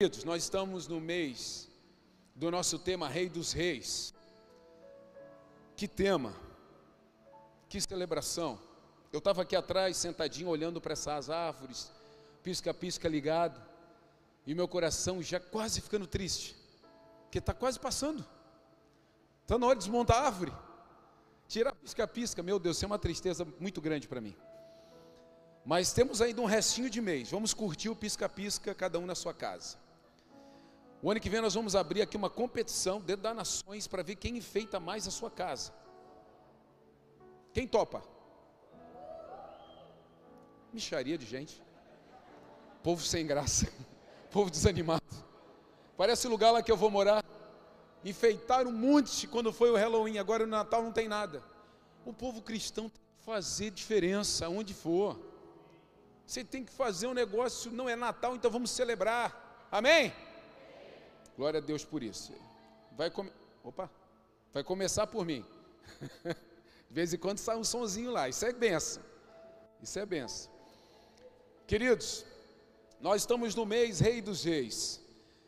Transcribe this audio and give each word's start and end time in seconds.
Queridos, 0.00 0.22
nós 0.22 0.44
estamos 0.44 0.86
no 0.86 1.00
mês 1.00 1.68
do 2.32 2.52
nosso 2.52 2.78
tema 2.78 3.08
Rei 3.08 3.28
dos 3.28 3.52
Reis. 3.52 4.14
Que 5.74 5.88
tema, 5.88 6.32
que 7.68 7.80
celebração. 7.80 8.60
Eu 9.12 9.18
estava 9.18 9.42
aqui 9.42 9.56
atrás, 9.56 9.96
sentadinho, 9.96 10.50
olhando 10.50 10.80
para 10.80 10.92
essas 10.92 11.28
árvores, 11.28 11.90
pisca-pisca 12.44 13.08
ligado, 13.08 13.60
e 14.46 14.54
meu 14.54 14.68
coração 14.68 15.20
já 15.20 15.40
quase 15.40 15.80
ficando 15.80 16.06
triste, 16.06 16.54
porque 17.24 17.38
está 17.38 17.52
quase 17.52 17.80
passando. 17.80 18.24
Está 19.42 19.58
na 19.58 19.66
hora 19.66 19.74
de 19.74 19.84
desmontar 19.84 20.18
a 20.18 20.26
árvore. 20.26 20.52
Tirar 21.48 21.74
pisca-pisca, 21.74 22.40
meu 22.40 22.60
Deus, 22.60 22.76
isso 22.76 22.84
é 22.84 22.86
uma 22.86 23.00
tristeza 23.00 23.44
muito 23.58 23.80
grande 23.80 24.06
para 24.06 24.20
mim. 24.20 24.36
Mas 25.64 25.92
temos 25.92 26.22
ainda 26.22 26.40
um 26.40 26.44
restinho 26.44 26.88
de 26.88 27.00
mês. 27.00 27.32
Vamos 27.32 27.52
curtir 27.52 27.88
o 27.88 27.96
pisca-pisca, 27.96 28.72
cada 28.76 28.96
um 29.00 29.04
na 29.04 29.16
sua 29.16 29.34
casa. 29.34 29.87
O 31.00 31.10
ano 31.10 31.20
que 31.20 31.30
vem 31.30 31.40
nós 31.40 31.54
vamos 31.54 31.76
abrir 31.76 32.02
aqui 32.02 32.16
uma 32.16 32.28
competição 32.28 33.00
dentro 33.00 33.22
das 33.22 33.36
nações 33.36 33.86
para 33.86 34.02
ver 34.02 34.16
quem 34.16 34.36
enfeita 34.36 34.80
mais 34.80 35.06
a 35.06 35.10
sua 35.10 35.30
casa. 35.30 35.72
Quem 37.52 37.68
topa? 37.68 38.02
Micharia 40.72 41.16
de 41.16 41.24
gente. 41.24 41.62
Povo 42.82 43.02
sem 43.02 43.26
graça. 43.26 43.70
Povo 44.30 44.50
desanimado. 44.50 45.02
Parece 45.96 46.26
o 46.26 46.30
lugar 46.30 46.50
lá 46.50 46.62
que 46.62 46.70
eu 46.70 46.76
vou 46.76 46.90
morar. 46.90 47.24
Enfeitaram 48.04 48.70
um 48.70 48.74
monte 48.74 49.26
quando 49.26 49.52
foi 49.52 49.70
o 49.70 49.76
Halloween, 49.76 50.18
agora 50.18 50.44
no 50.44 50.50
Natal 50.50 50.82
não 50.82 50.92
tem 50.92 51.08
nada. 51.08 51.42
O 52.04 52.12
povo 52.12 52.40
cristão 52.42 52.88
tem 52.88 53.02
que 53.02 53.24
fazer 53.24 53.70
diferença 53.70 54.48
onde 54.48 54.74
for. 54.74 55.18
Você 56.26 56.44
tem 56.44 56.64
que 56.64 56.72
fazer 56.72 57.06
um 57.06 57.14
negócio, 57.14 57.72
não 57.72 57.88
é 57.88 57.96
Natal, 57.96 58.34
então 58.34 58.50
vamos 58.50 58.70
celebrar. 58.70 59.66
Amém? 59.70 60.12
Glória 61.38 61.58
a 61.58 61.60
Deus 61.60 61.84
por 61.84 62.02
isso. 62.02 62.32
Vai 62.96 63.12
come... 63.12 63.30
Opa, 63.62 63.88
vai 64.52 64.64
começar 64.64 65.06
por 65.06 65.24
mim. 65.24 65.46
De 66.88 66.92
vez 66.92 67.14
em 67.14 67.16
quando 67.16 67.38
sai 67.38 67.56
um 67.56 67.62
sonzinho 67.62 68.10
lá. 68.10 68.28
Isso 68.28 68.44
é 68.44 68.52
benção. 68.52 69.04
Isso 69.80 69.96
é 70.00 70.04
benção. 70.04 70.50
Queridos, 71.64 72.26
nós 73.00 73.22
estamos 73.22 73.54
no 73.54 73.64
mês 73.64 74.00
Rei 74.00 74.20
dos 74.20 74.42
Reis. 74.42 75.00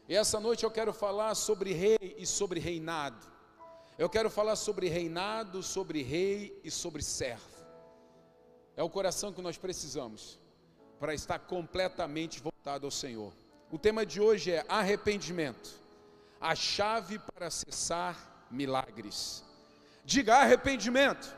E 0.08 0.14
essa 0.14 0.38
noite 0.38 0.62
eu 0.62 0.70
quero 0.70 0.92
falar 0.92 1.34
sobre 1.34 1.72
rei 1.72 2.14
e 2.16 2.24
sobre 2.24 2.60
reinado. 2.60 3.26
Eu 3.98 4.08
quero 4.08 4.30
falar 4.30 4.54
sobre 4.54 4.88
reinado, 4.88 5.60
sobre 5.60 6.04
rei 6.04 6.60
e 6.62 6.70
sobre 6.70 7.02
servo. 7.02 7.64
É 8.76 8.82
o 8.82 8.88
coração 8.88 9.32
que 9.32 9.42
nós 9.42 9.58
precisamos 9.58 10.38
para 11.00 11.14
estar 11.14 11.40
completamente 11.40 12.40
voltado 12.40 12.86
ao 12.86 12.92
Senhor. 12.92 13.32
O 13.72 13.78
tema 13.78 14.06
de 14.06 14.20
hoje 14.20 14.52
é 14.52 14.64
arrependimento 14.68 15.79
a 16.40 16.54
chave 16.54 17.18
para 17.18 17.48
acessar 17.48 18.16
milagres. 18.50 19.44
Diga 20.04 20.36
arrependimento. 20.36 21.36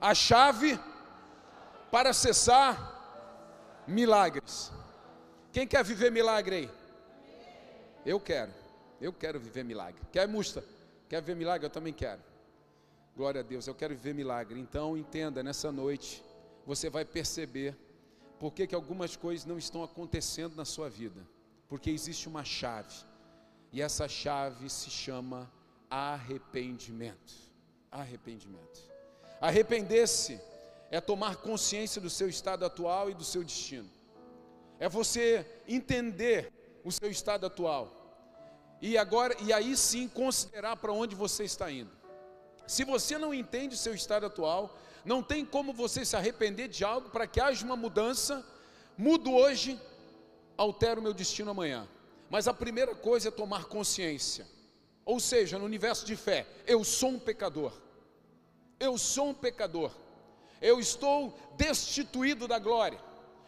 A 0.00 0.14
chave 0.14 0.80
para 1.90 2.10
acessar 2.10 3.84
milagres. 3.86 4.72
Quem 5.52 5.66
quer 5.66 5.84
viver 5.84 6.10
milagre 6.10 6.56
aí? 6.56 6.70
Eu 8.06 8.18
quero. 8.18 8.52
Eu 9.00 9.12
quero 9.12 9.38
viver 9.38 9.64
milagre. 9.64 10.00
Quer 10.10 10.26
musta? 10.26 10.64
Quer 11.08 11.20
viver 11.20 11.36
milagre? 11.36 11.66
Eu 11.66 11.70
também 11.70 11.92
quero. 11.92 12.22
Glória 13.14 13.42
a 13.42 13.44
Deus, 13.44 13.66
eu 13.66 13.74
quero 13.74 13.94
viver 13.94 14.14
milagre. 14.14 14.58
Então 14.58 14.96
entenda, 14.96 15.42
nessa 15.42 15.70
noite, 15.70 16.24
você 16.64 16.88
vai 16.88 17.04
perceber 17.04 17.76
por 18.40 18.52
que, 18.52 18.66
que 18.66 18.74
algumas 18.74 19.14
coisas 19.14 19.44
não 19.44 19.58
estão 19.58 19.84
acontecendo 19.84 20.56
na 20.56 20.64
sua 20.64 20.88
vida. 20.88 21.20
Porque 21.68 21.90
existe 21.90 22.26
uma 22.26 22.44
chave 22.44 23.11
e 23.72 23.80
essa 23.80 24.06
chave 24.06 24.68
se 24.68 24.90
chama 24.90 25.50
arrependimento. 25.88 27.32
Arrependimento. 27.90 28.80
Arrepender-se 29.40 30.40
é 30.90 31.00
tomar 31.00 31.36
consciência 31.36 32.00
do 32.00 32.10
seu 32.10 32.28
estado 32.28 32.64
atual 32.64 33.10
e 33.10 33.14
do 33.14 33.24
seu 33.24 33.42
destino. 33.42 33.90
É 34.78 34.88
você 34.88 35.46
entender 35.66 36.52
o 36.84 36.92
seu 36.92 37.10
estado 37.10 37.46
atual. 37.46 37.98
E 38.80 38.98
agora 38.98 39.34
e 39.40 39.52
aí 39.52 39.76
sim 39.76 40.06
considerar 40.06 40.76
para 40.76 40.92
onde 40.92 41.14
você 41.14 41.44
está 41.44 41.70
indo. 41.70 41.90
Se 42.66 42.84
você 42.84 43.16
não 43.16 43.32
entende 43.32 43.74
o 43.74 43.78
seu 43.78 43.94
estado 43.94 44.26
atual, 44.26 44.76
não 45.04 45.22
tem 45.22 45.44
como 45.44 45.72
você 45.72 46.04
se 46.04 46.16
arrepender 46.16 46.68
de 46.68 46.84
algo 46.84 47.08
para 47.08 47.26
que 47.26 47.40
haja 47.40 47.64
uma 47.64 47.76
mudança. 47.76 48.44
Mudo 48.96 49.32
hoje, 49.32 49.80
altero 50.56 51.00
meu 51.00 51.14
destino 51.14 51.50
amanhã. 51.50 51.88
Mas 52.32 52.48
a 52.48 52.54
primeira 52.54 52.94
coisa 52.94 53.28
é 53.28 53.30
tomar 53.30 53.66
consciência. 53.66 54.46
Ou 55.04 55.20
seja, 55.20 55.58
no 55.58 55.66
universo 55.66 56.06
de 56.06 56.16
fé, 56.16 56.46
eu 56.66 56.82
sou 56.82 57.10
um 57.10 57.18
pecador. 57.18 57.74
Eu 58.80 58.96
sou 58.96 59.28
um 59.28 59.34
pecador. 59.34 59.92
Eu 60.58 60.80
estou 60.80 61.38
destituído 61.58 62.48
da 62.48 62.58
glória. 62.58 62.98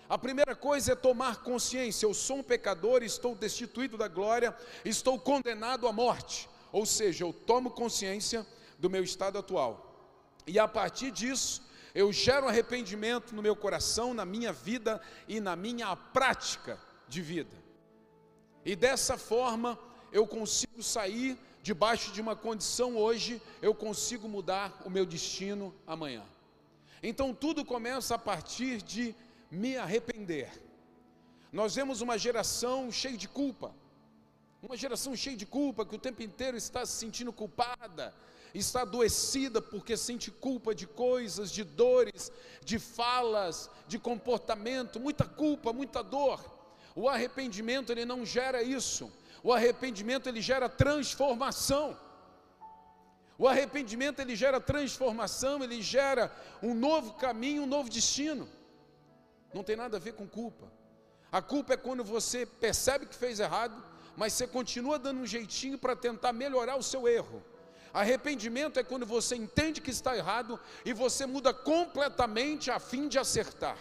A 0.06 0.18
primeira 0.18 0.54
coisa 0.54 0.92
é 0.92 0.94
tomar 0.94 1.42
consciência. 1.42 2.04
Eu 2.04 2.12
sou 2.12 2.40
um 2.40 2.42
pecador, 2.42 3.02
estou 3.02 3.34
destituído 3.34 3.96
da 3.96 4.06
glória, 4.06 4.54
estou 4.84 5.18
condenado 5.18 5.88
à 5.88 5.92
morte. 5.92 6.46
Ou 6.70 6.84
seja, 6.84 7.24
eu 7.24 7.32
tomo 7.32 7.70
consciência 7.70 8.46
do 8.78 8.90
meu 8.90 9.02
estado 9.02 9.38
atual. 9.38 10.12
E 10.46 10.58
a 10.58 10.68
partir 10.68 11.10
disso, 11.10 11.62
eu 11.94 12.12
gero 12.12 12.46
arrependimento 12.46 13.34
no 13.34 13.40
meu 13.40 13.56
coração, 13.56 14.12
na 14.12 14.26
minha 14.26 14.52
vida 14.52 15.00
e 15.26 15.40
na 15.40 15.56
minha 15.56 15.96
prática 15.96 16.78
de 17.08 17.22
vida. 17.22 17.63
E 18.64 18.74
dessa 18.74 19.18
forma 19.18 19.78
eu 20.12 20.26
consigo 20.26 20.82
sair 20.82 21.36
debaixo 21.62 22.12
de 22.12 22.20
uma 22.20 22.36
condição 22.36 22.96
hoje, 22.96 23.40
eu 23.60 23.74
consigo 23.74 24.28
mudar 24.28 24.82
o 24.84 24.90
meu 24.90 25.04
destino 25.06 25.74
amanhã. 25.86 26.22
Então 27.02 27.34
tudo 27.34 27.64
começa 27.64 28.14
a 28.14 28.18
partir 28.18 28.82
de 28.82 29.14
me 29.50 29.76
arrepender. 29.76 30.50
Nós 31.52 31.74
vemos 31.74 32.00
uma 32.00 32.18
geração 32.18 32.90
cheia 32.90 33.16
de 33.16 33.28
culpa, 33.28 33.74
uma 34.62 34.76
geração 34.76 35.14
cheia 35.14 35.36
de 35.36 35.46
culpa 35.46 35.84
que 35.84 35.94
o 35.94 35.98
tempo 35.98 36.22
inteiro 36.22 36.56
está 36.56 36.84
se 36.86 36.92
sentindo 36.92 37.32
culpada, 37.32 38.14
está 38.54 38.82
adoecida 38.82 39.60
porque 39.60 39.96
sente 39.96 40.30
culpa 40.30 40.74
de 40.74 40.86
coisas, 40.86 41.50
de 41.50 41.64
dores, 41.64 42.30
de 42.64 42.78
falas, 42.78 43.70
de 43.86 43.98
comportamento, 43.98 45.00
muita 45.00 45.24
culpa, 45.24 45.72
muita 45.72 46.02
dor. 46.02 46.53
O 46.94 47.08
arrependimento 47.08 47.90
ele 47.90 48.04
não 48.04 48.24
gera 48.24 48.62
isso. 48.62 49.12
O 49.42 49.52
arrependimento 49.52 50.28
ele 50.28 50.40
gera 50.40 50.68
transformação. 50.68 51.98
O 53.36 53.48
arrependimento 53.48 54.20
ele 54.20 54.36
gera 54.36 54.60
transformação, 54.60 55.62
ele 55.62 55.82
gera 55.82 56.32
um 56.62 56.72
novo 56.72 57.14
caminho, 57.14 57.64
um 57.64 57.66
novo 57.66 57.90
destino. 57.90 58.48
Não 59.52 59.64
tem 59.64 59.74
nada 59.74 59.96
a 59.96 60.00
ver 60.00 60.12
com 60.14 60.26
culpa. 60.26 60.72
A 61.32 61.42
culpa 61.42 61.74
é 61.74 61.76
quando 61.76 62.04
você 62.04 62.46
percebe 62.46 63.06
que 63.06 63.16
fez 63.16 63.40
errado, 63.40 63.82
mas 64.16 64.32
você 64.32 64.46
continua 64.46 64.98
dando 65.00 65.20
um 65.20 65.26
jeitinho 65.26 65.76
para 65.76 65.96
tentar 65.96 66.32
melhorar 66.32 66.76
o 66.76 66.82
seu 66.82 67.08
erro. 67.08 67.42
Arrependimento 67.92 68.78
é 68.78 68.84
quando 68.84 69.04
você 69.04 69.34
entende 69.34 69.80
que 69.80 69.90
está 69.90 70.16
errado 70.16 70.60
e 70.84 70.92
você 70.92 71.26
muda 71.26 71.52
completamente 71.52 72.70
a 72.70 72.78
fim 72.78 73.08
de 73.08 73.18
acertar. 73.18 73.78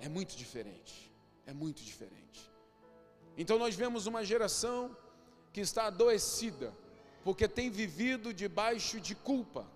É 0.00 0.08
muito 0.08 0.36
diferente 0.36 1.07
é 1.48 1.52
muito 1.54 1.82
diferente. 1.82 2.52
Então 3.34 3.58
nós 3.58 3.74
vemos 3.74 4.06
uma 4.06 4.22
geração 4.22 4.94
que 5.50 5.62
está 5.62 5.86
adoecida, 5.86 6.74
porque 7.24 7.48
tem 7.48 7.70
vivido 7.70 8.34
debaixo 8.34 9.00
de 9.00 9.14
culpa, 9.14 9.66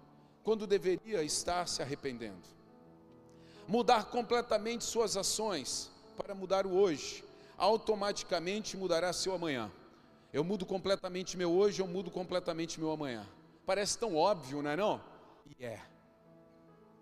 quando 0.45 0.67
deveria 0.67 1.23
estar 1.23 1.67
se 1.67 1.81
arrependendo. 1.81 2.47
Mudar 3.67 4.11
completamente 4.11 4.85
suas 4.85 5.17
ações 5.17 5.91
para 6.15 6.35
mudar 6.35 6.67
o 6.67 6.75
hoje, 6.75 7.25
automaticamente 7.57 8.77
mudará 8.77 9.11
seu 9.11 9.35
amanhã. 9.35 9.73
Eu 10.31 10.45
mudo 10.45 10.67
completamente 10.67 11.39
meu 11.39 11.51
hoje, 11.51 11.81
eu 11.81 11.87
mudo 11.87 12.11
completamente 12.11 12.79
meu 12.79 12.91
amanhã. 12.91 13.27
Parece 13.65 13.97
tão 13.97 14.15
óbvio, 14.15 14.61
não 14.61 14.71
é 14.71 14.77
não? 14.77 15.01
E 15.59 15.65
é. 15.65 15.81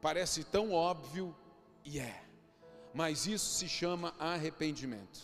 Parece 0.00 0.44
tão 0.44 0.72
óbvio 0.72 1.34
e 1.84 1.98
é 1.98 2.29
mas 2.92 3.26
isso 3.26 3.54
se 3.54 3.68
chama 3.68 4.14
arrependimento. 4.18 5.20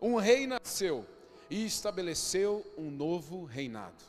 Um 0.00 0.16
rei 0.16 0.46
nasceu 0.46 1.06
e 1.50 1.64
estabeleceu 1.64 2.64
um 2.76 2.90
novo 2.90 3.44
reinado. 3.44 4.02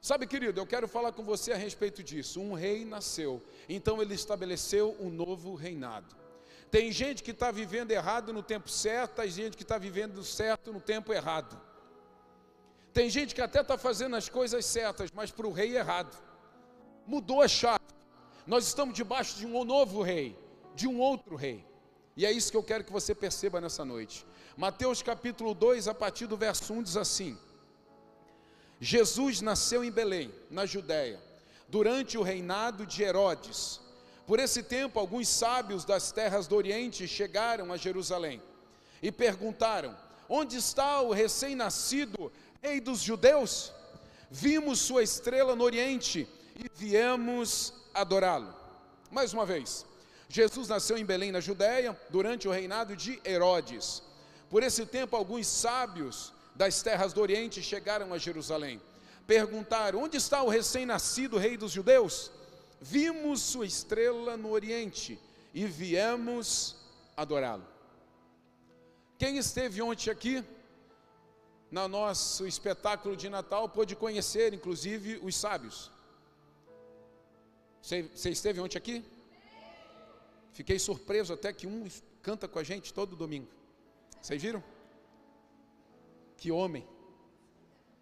Sabe, 0.00 0.26
querido, 0.26 0.60
eu 0.60 0.66
quero 0.66 0.86
falar 0.86 1.12
com 1.12 1.24
você 1.24 1.52
a 1.52 1.56
respeito 1.56 2.02
disso. 2.02 2.40
Um 2.40 2.54
rei 2.54 2.84
nasceu, 2.84 3.42
então 3.68 4.00
ele 4.00 4.14
estabeleceu 4.14 4.96
um 5.00 5.10
novo 5.10 5.54
reinado. 5.54 6.16
Tem 6.70 6.92
gente 6.92 7.22
que 7.22 7.30
está 7.30 7.50
vivendo 7.50 7.90
errado 7.90 8.32
no 8.32 8.42
tempo 8.42 8.70
certo, 8.70 9.16
tem 9.16 9.30
gente 9.30 9.56
que 9.56 9.62
está 9.62 9.78
vivendo 9.78 10.22
certo 10.22 10.72
no 10.72 10.80
tempo 10.80 11.12
errado. 11.12 11.60
Tem 12.92 13.08
gente 13.08 13.34
que 13.34 13.40
até 13.40 13.60
está 13.60 13.76
fazendo 13.76 14.16
as 14.16 14.28
coisas 14.28 14.64
certas, 14.64 15.10
mas 15.10 15.30
para 15.30 15.46
o 15.46 15.52
rei 15.52 15.76
errado. 15.76 16.16
Mudou 17.06 17.42
a 17.42 17.48
chave. 17.48 17.84
Nós 18.46 18.66
estamos 18.66 18.94
debaixo 18.94 19.36
de 19.36 19.46
um 19.46 19.64
novo 19.64 20.02
rei 20.02 20.36
de 20.78 20.86
um 20.86 21.00
outro 21.00 21.34
rei. 21.34 21.64
E 22.16 22.24
é 22.24 22.30
isso 22.30 22.50
que 22.52 22.56
eu 22.56 22.62
quero 22.62 22.84
que 22.84 22.92
você 22.92 23.12
perceba 23.14 23.60
nessa 23.60 23.84
noite. 23.84 24.24
Mateus 24.56 25.02
capítulo 25.02 25.52
2, 25.54 25.88
a 25.88 25.94
partir 25.94 26.26
do 26.26 26.36
verso 26.36 26.72
1 26.72 26.82
diz 26.84 26.96
assim: 26.96 27.36
Jesus 28.80 29.40
nasceu 29.40 29.82
em 29.82 29.90
Belém, 29.90 30.32
na 30.48 30.64
Judéia, 30.64 31.20
durante 31.68 32.16
o 32.16 32.22
reinado 32.22 32.86
de 32.86 33.02
Herodes. 33.02 33.80
Por 34.24 34.38
esse 34.38 34.62
tempo, 34.62 35.00
alguns 35.00 35.28
sábios 35.28 35.84
das 35.84 36.12
terras 36.12 36.46
do 36.46 36.54
Oriente 36.54 37.08
chegaram 37.08 37.72
a 37.72 37.76
Jerusalém 37.76 38.40
e 39.02 39.10
perguntaram: 39.10 39.96
Onde 40.28 40.58
está 40.58 41.00
o 41.00 41.12
recém-nascido 41.12 42.30
rei 42.62 42.80
dos 42.80 43.00
judeus? 43.00 43.72
Vimos 44.30 44.78
sua 44.78 45.02
estrela 45.02 45.56
no 45.56 45.64
Oriente 45.64 46.28
e 46.54 46.70
viemos 46.72 47.72
adorá-lo. 47.92 48.54
Mais 49.10 49.32
uma 49.32 49.46
vez, 49.46 49.86
Jesus 50.28 50.68
nasceu 50.68 50.98
em 50.98 51.04
Belém, 51.04 51.32
na 51.32 51.40
Judéia, 51.40 51.98
durante 52.10 52.46
o 52.46 52.50
reinado 52.50 52.94
de 52.94 53.20
Herodes. 53.24 54.02
Por 54.50 54.62
esse 54.62 54.84
tempo, 54.84 55.16
alguns 55.16 55.46
sábios 55.46 56.32
das 56.54 56.82
terras 56.82 57.12
do 57.12 57.20
Oriente 57.20 57.62
chegaram 57.62 58.12
a 58.12 58.18
Jerusalém. 58.18 58.80
Perguntaram: 59.26 60.02
Onde 60.02 60.18
está 60.18 60.42
o 60.42 60.48
recém-nascido 60.48 61.38
rei 61.38 61.56
dos 61.56 61.72
judeus? 61.72 62.30
Vimos 62.80 63.40
sua 63.40 63.66
estrela 63.66 64.36
no 64.36 64.50
Oriente 64.50 65.18
e 65.54 65.64
viemos 65.66 66.76
adorá-lo. 67.16 67.66
Quem 69.18 69.36
esteve 69.38 69.82
ontem 69.82 70.10
aqui, 70.10 70.44
no 71.70 71.88
nosso 71.88 72.46
espetáculo 72.46 73.16
de 73.16 73.28
Natal, 73.28 73.68
pôde 73.68 73.96
conhecer, 73.96 74.54
inclusive, 74.54 75.18
os 75.22 75.34
sábios. 75.34 75.90
Você, 77.82 78.02
você 78.14 78.30
esteve 78.30 78.60
ontem 78.60 78.78
aqui? 78.78 79.04
Fiquei 80.58 80.76
surpreso 80.76 81.32
até 81.32 81.52
que 81.52 81.68
um 81.68 81.86
canta 82.20 82.48
com 82.48 82.58
a 82.58 82.64
gente 82.64 82.92
todo 82.92 83.14
domingo. 83.14 83.46
Vocês 84.20 84.42
viram? 84.42 84.60
Que 86.36 86.50
homem, 86.50 86.84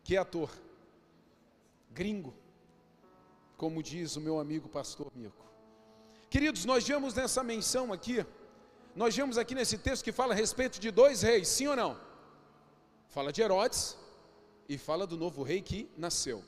que 0.03 0.17
ator, 0.17 0.51
gringo, 1.91 2.33
como 3.59 3.83
diz 3.83 4.17
o 4.17 4.23
meu 4.23 4.41
amigo 4.41 4.71
pastor 4.71 5.13
Mirko. 5.15 5.45
Queridos, 6.31 6.65
nós 6.65 6.89
vemos 6.89 7.13
nessa 7.13 7.45
menção 7.45 7.93
aqui, 7.93 8.25
nós 8.95 9.15
vemos 9.15 9.37
aqui 9.37 9.55
nesse 9.55 9.77
texto 9.77 10.03
que 10.03 10.11
fala 10.11 10.33
a 10.33 10.37
respeito 10.37 10.81
de 10.81 10.91
dois 10.91 11.21
reis, 11.21 11.49
sim 11.49 11.67
ou 11.67 11.77
não? 11.77 12.01
Fala 13.09 13.31
de 13.35 13.43
Herodes 13.43 13.99
e 14.67 14.79
fala 14.79 15.07
do 15.07 15.19
novo 15.19 15.43
rei 15.43 15.61
que 15.61 15.91
nasceu. 15.95 16.43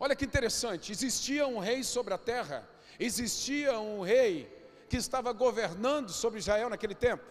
Olha 0.00 0.16
que 0.16 0.24
interessante, 0.24 0.92
existia 0.92 1.46
um 1.46 1.58
rei 1.58 1.84
sobre 1.84 2.14
a 2.14 2.18
terra, 2.18 2.66
existia 2.98 3.78
um 3.78 4.00
rei 4.00 4.55
que 4.88 4.96
estava 4.96 5.32
governando 5.32 6.10
sobre 6.10 6.38
Israel 6.38 6.70
naquele 6.70 6.94
tempo, 6.94 7.24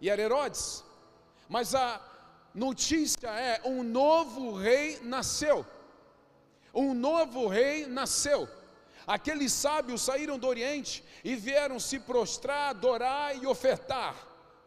e 0.00 0.10
era 0.10 0.20
Herodes. 0.20 0.84
Mas 1.48 1.74
a 1.74 2.00
notícia 2.54 3.28
é: 3.28 3.60
um 3.64 3.82
novo 3.82 4.54
rei 4.54 4.98
nasceu. 5.02 5.66
Um 6.74 6.94
novo 6.94 7.46
rei 7.48 7.86
nasceu. 7.86 8.48
Aqueles 9.06 9.52
sábios 9.52 10.02
saíram 10.02 10.38
do 10.38 10.46
Oriente 10.46 11.04
e 11.24 11.34
vieram 11.34 11.78
se 11.78 11.98
prostrar, 11.98 12.70
adorar 12.70 13.36
e 13.36 13.46
ofertar 13.46 14.14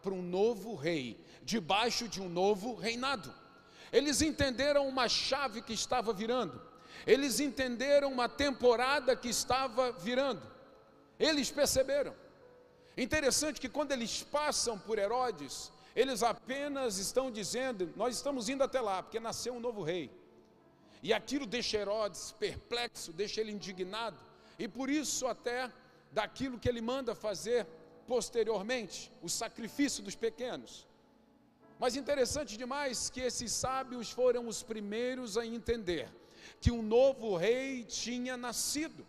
para 0.02 0.14
um 0.14 0.22
novo 0.22 0.76
rei, 0.76 1.20
debaixo 1.44 2.08
de 2.08 2.22
um 2.22 2.30
novo 2.30 2.76
reinado. 2.76 3.34
Eles 3.92 4.22
entenderam 4.22 4.88
uma 4.88 5.08
chave 5.08 5.62
que 5.62 5.74
estava 5.74 6.14
virando 6.14 6.62
eles 7.06 7.40
entenderam 7.40 8.12
uma 8.12 8.28
temporada 8.28 9.16
que 9.16 9.30
estava 9.30 9.92
virando. 9.92 10.42
Eles 11.20 11.52
perceberam. 11.52 12.16
Interessante 12.98 13.60
que 13.60 13.70
quando 13.70 13.92
eles 13.92 14.24
passam 14.24 14.78
por 14.80 14.98
Herodes, 14.98 15.72
eles 15.96 16.24
apenas 16.24 16.98
estão 16.98 17.32
dizendo: 17.32 17.92
Nós 17.96 18.16
estamos 18.16 18.50
indo 18.50 18.64
até 18.64 18.82
lá, 18.82 19.02
porque 19.04 19.20
nasceu 19.20 19.54
um 19.54 19.60
novo 19.60 19.82
rei. 19.84 20.12
E 21.02 21.14
aquilo 21.14 21.46
deixa 21.46 21.78
Herodes 21.78 22.32
perplexo, 22.34 23.14
deixa 23.14 23.40
ele 23.42 23.52
indignado, 23.52 24.18
e 24.58 24.68
por 24.68 24.90
isso, 24.90 25.28
até 25.28 25.72
daquilo 26.12 26.58
que 26.58 26.68
ele 26.68 26.82
manda 26.82 27.14
fazer 27.14 27.68
posteriormente, 28.08 29.12
o 29.22 29.30
sacrifício 29.30 30.04
dos 30.04 30.16
pequenos. 30.16 30.88
Mas 31.78 31.96
interessante 31.96 32.58
demais 32.58 33.10
que 33.10 33.20
esses 33.20 33.52
sábios 33.52 34.10
foram 34.10 34.48
os 34.48 34.64
primeiros 34.64 35.38
a 35.38 35.46
entender 35.46 36.10
que 36.62 36.72
um 36.72 36.82
novo 36.82 37.36
rei 37.36 37.84
tinha 37.84 38.38
nascido. 38.38 39.06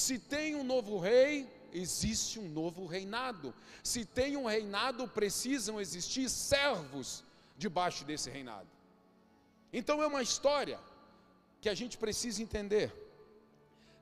Se 0.00 0.18
tem 0.18 0.56
um 0.56 0.64
novo 0.64 0.98
rei, 0.98 1.46
existe 1.74 2.38
um 2.40 2.48
novo 2.48 2.86
reinado. 2.86 3.54
Se 3.82 4.02
tem 4.02 4.34
um 4.34 4.46
reinado, 4.46 5.06
precisam 5.06 5.78
existir 5.78 6.26
servos 6.30 7.22
debaixo 7.58 8.02
desse 8.06 8.30
reinado. 8.30 8.66
Então 9.70 10.02
é 10.02 10.06
uma 10.06 10.22
história 10.22 10.80
que 11.60 11.68
a 11.68 11.74
gente 11.74 11.98
precisa 11.98 12.42
entender. 12.42 12.90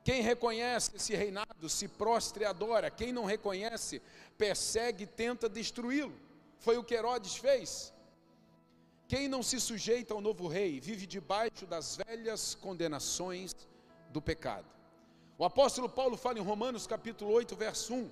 Quem 0.01 0.21
reconhece 0.21 0.95
esse 0.95 1.13
reinado 1.13 1.67
se 1.67 1.89
prostra 1.89 2.43
e 2.43 2.45
adora, 2.45 2.89
quem 2.89 3.11
não 3.11 3.25
reconhece, 3.25 4.01
persegue 4.37 5.03
e 5.03 5.13
tenta 5.23 5.49
destruí-lo. 5.49 6.17
Foi 6.59 6.77
o 6.77 6.83
que 6.83 6.95
Herodes 6.95 7.35
fez. 7.35 7.93
Quem 9.05 9.27
não 9.27 9.43
se 9.43 9.59
sujeita 9.59 10.13
ao 10.13 10.21
novo 10.21 10.47
rei 10.47 10.79
vive 10.79 11.05
debaixo 11.05 11.65
das 11.65 11.97
velhas 11.97 12.55
condenações 12.55 13.53
do 14.11 14.21
pecado. 14.21 14.78
O 15.39 15.45
apóstolo 15.45 15.87
Paulo 15.87 16.17
fala 16.17 16.37
em 16.37 16.41
Romanos 16.41 16.85
capítulo 16.85 17.31
8, 17.31 17.55
verso 17.55 17.93
1: 17.93 18.11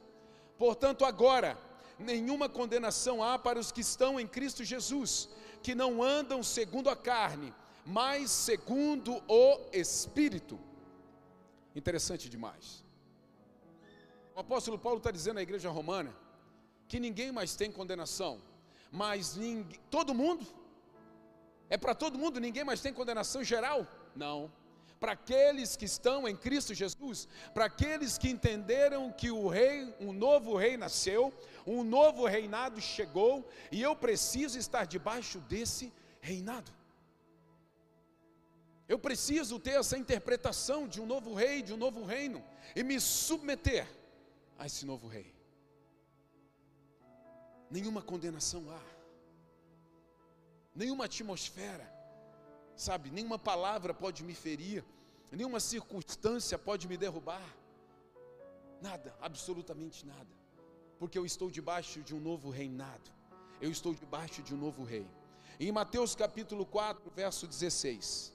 Portanto, 0.58 1.04
agora, 1.04 1.58
nenhuma 2.00 2.48
condenação 2.48 3.22
há 3.22 3.38
para 3.38 3.60
os 3.60 3.70
que 3.70 3.82
estão 3.82 4.18
em 4.18 4.26
Cristo 4.26 4.64
Jesus, 4.64 5.28
que 5.62 5.76
não 5.76 6.02
andam 6.02 6.42
segundo 6.42 6.90
a 6.90 6.96
carne, 6.96 7.54
mas 7.86 8.32
segundo 8.32 9.22
o 9.28 9.60
Espírito. 9.74 10.58
Interessante 11.76 12.30
demais. 12.30 12.82
O 14.34 14.40
apóstolo 14.40 14.80
Paulo 14.80 15.00
está 15.00 15.12
dizendo 15.12 15.40
à 15.40 15.42
igreja 15.42 15.70
romana 15.70 16.16
que 16.88 16.98
ninguém 16.98 17.30
mais 17.30 17.58
tem 17.58 17.70
condenação, 17.70 18.42
mas 18.90 19.36
ninguém, 19.36 19.82
todo 19.92 20.14
mundo 20.14 20.48
é 21.70 21.78
para 21.78 21.94
todo 21.94 22.18
mundo, 22.18 22.40
ninguém 22.40 22.64
mais 22.64 22.80
tem 22.80 22.94
condenação 22.94 23.44
geral? 23.44 23.86
Não. 24.16 24.50
Para 25.00 25.12
aqueles 25.12 25.76
que 25.76 25.86
estão 25.86 26.28
em 26.28 26.36
Cristo 26.36 26.74
Jesus, 26.74 27.28
para 27.54 27.66
aqueles 27.66 28.18
que 28.18 28.30
entenderam 28.30 29.12
que 29.12 29.30
o 29.30 29.48
rei, 29.48 29.94
um 30.00 30.12
novo 30.12 30.58
rei 30.58 30.76
nasceu, 30.76 31.34
um 31.66 31.84
novo 31.84 32.26
reinado 32.26 32.82
chegou, 32.82 33.48
e 33.72 33.82
eu 33.82 33.96
preciso 33.96 34.58
estar 34.58 34.86
debaixo 34.86 35.40
desse 35.42 35.94
reinado. 36.20 36.72
Eu 38.88 38.98
preciso 38.98 39.60
ter 39.60 39.80
essa 39.80 39.98
interpretação 39.98 40.88
de 40.88 41.00
um 41.02 41.06
novo 41.06 41.34
rei, 41.34 41.62
de 41.62 41.74
um 41.74 41.78
novo 41.78 42.04
reino, 42.04 42.44
e 42.76 42.84
me 42.84 43.00
submeter 43.00 43.88
a 44.58 44.66
esse 44.66 44.86
novo 44.86 45.08
rei. 45.08 45.36
Nenhuma 47.70 48.02
condenação 48.02 48.64
há 48.72 48.98
nenhuma 50.78 51.06
atmosfera, 51.06 51.92
sabe, 52.76 53.10
nenhuma 53.10 53.40
palavra 53.40 53.96
pode 53.96 54.24
me 54.24 54.36
ferir, 54.36 54.86
nenhuma 55.32 55.60
circunstância 55.60 56.58
pode 56.58 56.88
me 56.88 56.98
derrubar, 56.98 57.48
nada, 58.82 59.16
absolutamente 59.22 60.06
nada, 60.06 60.34
porque 61.00 61.18
eu 61.18 61.26
estou 61.26 61.50
debaixo 61.50 62.02
de 62.02 62.16
um 62.16 62.20
novo 62.20 62.50
reinado, 62.50 63.12
eu 63.62 63.72
estou 63.72 63.94
debaixo 63.94 64.42
de 64.42 64.54
um 64.54 64.58
novo 64.58 64.84
rei. 64.84 65.08
Em 65.60 65.72
Mateus 65.72 66.16
capítulo 66.16 66.66
4, 66.66 67.12
verso 67.16 67.48
16, 67.48 68.34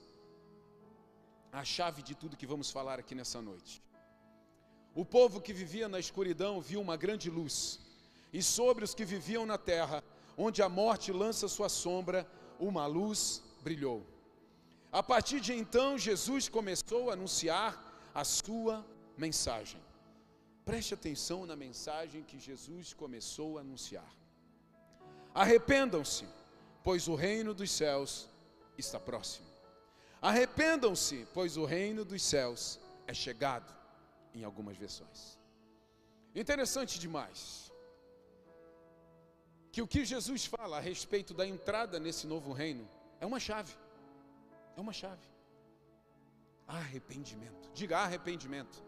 a 1.53 1.65
chave 1.65 2.03
de 2.03 2.15
tudo 2.15 2.37
que 2.37 2.47
vamos 2.47 2.71
falar 2.71 2.99
aqui 2.99 3.15
nessa 3.15 3.41
noite. 3.41 3.83
O 4.95 5.05
povo 5.05 5.41
que 5.41 5.53
vivia 5.53 5.89
na 5.89 5.99
escuridão 5.99 6.61
viu 6.61 6.81
uma 6.81 6.97
grande 6.97 7.31
luz, 7.31 7.81
e 8.33 8.43
sobre 8.43 8.85
os 8.85 8.95
que 8.95 9.05
viviam 9.05 9.47
na 9.47 9.57
terra 9.57 10.03
onde 10.37 10.63
a 10.63 10.69
morte 10.69 11.13
lança 11.13 11.49
sua 11.49 11.69
sombra, 11.69 12.27
uma 12.59 12.87
luz 12.87 13.43
brilhou. 13.63 14.12
A 14.93 15.03
partir 15.03 15.41
de 15.41 15.55
então, 15.55 15.97
Jesus 15.97 16.51
começou 16.51 17.09
a 17.09 17.15
anunciar 17.15 17.83
a 18.15 18.25
sua 18.25 18.85
mensagem. 19.17 19.81
Preste 20.67 20.93
atenção 20.93 21.47
na 21.47 21.57
mensagem 21.57 22.23
que 22.23 22.39
Jesus 22.39 22.93
começou 22.93 23.57
a 23.57 23.63
anunciar. 23.63 24.11
Arrependam-se, 25.35 26.29
pois 26.85 27.09
o 27.09 27.15
reino 27.15 27.55
dos 27.55 27.71
céus 27.71 28.29
está 28.77 29.01
próximo. 29.01 29.47
Arrependam-se, 30.21 31.27
pois 31.33 31.57
o 31.57 31.65
reino 31.65 32.05
dos 32.05 32.23
céus 32.23 32.79
é 33.07 33.15
chegado, 33.15 33.75
em 34.35 34.45
algumas 34.45 34.77
versões. 34.77 35.39
Interessante 36.35 36.99
demais 36.99 37.73
que 39.73 39.81
o 39.81 39.89
que 39.89 40.05
Jesus 40.05 40.45
fala 40.45 40.77
a 40.77 40.81
respeito 40.81 41.33
da 41.33 41.47
entrada 41.47 41.99
nesse 41.99 42.27
novo 42.27 42.53
reino 42.53 42.87
é 43.19 43.25
uma 43.25 43.41
chave. 43.41 43.75
É 44.77 44.81
uma 44.81 44.93
chave. 44.93 45.27
Arrependimento. 46.67 47.71
Diga 47.75 47.99
arrependimento. 47.99 48.83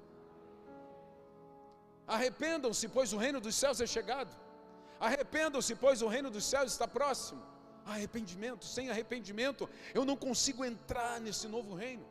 Arrependam-se, 2.07 2.89
pois 2.89 3.13
o 3.13 3.19
reino 3.19 3.41
dos 3.41 3.55
céus 3.55 3.81
é 3.81 3.87
chegado. 3.87 4.35
Arrependam-se, 5.01 5.75
pois 5.75 6.03
o 6.03 6.09
reino 6.09 6.31
dos 6.31 6.45
céus 6.45 6.73
está 6.73 6.87
próximo. 6.87 7.43
Arrependimento, 7.85 8.65
sem 8.65 8.91
arrependimento, 8.91 9.69
eu 9.93 10.05
não 10.05 10.17
consigo 10.17 10.65
entrar 10.65 11.21
nesse 11.21 11.47
novo 11.47 11.75
reino. 11.75 12.07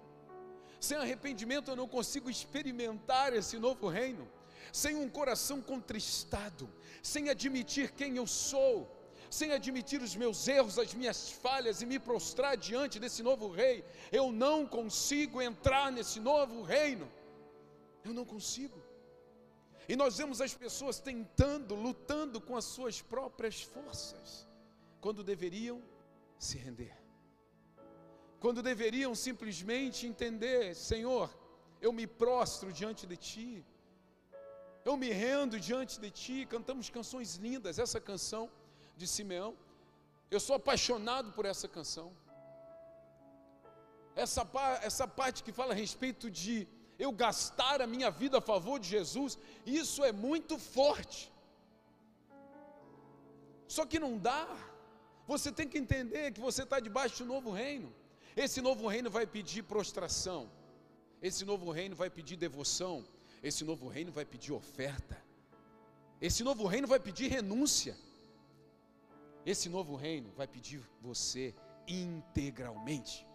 Sem 0.79 0.97
arrependimento, 0.97 1.71
eu 1.71 1.75
não 1.75 1.87
consigo 1.87 2.29
experimentar 2.29 3.33
esse 3.33 3.57
novo 3.57 3.87
reino. 3.87 4.29
Sem 4.71 4.95
um 4.95 5.09
coração 5.09 5.61
contristado, 5.61 6.69
sem 7.01 7.29
admitir 7.29 7.91
quem 7.91 8.17
eu 8.17 8.27
sou, 8.27 8.92
sem 9.39 9.51
admitir 9.51 9.99
os 10.07 10.15
meus 10.21 10.39
erros, 10.47 10.77
as 10.83 10.93
minhas 10.93 11.19
falhas 11.43 11.81
e 11.81 11.85
me 11.91 11.99
prostrar 12.07 12.53
diante 12.67 12.99
desse 13.03 13.21
novo 13.29 13.47
rei, 13.61 13.83
eu 14.19 14.25
não 14.31 14.57
consigo 14.77 15.41
entrar 15.41 15.91
nesse 15.97 16.19
novo 16.31 16.61
reino. 16.61 17.07
Eu 18.07 18.13
não 18.13 18.25
consigo. 18.33 18.79
E 19.91 19.95
nós 20.01 20.17
vemos 20.17 20.39
as 20.47 20.53
pessoas 20.53 20.99
tentando, 20.99 21.73
lutando 21.75 22.39
com 22.47 22.55
as 22.61 22.65
suas 22.75 23.01
próprias 23.01 23.61
forças, 23.61 24.47
quando 25.01 25.23
deveriam 25.23 25.77
se 26.37 26.57
render. 26.57 26.95
Quando 28.39 28.61
deveriam 28.61 29.13
simplesmente 29.27 30.05
entender, 30.05 30.75
Senhor, 30.75 31.27
eu 31.81 31.91
me 31.99 32.05
prostro 32.05 32.71
diante 32.71 33.05
de 33.11 33.17
Ti, 33.17 33.65
eu 34.85 34.95
me 34.97 35.09
rendo 35.09 35.59
diante 35.59 35.99
de 35.99 36.09
Ti. 36.21 36.45
Cantamos 36.45 36.89
canções 36.89 37.35
lindas, 37.35 37.79
essa 37.79 38.01
canção 38.01 38.43
de 38.95 39.07
Simeão. 39.07 39.55
Eu 40.29 40.39
sou 40.39 40.55
apaixonado 40.55 41.31
por 41.31 41.45
essa 41.45 41.67
canção. 41.67 42.11
Essa, 44.15 44.47
essa 44.81 45.07
parte 45.07 45.43
que 45.43 45.51
fala 45.51 45.73
a 45.73 45.75
respeito 45.75 46.29
de 46.29 46.67
eu 46.99 47.11
gastar 47.11 47.81
a 47.81 47.87
minha 47.87 48.09
vida 48.11 48.37
a 48.37 48.41
favor 48.41 48.79
de 48.79 48.87
Jesus, 48.87 49.37
isso 49.65 50.03
é 50.03 50.11
muito 50.11 50.57
forte. 50.57 51.31
Só 53.67 53.85
que 53.85 53.99
não 53.99 54.17
dá. 54.17 54.47
Você 55.27 55.51
tem 55.51 55.67
que 55.67 55.77
entender 55.77 56.31
que 56.31 56.39
você 56.39 56.63
está 56.63 56.79
debaixo 56.79 57.17
de 57.17 57.23
um 57.23 57.27
novo 57.27 57.51
reino. 57.51 57.93
Esse 58.35 58.61
novo 58.61 58.87
reino 58.87 59.09
vai 59.09 59.25
pedir 59.25 59.63
prostração. 59.63 60.49
Esse 61.21 61.43
novo 61.45 61.71
reino 61.71 61.95
vai 61.95 62.09
pedir 62.09 62.35
devoção. 62.35 63.05
Esse 63.41 63.63
novo 63.63 63.87
reino 63.87 64.11
vai 64.11 64.25
pedir 64.25 64.51
oferta. 64.51 65.17
Esse 66.21 66.43
novo 66.43 66.65
reino 66.65 66.87
vai 66.87 66.99
pedir 66.99 67.29
renúncia. 67.29 67.95
Esse 69.45 69.67
novo 69.69 69.95
reino 69.95 70.31
vai 70.39 70.47
pedir 70.47 70.81
você 71.01 71.53
integralmente. 71.87 73.27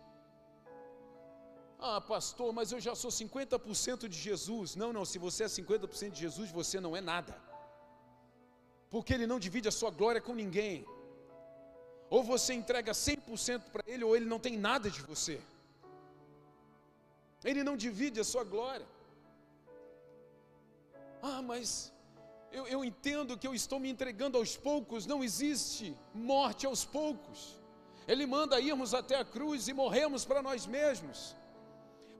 Ah, 1.78 2.00
pastor, 2.00 2.52
mas 2.52 2.72
eu 2.72 2.80
já 2.80 2.94
sou 2.94 3.10
50% 3.10 4.08
de 4.08 4.18
Jesus. 4.18 4.74
Não, 4.74 4.92
não, 4.92 5.04
se 5.04 5.18
você 5.18 5.44
é 5.44 5.46
50% 5.46 6.10
de 6.10 6.20
Jesus, 6.20 6.50
você 6.50 6.80
não 6.80 6.96
é 6.96 7.00
nada. 7.00 7.34
Porque 8.90 9.12
Ele 9.14 9.26
não 9.26 9.38
divide 9.38 9.68
a 9.68 9.76
sua 9.80 9.90
glória 9.90 10.20
com 10.20 10.34
ninguém. 10.34 10.84
Ou 12.10 12.22
você 12.22 12.54
entrega 12.54 12.92
100% 12.92 13.70
para 13.70 13.84
Ele, 13.86 14.02
ou 14.02 14.16
Ele 14.16 14.24
não 14.24 14.40
tem 14.40 14.56
nada 14.56 14.90
de 14.90 15.02
você. 15.02 15.40
Ele 17.44 17.62
não 17.62 17.76
divide 17.76 18.18
a 18.18 18.24
sua 18.24 18.42
glória. 18.42 18.86
Ah, 21.22 21.42
mas 21.42 21.92
eu, 22.52 22.66
eu 22.66 22.84
entendo 22.84 23.36
que 23.36 23.46
eu 23.46 23.54
estou 23.54 23.78
me 23.78 23.90
entregando 23.90 24.38
aos 24.38 24.56
poucos, 24.56 25.06
não 25.06 25.22
existe 25.22 25.96
morte 26.14 26.66
aos 26.66 26.84
poucos. 26.84 27.58
Ele 28.06 28.26
manda 28.26 28.60
irmos 28.60 28.94
até 28.94 29.16
a 29.16 29.24
cruz 29.24 29.68
e 29.68 29.72
morremos 29.72 30.24
para 30.24 30.42
nós 30.42 30.66
mesmos. 30.66 31.36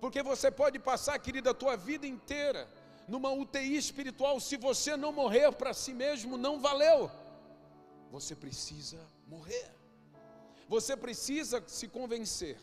Porque 0.00 0.22
você 0.22 0.50
pode 0.50 0.78
passar, 0.78 1.18
querida, 1.18 1.50
a 1.50 1.54
tua 1.54 1.76
vida 1.76 2.06
inteira 2.06 2.68
numa 3.08 3.30
UTI 3.30 3.76
espiritual, 3.76 4.38
se 4.38 4.56
você 4.58 4.94
não 4.96 5.10
morrer 5.10 5.50
para 5.52 5.72
si 5.72 5.94
mesmo, 5.94 6.36
não 6.36 6.60
valeu. 6.60 7.10
Você 8.10 8.36
precisa 8.36 9.00
morrer. 9.26 9.74
Você 10.68 10.94
precisa 10.94 11.64
se 11.66 11.88
convencer 11.88 12.58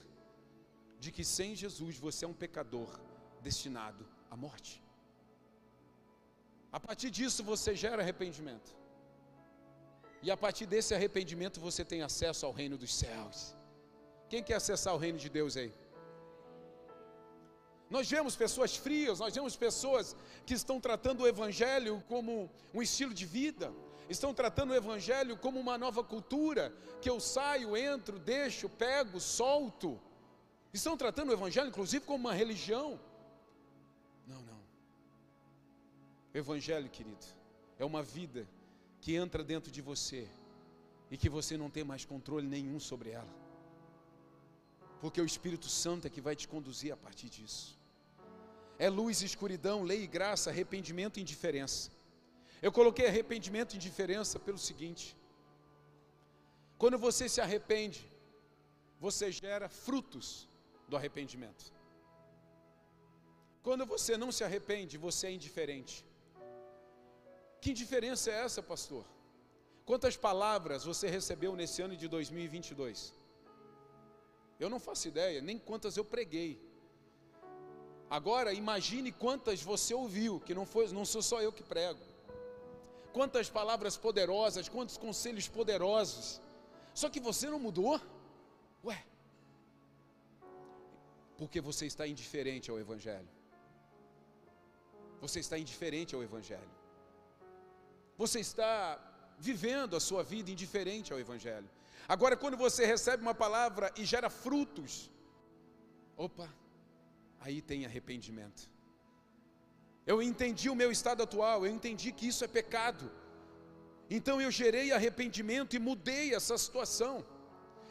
de 1.00 1.12
que 1.12 1.24
sem 1.24 1.56
Jesus 1.56 1.98
você 1.98 2.26
é 2.26 2.28
um 2.28 2.34
pecador 2.34 3.00
destinado 3.42 4.08
à 4.30 4.38
morte. 4.38 4.85
A 6.76 6.80
partir 6.88 7.10
disso 7.18 7.42
você 7.42 7.74
gera 7.74 8.02
arrependimento. 8.02 8.72
E 10.22 10.30
a 10.30 10.36
partir 10.36 10.66
desse 10.66 10.94
arrependimento 10.94 11.58
você 11.68 11.86
tem 11.92 12.02
acesso 12.02 12.46
ao 12.46 12.52
reino 12.52 12.78
dos 12.78 12.94
céus. 12.94 13.56
Quem 14.28 14.44
quer 14.44 14.56
acessar 14.56 14.94
o 14.94 14.98
reino 14.98 15.18
de 15.18 15.30
Deus 15.30 15.56
aí? 15.56 15.72
Nós 17.90 18.10
vemos 18.10 18.36
pessoas 18.36 18.76
frias, 18.76 19.22
nós 19.22 19.34
vemos 19.34 19.56
pessoas 19.56 20.18
que 20.46 20.54
estão 20.54 20.78
tratando 20.82 21.22
o 21.24 21.28
Evangelho 21.34 22.04
como 22.10 22.52
um 22.74 22.82
estilo 22.82 23.14
de 23.14 23.26
vida, 23.26 23.72
estão 24.10 24.34
tratando 24.34 24.72
o 24.72 24.76
Evangelho 24.76 25.38
como 25.38 25.58
uma 25.58 25.78
nova 25.78 26.04
cultura, 26.04 26.74
que 27.02 27.10
eu 27.10 27.22
saio, 27.22 27.78
entro, 27.78 28.20
deixo, 28.20 28.68
pego, 28.68 29.22
solto. 29.22 29.98
Estão 30.74 30.98
tratando 30.98 31.30
o 31.30 31.34
Evangelho, 31.40 31.70
inclusive, 31.70 32.04
como 32.04 32.28
uma 32.28 32.34
religião. 32.34 33.00
O 36.36 36.38
Evangelho, 36.38 36.90
querido, 36.90 37.26
é 37.80 37.86
uma 37.86 38.04
vida 38.04 38.46
que 39.00 39.16
entra 39.16 39.42
dentro 39.42 39.72
de 39.72 39.82
você 39.82 40.28
e 41.10 41.16
que 41.16 41.30
você 41.30 41.56
não 41.56 41.70
tem 41.70 41.86
mais 41.86 42.04
controle 42.04 42.46
nenhum 42.46 42.78
sobre 42.78 43.12
ela, 43.12 43.34
porque 45.00 45.22
o 45.22 45.26
Espírito 45.26 45.70
Santo 45.70 46.08
é 46.08 46.10
que 46.10 46.20
vai 46.20 46.36
te 46.36 46.46
conduzir 46.46 46.92
a 46.92 46.98
partir 46.98 47.30
disso. 47.30 47.80
É 48.78 48.90
luz 48.90 49.22
escuridão, 49.22 49.84
lei 49.84 50.04
e 50.04 50.08
graça, 50.08 50.50
arrependimento 50.50 51.16
e 51.16 51.22
indiferença. 51.22 51.90
Eu 52.62 52.70
coloquei 52.70 53.08
arrependimento 53.08 53.72
e 53.72 53.78
indiferença 53.78 54.38
pelo 54.38 54.58
seguinte: 54.58 55.16
quando 56.78 56.98
você 56.98 57.30
se 57.30 57.40
arrepende, 57.40 58.12
você 59.00 59.32
gera 59.32 59.70
frutos 59.70 60.50
do 60.90 60.98
arrependimento. 60.98 61.72
Quando 63.64 63.86
você 63.86 64.18
não 64.18 64.34
se 64.34 64.44
arrepende, 64.44 64.98
você 64.98 65.28
é 65.28 65.32
indiferente. 65.32 66.04
Que 67.66 67.74
diferença 67.74 68.30
é 68.30 68.42
essa, 68.46 68.62
pastor? 68.62 69.04
Quantas 69.88 70.16
palavras 70.16 70.86
você 70.86 71.08
recebeu 71.08 71.56
nesse 71.56 71.82
ano 71.82 71.96
de 72.02 72.08
2022? 72.08 73.12
Eu 74.60 74.70
não 74.70 74.80
faço 74.80 75.08
ideia, 75.08 75.42
nem 75.42 75.58
quantas 75.58 75.98
eu 75.98 76.06
preguei. 76.06 76.52
Agora 78.18 78.54
imagine 78.54 79.12
quantas 79.12 79.64
você 79.64 79.96
ouviu, 79.96 80.40
que 80.42 80.54
não 80.54 80.64
foi, 80.64 80.88
não 81.00 81.06
sou 81.14 81.24
só 81.24 81.42
eu 81.42 81.52
que 81.52 81.64
prego. 81.64 82.06
Quantas 83.12 83.50
palavras 83.50 83.98
poderosas, 83.98 84.70
quantos 84.70 84.96
conselhos 84.96 85.48
poderosos. 85.48 86.40
Só 86.94 87.10
que 87.10 87.20
você 87.20 87.50
não 87.50 87.58
mudou? 87.68 88.00
Ué? 88.84 89.04
Porque 91.36 91.60
você 91.60 91.88
está 91.88 92.06
indiferente 92.08 92.70
ao 92.70 92.80
evangelho. 92.80 93.32
Você 95.20 95.40
está 95.40 95.58
indiferente 95.58 96.14
ao 96.14 96.22
evangelho. 96.22 96.85
Você 98.18 98.40
está 98.40 99.00
vivendo 99.38 99.96
a 99.96 100.00
sua 100.00 100.24
vida 100.24 100.50
indiferente 100.52 101.12
ao 101.12 101.20
Evangelho. 101.20 101.70
Agora, 102.08 102.38
quando 102.38 102.56
você 102.56 102.86
recebe 102.86 103.22
uma 103.22 103.34
palavra 103.34 103.92
e 103.98 104.06
gera 104.06 104.30
frutos, 104.30 105.10
opa, 106.16 106.48
aí 107.40 107.62
tem 107.62 107.86
arrependimento. 107.86 108.70
Eu 110.06 110.22
entendi 110.22 110.70
o 110.70 110.76
meu 110.76 110.92
estado 110.92 111.24
atual, 111.24 111.66
eu 111.66 111.72
entendi 111.72 112.12
que 112.12 112.28
isso 112.28 112.44
é 112.46 112.48
pecado. 112.48 113.12
Então 114.10 114.40
eu 114.40 114.52
gerei 114.52 114.92
arrependimento 114.92 115.76
e 115.76 115.80
mudei 115.80 116.36
essa 116.36 116.58
situação. 116.58 117.26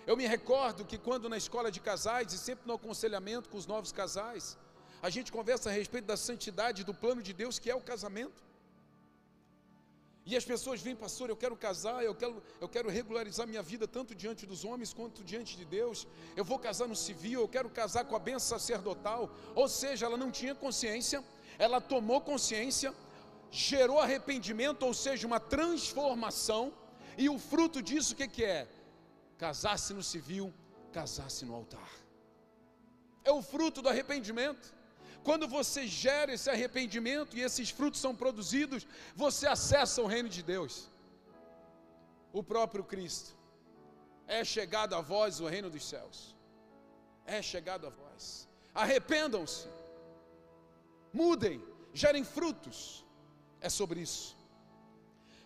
Eu 0.06 0.16
me 0.16 0.26
recordo 0.26 0.84
que 0.84 0.96
quando 0.96 1.28
na 1.28 1.36
escola 1.36 1.70
de 1.72 1.80
casais 1.80 2.32
e 2.32 2.38
sempre 2.38 2.68
no 2.68 2.74
aconselhamento 2.74 3.48
com 3.48 3.56
os 3.56 3.66
novos 3.66 3.90
casais, 3.90 4.56
a 5.02 5.10
gente 5.10 5.32
conversa 5.32 5.70
a 5.70 5.72
respeito 5.72 6.04
da 6.04 6.16
santidade 6.16 6.84
do 6.84 6.94
plano 6.94 7.20
de 7.20 7.32
Deus 7.32 7.58
que 7.58 7.70
é 7.70 7.74
o 7.74 7.80
casamento. 7.80 8.42
E 10.26 10.34
as 10.34 10.44
pessoas 10.44 10.80
vêm, 10.80 10.96
pastor, 10.96 11.28
eu 11.28 11.36
quero 11.36 11.54
casar, 11.54 12.02
eu 12.02 12.14
quero, 12.14 12.42
eu 12.58 12.68
quero 12.68 12.88
regularizar 12.88 13.46
minha 13.46 13.62
vida 13.62 13.86
tanto 13.86 14.14
diante 14.14 14.46
dos 14.46 14.64
homens 14.64 14.94
quanto 14.94 15.22
diante 15.22 15.54
de 15.54 15.66
Deus. 15.66 16.06
Eu 16.34 16.44
vou 16.44 16.58
casar 16.58 16.88
no 16.88 16.96
civil, 16.96 17.40
eu 17.42 17.48
quero 17.48 17.68
casar 17.68 18.04
com 18.06 18.16
a 18.16 18.18
benção 18.18 18.58
sacerdotal. 18.58 19.30
Ou 19.54 19.68
seja, 19.68 20.06
ela 20.06 20.16
não 20.16 20.30
tinha 20.30 20.54
consciência, 20.54 21.22
ela 21.58 21.78
tomou 21.78 22.22
consciência, 22.22 22.94
gerou 23.50 24.00
arrependimento, 24.00 24.84
ou 24.84 24.94
seja, 24.94 25.26
uma 25.26 25.38
transformação. 25.38 26.72
E 27.18 27.28
o 27.28 27.38
fruto 27.38 27.82
disso 27.82 28.14
o 28.14 28.16
que, 28.16 28.26
que 28.26 28.44
é? 28.44 28.66
Casar-se 29.36 29.92
no 29.92 30.02
civil, 30.02 30.54
casar-se 30.90 31.44
no 31.44 31.54
altar. 31.54 31.90
É 33.22 33.30
o 33.30 33.42
fruto 33.42 33.82
do 33.82 33.90
arrependimento. 33.90 34.74
Quando 35.24 35.48
você 35.48 35.86
gera 35.86 36.34
esse 36.34 36.48
arrependimento 36.50 37.36
e 37.36 37.40
esses 37.40 37.70
frutos 37.70 38.00
são 38.00 38.14
produzidos, 38.14 38.86
você 39.16 39.46
acessa 39.46 40.02
o 40.02 40.06
reino 40.06 40.28
de 40.28 40.42
Deus. 40.42 40.88
O 42.32 42.42
próprio 42.42 42.84
Cristo. 42.84 43.30
É 44.26 44.44
chegado 44.44 44.94
a 44.94 45.00
vós 45.00 45.40
o 45.40 45.46
reino 45.46 45.70
dos 45.70 45.84
céus. 45.92 46.36
É 47.24 47.40
chegado 47.40 47.86
a 47.86 47.90
vós. 47.90 48.46
Arrependam-se. 48.74 49.66
Mudem, 51.12 51.62
gerem 51.94 52.24
frutos. 52.24 53.04
É 53.62 53.70
sobre 53.70 54.00
isso. 54.00 54.36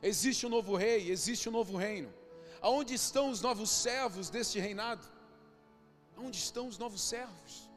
Existe 0.03 0.45
um 0.45 0.49
novo 0.49 0.75
rei, 0.75 1.11
existe 1.11 1.49
um 1.49 1.53
novo 1.53 1.77
reino. 1.77 2.13
Aonde 2.61 2.95
estão 2.95 3.31
os 3.31 3.41
novos 3.41 3.71
servos 3.71 4.29
deste 4.29 4.59
reinado? 4.59 5.07
Onde 6.17 6.39
estão 6.39 6.67
os 6.67 6.79
novos 6.79 7.01
servos? 7.01 7.68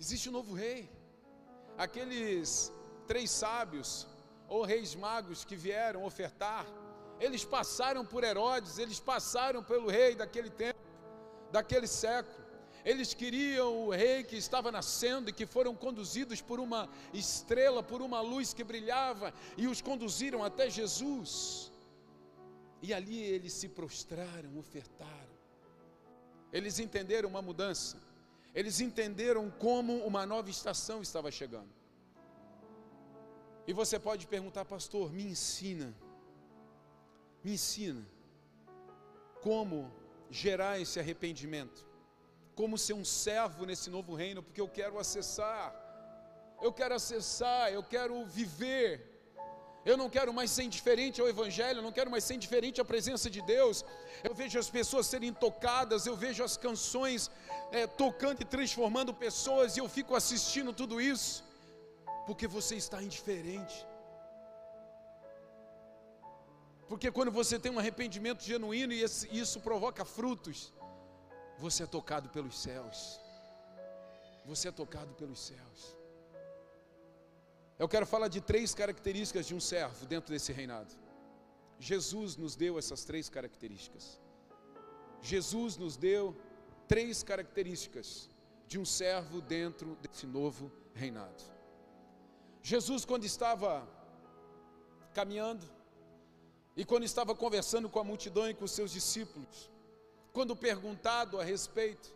Existe 0.00 0.30
um 0.30 0.32
novo 0.32 0.54
rei. 0.54 0.90
Aqueles 1.76 2.72
três 3.06 3.30
sábios 3.30 4.06
ou 4.48 4.64
reis 4.64 4.94
magos 4.94 5.44
que 5.44 5.54
vieram 5.54 6.04
ofertar, 6.04 6.66
eles 7.20 7.44
passaram 7.44 8.04
por 8.04 8.24
Herodes, 8.24 8.78
eles 8.78 8.98
passaram 8.98 9.62
pelo 9.62 9.88
rei 9.88 10.14
daquele 10.14 10.48
tempo, 10.48 10.80
daquele 11.52 11.86
século. 11.86 12.40
Eles 12.82 13.12
queriam 13.12 13.86
o 13.86 13.90
rei 13.90 14.24
que 14.24 14.36
estava 14.36 14.72
nascendo 14.72 15.28
e 15.28 15.34
que 15.34 15.44
foram 15.44 15.74
conduzidos 15.76 16.40
por 16.40 16.58
uma 16.58 16.88
estrela, 17.12 17.82
por 17.82 18.00
uma 18.00 18.22
luz 18.22 18.54
que 18.54 18.64
brilhava 18.64 19.34
e 19.54 19.66
os 19.66 19.82
conduziram 19.82 20.42
até 20.42 20.70
Jesus. 20.70 21.70
E 22.80 22.94
ali 22.94 23.20
eles 23.20 23.52
se 23.52 23.68
prostraram, 23.68 24.56
ofertaram. 24.58 25.34
Eles 26.50 26.78
entenderam 26.78 27.28
uma 27.28 27.42
mudança. 27.42 28.09
Eles 28.54 28.80
entenderam 28.80 29.50
como 29.50 30.04
uma 30.04 30.26
nova 30.26 30.50
estação 30.50 31.00
estava 31.00 31.30
chegando. 31.30 31.68
E 33.66 33.72
você 33.72 33.98
pode 33.98 34.26
perguntar, 34.26 34.64
pastor, 34.64 35.12
me 35.12 35.24
ensina. 35.24 35.94
Me 37.44 37.52
ensina 37.52 38.04
como 39.40 39.90
gerar 40.28 40.80
esse 40.80 40.98
arrependimento. 40.98 41.86
Como 42.54 42.76
ser 42.76 42.94
um 42.94 43.04
servo 43.04 43.64
nesse 43.64 43.88
novo 43.88 44.14
reino, 44.14 44.42
porque 44.42 44.60
eu 44.60 44.68
quero 44.68 44.98
acessar. 44.98 45.74
Eu 46.60 46.72
quero 46.72 46.94
acessar, 46.94 47.72
eu 47.72 47.82
quero 47.82 48.24
viver 48.26 49.09
eu 49.84 49.96
não 49.96 50.10
quero 50.10 50.32
mais 50.32 50.50
ser 50.50 50.64
indiferente 50.64 51.20
ao 51.20 51.28
Evangelho, 51.28 51.78
eu 51.78 51.82
não 51.82 51.92
quero 51.92 52.10
mais 52.10 52.24
ser 52.24 52.34
indiferente 52.34 52.80
à 52.80 52.84
presença 52.84 53.30
de 53.30 53.40
Deus. 53.40 53.84
Eu 54.22 54.34
vejo 54.34 54.58
as 54.58 54.68
pessoas 54.68 55.06
serem 55.06 55.32
tocadas, 55.32 56.06
eu 56.06 56.14
vejo 56.14 56.44
as 56.44 56.56
canções 56.56 57.30
é, 57.72 57.86
tocando 57.86 58.42
e 58.42 58.44
transformando 58.44 59.14
pessoas, 59.14 59.76
e 59.76 59.80
eu 59.80 59.88
fico 59.88 60.14
assistindo 60.14 60.72
tudo 60.72 61.00
isso, 61.00 61.44
porque 62.26 62.46
você 62.46 62.76
está 62.76 63.02
indiferente. 63.02 63.86
Porque 66.88 67.10
quando 67.10 67.30
você 67.30 67.58
tem 67.58 67.72
um 67.72 67.78
arrependimento 67.78 68.42
genuíno 68.42 68.92
e 68.92 69.02
isso 69.30 69.60
provoca 69.60 70.04
frutos, 70.04 70.72
você 71.56 71.84
é 71.84 71.86
tocado 71.86 72.28
pelos 72.28 72.58
céus. 72.58 73.20
Você 74.44 74.68
é 74.68 74.72
tocado 74.72 75.14
pelos 75.14 75.40
céus. 75.40 75.99
Eu 77.80 77.88
quero 77.88 78.04
falar 78.04 78.28
de 78.28 78.42
três 78.42 78.74
características 78.74 79.46
de 79.46 79.54
um 79.54 79.58
servo 79.58 80.04
dentro 80.04 80.30
desse 80.30 80.52
reinado. 80.52 80.92
Jesus 81.78 82.36
nos 82.36 82.54
deu 82.54 82.78
essas 82.78 83.06
três 83.06 83.30
características. 83.30 84.20
Jesus 85.22 85.78
nos 85.78 85.96
deu 85.96 86.36
três 86.86 87.22
características 87.22 88.28
de 88.68 88.78
um 88.78 88.84
servo 88.84 89.40
dentro 89.40 89.96
desse 90.02 90.26
novo 90.26 90.70
reinado. 90.92 91.42
Jesus, 92.62 93.06
quando 93.06 93.24
estava 93.24 93.88
caminhando 95.14 95.64
e 96.76 96.84
quando 96.84 97.04
estava 97.04 97.34
conversando 97.34 97.88
com 97.88 97.98
a 97.98 98.04
multidão 98.04 98.46
e 98.46 98.52
com 98.52 98.66
os 98.66 98.72
seus 98.72 98.90
discípulos, 98.90 99.70
quando 100.34 100.54
perguntado 100.54 101.40
a 101.40 101.44
respeito, 101.44 102.14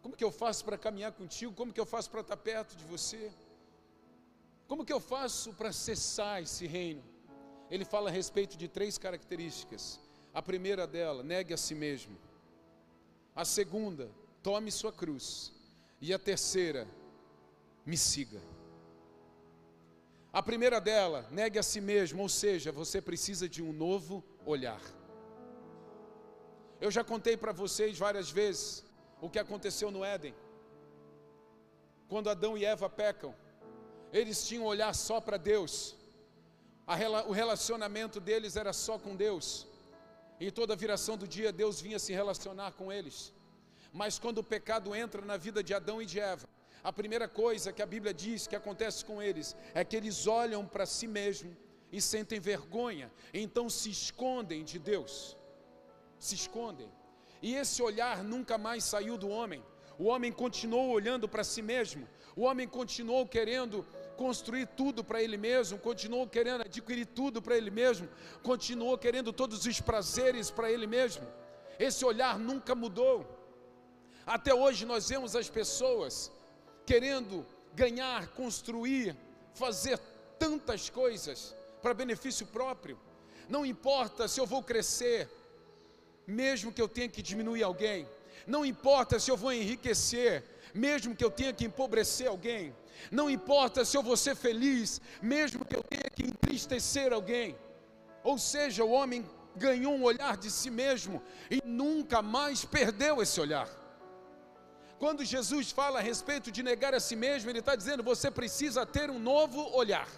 como 0.00 0.16
que 0.16 0.22
eu 0.22 0.30
faço 0.30 0.64
para 0.64 0.78
caminhar 0.78 1.10
contigo? 1.10 1.52
Como 1.54 1.72
que 1.72 1.80
eu 1.80 1.86
faço 1.86 2.08
para 2.08 2.20
estar 2.20 2.36
perto 2.36 2.76
de 2.76 2.84
você? 2.84 3.32
Como 4.70 4.84
que 4.84 4.92
eu 4.92 5.00
faço 5.00 5.52
para 5.52 5.72
cessar 5.72 6.40
esse 6.40 6.64
reino? 6.64 7.02
Ele 7.68 7.84
fala 7.84 8.08
a 8.08 8.12
respeito 8.12 8.56
de 8.56 8.68
três 8.68 8.96
características. 8.96 9.98
A 10.32 10.40
primeira 10.40 10.86
dela, 10.86 11.24
negue 11.24 11.52
a 11.52 11.56
si 11.56 11.74
mesmo. 11.74 12.16
A 13.34 13.44
segunda, 13.44 14.08
tome 14.44 14.70
sua 14.70 14.92
cruz. 14.92 15.52
E 16.00 16.14
a 16.14 16.20
terceira, 16.20 16.86
me 17.84 17.96
siga. 17.96 18.40
A 20.32 20.40
primeira 20.40 20.80
dela, 20.80 21.26
negue 21.32 21.58
a 21.58 21.64
si 21.64 21.80
mesmo, 21.80 22.22
ou 22.22 22.28
seja, 22.28 22.70
você 22.70 23.02
precisa 23.02 23.48
de 23.48 23.60
um 23.60 23.72
novo 23.72 24.22
olhar. 24.46 24.80
Eu 26.80 26.92
já 26.92 27.02
contei 27.02 27.36
para 27.36 27.50
vocês 27.50 27.98
várias 27.98 28.30
vezes 28.30 28.84
o 29.20 29.28
que 29.28 29.40
aconteceu 29.40 29.90
no 29.90 30.04
Éden. 30.04 30.32
Quando 32.08 32.30
Adão 32.30 32.56
e 32.56 32.64
Eva 32.64 32.88
pecam, 32.88 33.34
eles 34.12 34.46
tinham 34.46 34.64
um 34.64 34.66
olhar 34.66 34.94
só 34.94 35.20
para 35.20 35.36
Deus, 35.36 35.96
o 37.26 37.32
relacionamento 37.32 38.18
deles 38.20 38.56
era 38.56 38.72
só 38.72 38.98
com 38.98 39.14
Deus, 39.14 39.66
e 40.38 40.50
toda 40.50 40.74
viração 40.74 41.16
do 41.16 41.28
dia 41.28 41.52
Deus 41.52 41.80
vinha 41.80 41.98
se 41.98 42.12
relacionar 42.12 42.72
com 42.72 42.92
eles. 42.92 43.32
Mas 43.92 44.18
quando 44.18 44.38
o 44.38 44.44
pecado 44.44 44.94
entra 44.94 45.22
na 45.22 45.36
vida 45.36 45.62
de 45.62 45.74
Adão 45.74 46.00
e 46.00 46.06
de 46.06 46.18
Eva, 46.18 46.48
a 46.82 46.92
primeira 46.92 47.28
coisa 47.28 47.72
que 47.72 47.82
a 47.82 47.86
Bíblia 47.86 48.14
diz 48.14 48.46
que 48.46 48.56
acontece 48.56 49.04
com 49.04 49.20
eles 49.20 49.54
é 49.74 49.84
que 49.84 49.96
eles 49.96 50.26
olham 50.26 50.66
para 50.66 50.86
si 50.86 51.06
mesmos 51.06 51.54
e 51.92 52.00
sentem 52.00 52.40
vergonha, 52.40 53.12
então 53.34 53.68
se 53.68 53.90
escondem 53.90 54.64
de 54.64 54.78
Deus. 54.78 55.36
Se 56.18 56.34
escondem. 56.34 56.88
E 57.42 57.54
esse 57.54 57.82
olhar 57.82 58.22
nunca 58.22 58.56
mais 58.56 58.84
saiu 58.84 59.16
do 59.18 59.28
homem. 59.28 59.62
O 59.98 60.04
homem 60.04 60.32
continuou 60.32 60.90
olhando 60.90 61.28
para 61.28 61.44
si 61.44 61.60
mesmo. 61.60 62.08
O 62.36 62.42
homem 62.42 62.66
continuou 62.68 63.26
querendo 63.26 63.84
construir 64.20 64.66
tudo 64.80 65.02
para 65.02 65.22
ele 65.22 65.38
mesmo, 65.38 65.78
continuou 65.78 66.26
querendo 66.28 66.60
adquirir 66.60 67.06
tudo 67.06 67.40
para 67.40 67.56
ele 67.56 67.70
mesmo, 67.70 68.06
continuou 68.42 68.98
querendo 68.98 69.32
todos 69.32 69.64
os 69.64 69.80
prazeres 69.80 70.50
para 70.50 70.70
ele 70.70 70.86
mesmo. 70.86 71.26
Esse 71.78 72.04
olhar 72.04 72.38
nunca 72.38 72.74
mudou. 72.74 73.16
Até 74.26 74.52
hoje 74.52 74.84
nós 74.84 75.08
vemos 75.08 75.34
as 75.34 75.48
pessoas 75.48 76.30
querendo 76.84 77.46
ganhar, 77.74 78.28
construir, 78.40 79.16
fazer 79.54 79.98
tantas 80.38 80.90
coisas 80.90 81.56
para 81.80 81.94
benefício 81.94 82.46
próprio. 82.46 83.00
Não 83.48 83.64
importa 83.64 84.28
se 84.28 84.38
eu 84.38 84.44
vou 84.44 84.62
crescer, 84.62 85.30
mesmo 86.26 86.74
que 86.74 86.82
eu 86.82 86.88
tenha 86.88 87.08
que 87.08 87.22
diminuir 87.22 87.62
alguém. 87.62 88.06
Não 88.46 88.66
importa 88.66 89.18
se 89.18 89.30
eu 89.30 89.36
vou 89.38 89.50
enriquecer, 89.50 90.44
mesmo 90.74 91.14
que 91.14 91.24
eu 91.24 91.30
tenha 91.30 91.52
que 91.52 91.64
empobrecer 91.64 92.28
alguém. 92.28 92.74
Não 93.10 93.30
importa 93.30 93.84
se 93.84 93.96
eu 93.96 94.02
vou 94.02 94.16
ser 94.16 94.34
feliz, 94.34 95.00
mesmo 95.22 95.64
que 95.64 95.76
eu 95.76 95.82
tenha 95.82 96.08
que 96.14 96.24
entristecer 96.24 97.12
alguém. 97.12 97.56
Ou 98.22 98.38
seja, 98.38 98.84
o 98.84 98.90
homem 98.90 99.24
ganhou 99.56 99.94
um 99.94 100.02
olhar 100.02 100.36
de 100.36 100.50
si 100.50 100.70
mesmo 100.70 101.22
e 101.50 101.60
nunca 101.64 102.22
mais 102.22 102.64
perdeu 102.64 103.22
esse 103.22 103.40
olhar. 103.40 103.68
Quando 104.98 105.24
Jesus 105.24 105.70
fala 105.70 105.98
a 105.98 106.02
respeito 106.02 106.50
de 106.52 106.62
negar 106.62 106.94
a 106.94 107.00
si 107.00 107.16
mesmo, 107.16 107.48
Ele 107.50 107.60
está 107.60 107.74
dizendo: 107.74 108.02
você 108.02 108.30
precisa 108.30 108.84
ter 108.84 109.08
um 109.10 109.18
novo 109.18 109.60
olhar. 109.74 110.08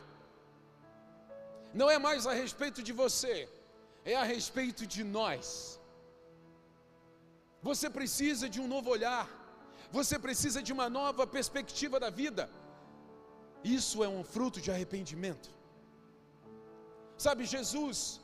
Não 1.72 1.88
é 1.90 1.98
mais 1.98 2.26
a 2.26 2.32
respeito 2.32 2.82
de 2.82 2.92
você, 2.92 3.48
é 4.04 4.16
a 4.16 4.24
respeito 4.24 4.86
de 4.86 5.04
nós. 5.04 5.80
Você 7.62 7.88
precisa 7.88 8.48
de 8.48 8.60
um 8.60 8.66
novo 8.66 8.90
olhar, 8.90 9.24
você 9.92 10.18
precisa 10.18 10.60
de 10.66 10.72
uma 10.72 10.88
nova 10.88 11.26
perspectiva 11.26 12.00
da 12.00 12.08
vida. 12.08 12.48
Isso 13.62 14.02
é 14.02 14.08
um 14.08 14.24
fruto 14.24 14.58
de 14.64 14.70
arrependimento. 14.70 15.50
Sabe, 17.24 17.44
Jesus, 17.44 18.20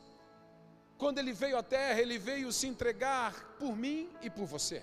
quando 0.96 1.18
ele 1.18 1.32
veio 1.32 1.58
à 1.58 1.62
terra, 1.62 2.00
ele 2.00 2.18
veio 2.18 2.50
se 2.58 2.66
entregar 2.66 3.32
por 3.60 3.76
mim 3.76 4.08
e 4.22 4.30
por 4.30 4.46
você, 4.46 4.82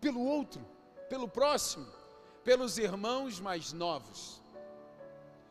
pelo 0.00 0.22
outro, 0.36 0.60
pelo 1.08 1.28
próximo, 1.28 1.86
pelos 2.42 2.76
irmãos 2.76 3.38
mais 3.38 3.72
novos. 3.72 4.42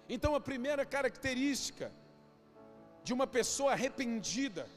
Então, 0.08 0.36
a 0.36 0.42
primeira 0.42 0.86
característica 0.86 1.92
de 3.06 3.14
uma 3.14 3.26
pessoa 3.26 3.72
arrependida 3.72 4.68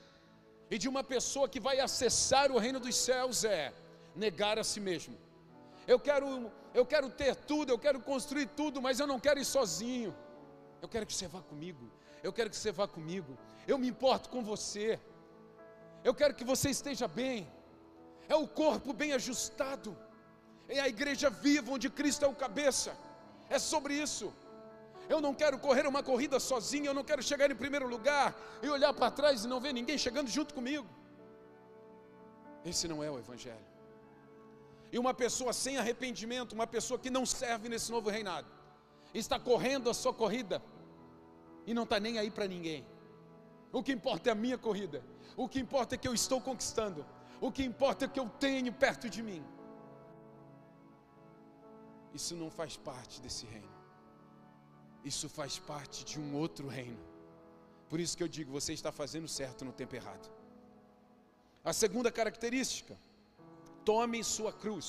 e 0.70 0.78
de 0.78 0.88
uma 0.88 1.02
pessoa 1.02 1.48
que 1.48 1.60
vai 1.60 1.80
acessar 1.80 2.50
o 2.52 2.58
reino 2.58 2.78
dos 2.78 2.96
céus 2.96 3.44
é 3.44 3.72
negar 4.16 4.58
a 4.58 4.64
si 4.64 4.80
mesmo. 4.80 5.16
Eu 5.86 5.98
quero 6.00 6.50
eu 6.74 6.84
quero 6.84 7.08
ter 7.08 7.34
tudo, 7.34 7.70
eu 7.70 7.78
quero 7.78 8.00
construir 8.00 8.46
tudo, 8.60 8.82
mas 8.82 8.98
eu 9.00 9.06
não 9.06 9.18
quero 9.20 9.40
ir 9.40 9.44
sozinho. 9.44 10.14
Eu 10.82 10.88
quero 10.88 11.06
que 11.06 11.14
você 11.14 11.28
vá 11.28 11.40
comigo. 11.40 11.90
Eu 12.22 12.32
quero 12.32 12.50
que 12.50 12.56
você 12.56 12.72
vá 12.72 12.86
comigo. 12.86 13.38
Eu 13.66 13.78
me 13.78 13.88
importo 13.88 14.28
com 14.28 14.42
você. 14.42 15.00
Eu 16.04 16.14
quero 16.14 16.34
que 16.34 16.44
você 16.44 16.68
esteja 16.70 17.08
bem. 17.08 17.50
É 18.28 18.34
o 18.34 18.46
corpo 18.46 18.92
bem 18.92 19.12
ajustado. 19.12 19.96
É 20.68 20.80
a 20.80 20.88
igreja 20.88 21.30
viva 21.30 21.72
onde 21.72 21.88
Cristo 21.88 22.24
é 22.24 22.28
o 22.28 22.34
cabeça. 22.34 22.96
É 23.48 23.58
sobre 23.58 23.94
isso. 23.94 24.32
Eu 25.08 25.20
não 25.20 25.32
quero 25.32 25.58
correr 25.58 25.86
uma 25.86 26.02
corrida 26.02 26.38
sozinho, 26.40 26.86
eu 26.86 26.94
não 26.94 27.04
quero 27.04 27.22
chegar 27.22 27.48
em 27.50 27.54
primeiro 27.54 27.86
lugar 27.86 28.34
e 28.60 28.68
olhar 28.68 28.92
para 28.92 29.10
trás 29.10 29.44
e 29.44 29.48
não 29.48 29.60
ver 29.60 29.72
ninguém 29.72 29.96
chegando 29.96 30.28
junto 30.28 30.52
comigo. 30.52 30.86
Esse 32.64 32.88
não 32.88 33.02
é 33.04 33.10
o 33.10 33.18
Evangelho. 33.18 33.75
E 34.96 34.98
uma 34.98 35.12
pessoa 35.12 35.52
sem 35.52 35.76
arrependimento, 35.76 36.54
uma 36.54 36.66
pessoa 36.66 36.98
que 36.98 37.10
não 37.10 37.26
serve 37.26 37.68
nesse 37.68 37.92
novo 37.94 38.08
reinado, 38.08 38.48
está 39.12 39.38
correndo 39.38 39.90
a 39.90 39.94
sua 40.02 40.14
corrida, 40.20 40.62
e 41.66 41.74
não 41.74 41.82
está 41.82 42.00
nem 42.00 42.18
aí 42.18 42.30
para 42.30 42.46
ninguém. 42.46 42.82
O 43.70 43.82
que 43.82 43.92
importa 43.92 44.30
é 44.30 44.32
a 44.32 44.34
minha 44.34 44.56
corrida. 44.56 45.04
O 45.36 45.46
que 45.50 45.60
importa 45.60 45.94
é 45.94 45.98
que 45.98 46.08
eu 46.08 46.14
estou 46.14 46.40
conquistando. 46.40 47.04
O 47.42 47.52
que 47.52 47.62
importa 47.62 48.06
é 48.06 48.08
que 48.08 48.18
eu 48.18 48.26
tenho 48.40 48.72
perto 48.72 49.10
de 49.10 49.22
mim. 49.22 49.44
Isso 52.14 52.34
não 52.34 52.50
faz 52.50 52.78
parte 52.78 53.20
desse 53.20 53.44
reino. 53.44 53.76
Isso 55.04 55.28
faz 55.28 55.58
parte 55.58 56.06
de 56.06 56.18
um 56.18 56.34
outro 56.36 56.68
reino. 56.68 57.04
Por 57.90 58.00
isso 58.00 58.16
que 58.16 58.22
eu 58.22 58.28
digo, 58.28 58.50
você 58.50 58.72
está 58.72 58.90
fazendo 58.90 59.28
certo 59.28 59.62
no 59.62 59.74
tempo 59.74 59.94
errado. 59.94 60.26
A 61.62 61.74
segunda 61.74 62.10
característica, 62.10 62.96
tome 63.90 64.18
sua 64.36 64.52
cruz. 64.62 64.88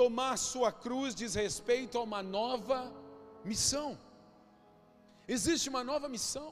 Tomar 0.00 0.34
sua 0.50 0.70
cruz 0.84 1.10
diz 1.20 1.32
respeito 1.46 1.96
a 1.98 2.04
uma 2.08 2.22
nova 2.38 2.78
missão. 3.50 3.88
Existe 5.36 5.68
uma 5.72 5.82
nova 5.90 6.08
missão. 6.16 6.50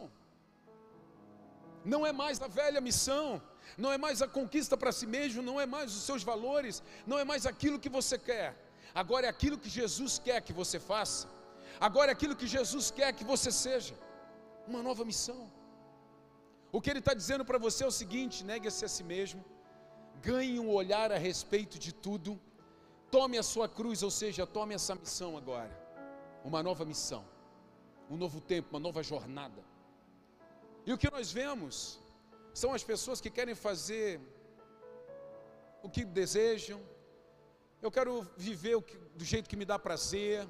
Não 1.92 2.02
é 2.10 2.12
mais 2.22 2.36
a 2.46 2.48
velha 2.60 2.80
missão, 2.88 3.26
não 3.82 3.90
é 3.96 3.98
mais 4.04 4.18
a 4.26 4.28
conquista 4.38 4.76
para 4.82 4.92
si 4.98 5.06
mesmo, 5.16 5.40
não 5.48 5.56
é 5.64 5.66
mais 5.74 5.88
os 5.96 6.02
seus 6.08 6.22
valores, 6.30 6.76
não 7.10 7.18
é 7.22 7.24
mais 7.30 7.44
aquilo 7.52 7.80
que 7.84 7.92
você 7.98 8.16
quer. 8.30 8.48
Agora 9.02 9.26
é 9.26 9.30
aquilo 9.34 9.58
que 9.62 9.70
Jesus 9.80 10.14
quer 10.26 10.38
que 10.46 10.54
você 10.60 10.78
faça. 10.92 11.26
Agora 11.88 12.10
é 12.10 12.14
aquilo 12.16 12.36
que 12.40 12.48
Jesus 12.56 12.86
quer 12.98 13.10
que 13.18 13.26
você 13.32 13.50
seja. 13.64 13.94
Uma 14.70 14.82
nova 14.88 15.04
missão. 15.12 15.40
O 16.76 16.80
que 16.80 16.90
ele 16.90 17.02
está 17.04 17.14
dizendo 17.20 17.44
para 17.48 17.58
você 17.66 17.80
é 17.84 17.90
o 17.92 17.98
seguinte: 18.02 18.44
negue-se 18.50 18.84
a 18.88 18.92
si 18.96 19.04
mesmo, 19.14 19.42
ganhe 20.22 20.58
um 20.60 20.70
olhar 20.70 21.10
a 21.10 21.18
respeito 21.18 21.78
de 21.78 21.92
tudo, 21.92 22.40
tome 23.10 23.36
a 23.36 23.42
sua 23.42 23.68
cruz, 23.68 24.02
ou 24.02 24.10
seja, 24.10 24.46
tome 24.46 24.74
essa 24.74 24.94
missão 24.94 25.36
agora. 25.36 25.74
Uma 26.44 26.62
nova 26.62 26.84
missão, 26.84 27.24
um 28.08 28.16
novo 28.16 28.40
tempo, 28.40 28.68
uma 28.70 28.80
nova 28.80 29.02
jornada. 29.02 29.62
E 30.86 30.92
o 30.92 30.98
que 30.98 31.10
nós 31.10 31.32
vemos 31.32 31.98
são 32.54 32.72
as 32.72 32.84
pessoas 32.84 33.20
que 33.20 33.30
querem 33.30 33.54
fazer 33.54 34.20
o 35.82 35.88
que 35.90 36.04
desejam. 36.04 36.80
Eu 37.80 37.90
quero 37.90 38.12
viver 38.36 38.80
que, 38.82 38.96
do 39.18 39.24
jeito 39.24 39.48
que 39.48 39.56
me 39.56 39.64
dá 39.64 39.78
prazer. 39.78 40.46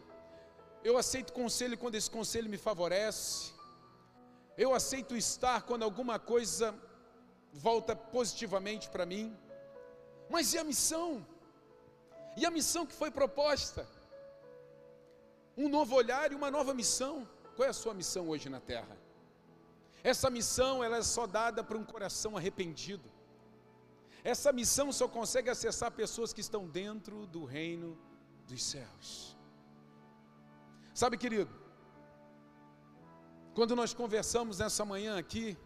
Eu 0.84 0.96
aceito 0.98 1.32
conselho 1.32 1.78
quando 1.78 1.94
esse 1.94 2.10
conselho 2.10 2.48
me 2.54 2.58
favorece. 2.58 3.52
Eu 4.56 4.74
aceito 4.74 5.16
estar 5.16 5.62
quando 5.62 5.82
alguma 5.82 6.18
coisa 6.18 6.74
volta 7.52 7.94
positivamente 7.94 8.88
para 8.90 9.06
mim. 9.06 9.36
Mas 10.34 10.54
e 10.54 10.58
a 10.58 10.64
missão? 10.72 11.08
E 12.40 12.46
a 12.46 12.50
missão 12.58 12.82
que 12.86 12.94
foi 13.00 13.10
proposta? 13.20 13.82
Um 15.62 15.68
novo 15.76 15.94
olhar 15.94 16.26
e 16.32 16.34
uma 16.40 16.50
nova 16.56 16.72
missão. 16.80 17.14
Qual 17.54 17.66
é 17.66 17.70
a 17.70 17.80
sua 17.82 17.94
missão 18.00 18.28
hoje 18.32 18.48
na 18.48 18.60
terra? 18.72 18.96
Essa 20.12 20.28
missão 20.36 20.82
ela 20.82 20.96
é 20.96 21.02
só 21.02 21.26
dada 21.26 21.62
para 21.62 21.76
um 21.76 21.84
coração 21.84 22.36
arrependido. 22.36 23.08
Essa 24.24 24.50
missão 24.60 24.86
só 25.00 25.06
consegue 25.06 25.50
acessar 25.50 25.90
pessoas 26.02 26.32
que 26.32 26.40
estão 26.40 26.66
dentro 26.66 27.26
do 27.26 27.44
reino 27.44 27.98
dos 28.48 28.62
céus. 28.72 29.36
Sabe, 30.94 31.16
querido, 31.24 31.52
quando 33.54 33.76
nós 33.76 33.92
conversamos 33.92 34.58
nessa 34.62 34.84
manhã 34.92 35.18
aqui, 35.18 35.58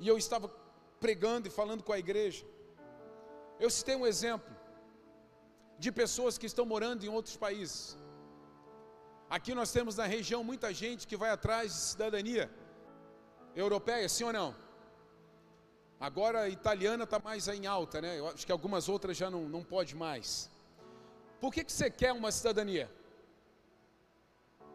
e 0.00 0.08
eu 0.08 0.18
estava 0.18 0.48
pregando 1.04 1.46
e 1.46 1.50
falando 1.50 1.82
com 1.84 1.92
a 1.92 1.98
igreja, 1.98 2.44
eu 3.64 3.70
citei 3.70 3.94
um 3.94 4.06
exemplo 4.12 4.52
de 5.82 5.90
pessoas 6.00 6.36
que 6.40 6.48
estão 6.50 6.64
morando 6.72 7.04
em 7.04 7.12
outros 7.18 7.36
países. 7.44 7.80
Aqui 9.36 9.52
nós 9.58 9.70
temos 9.76 9.94
na 10.00 10.06
região 10.16 10.40
muita 10.50 10.68
gente 10.80 11.06
que 11.10 11.16
vai 11.22 11.30
atrás 11.30 11.66
de 11.72 11.80
cidadania 11.90 12.44
europeia, 13.64 14.08
sim 14.08 14.24
ou 14.24 14.32
não? 14.38 14.48
Agora 16.08 16.40
a 16.40 16.48
italiana 16.48 17.04
está 17.04 17.18
mais 17.28 17.46
em 17.46 17.64
alta, 17.66 18.00
né? 18.04 18.18
Eu 18.18 18.26
acho 18.30 18.44
que 18.44 18.54
algumas 18.56 18.88
outras 18.94 19.16
já 19.16 19.30
não, 19.34 19.42
não 19.54 19.62
pode 19.62 19.94
mais. 19.94 20.50
Por 21.40 21.52
que, 21.54 21.62
que 21.62 21.72
você 21.72 21.88
quer 21.88 22.12
uma 22.12 22.32
cidadania? 22.32 22.90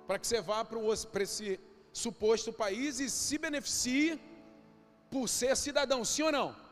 Para 0.08 0.18
que 0.18 0.28
você 0.28 0.40
vá 0.40 0.64
para 0.64 1.24
esse 1.24 1.60
suposto 1.92 2.54
país 2.54 3.02
e 3.02 3.10
se 3.10 3.38
beneficie 3.38 4.10
por 5.12 5.28
ser 5.28 5.54
cidadão, 5.58 6.06
sim 6.06 6.24
ou 6.24 6.32
não? 6.32 6.67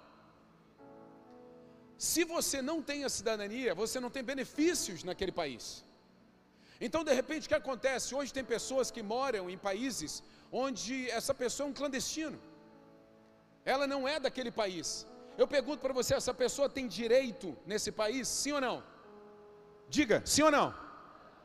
Se 1.97 2.23
você 2.23 2.61
não 2.61 2.81
tem 2.81 3.03
a 3.03 3.09
cidadania, 3.09 3.73
você 3.73 3.99
não 3.99 4.09
tem 4.09 4.23
benefícios 4.23 5.03
naquele 5.03 5.31
país. 5.31 5.83
Então, 6.79 7.03
de 7.03 7.13
repente, 7.13 7.45
o 7.45 7.49
que 7.49 7.55
acontece? 7.55 8.13
Hoje 8.13 8.33
tem 8.33 8.43
pessoas 8.43 8.91
que 8.91 9.01
moram 9.01 9.49
em 9.49 9.57
países 9.57 10.21
onde 10.51 11.09
essa 11.09 11.33
pessoa 11.33 11.67
é 11.67 11.69
um 11.69 11.73
clandestino. 11.73 12.37
Ela 13.63 13.87
não 13.87 14.07
é 14.07 14.19
daquele 14.19 14.51
país. 14.51 15.07
Eu 15.37 15.47
pergunto 15.47 15.79
para 15.79 15.93
você: 15.93 16.13
essa 16.13 16.33
pessoa 16.33 16.69
tem 16.69 16.87
direito 16.87 17.57
nesse 17.65 17.91
país? 17.91 18.27
Sim 18.27 18.53
ou 18.53 18.61
não? 18.61 18.83
Diga, 19.89 20.21
sim 20.25 20.41
ou 20.41 20.51
não? 20.51 20.73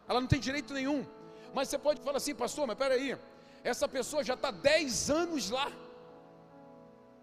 Ela 0.09 0.21
não 0.21 0.29
tem 0.29 0.41
direito 0.41 0.75
nenhum. 0.75 1.07
Mas 1.55 1.69
você 1.69 1.79
pode 1.79 2.01
falar 2.01 2.17
assim, 2.17 2.35
pastor, 2.35 2.67
mas 2.67 2.77
peraí, 2.77 3.17
essa 3.63 3.89
pessoa 3.89 4.25
já 4.25 4.35
está 4.35 4.51
10 4.51 5.11
anos 5.11 5.51
lá. 5.51 5.71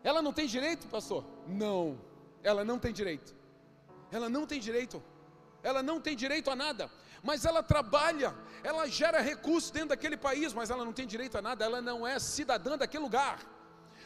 Ela 0.04 0.22
não 0.22 0.32
tem 0.32 0.48
direito, 0.48 0.88
pastor? 0.88 1.24
Não, 1.48 2.00
ela 2.44 2.64
não 2.64 2.80
tem 2.80 2.94
direito. 2.94 3.36
Ela 4.12 4.30
não 4.30 4.46
tem 4.46 4.60
direito. 4.60 5.04
Ela 5.64 5.84
não 5.84 6.00
tem 6.00 6.16
direito 6.16 6.50
a 6.50 6.56
nada 6.56 6.90
mas 7.24 7.46
ela 7.46 7.62
trabalha, 7.64 8.34
ela 8.64 8.88
gera 8.88 9.20
recursos 9.20 9.72
dentro 9.72 9.90
daquele 9.90 10.18
país, 10.18 10.54
mas 10.54 10.70
ela 10.70 10.86
não 10.86 10.94
tem 10.94 11.06
direito 11.06 11.38
a 11.38 11.42
nada, 11.42 11.66
ela 11.66 11.82
não 11.82 12.06
é 12.08 12.20
cidadã 12.20 12.78
daquele 12.78 13.04
lugar. 13.04 13.40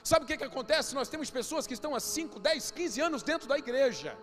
Sabe 0.03 0.23
o 0.23 0.27
que, 0.27 0.37
que 0.37 0.43
acontece? 0.43 0.95
Nós 0.95 1.09
temos 1.09 1.29
pessoas 1.29 1.67
que 1.67 1.73
estão 1.73 1.93
há 1.93 1.99
5, 1.99 2.39
10, 2.39 2.71
15 2.71 3.01
anos 3.01 3.23
dentro 3.23 3.47
da 3.47 3.57
igreja, 3.57 4.17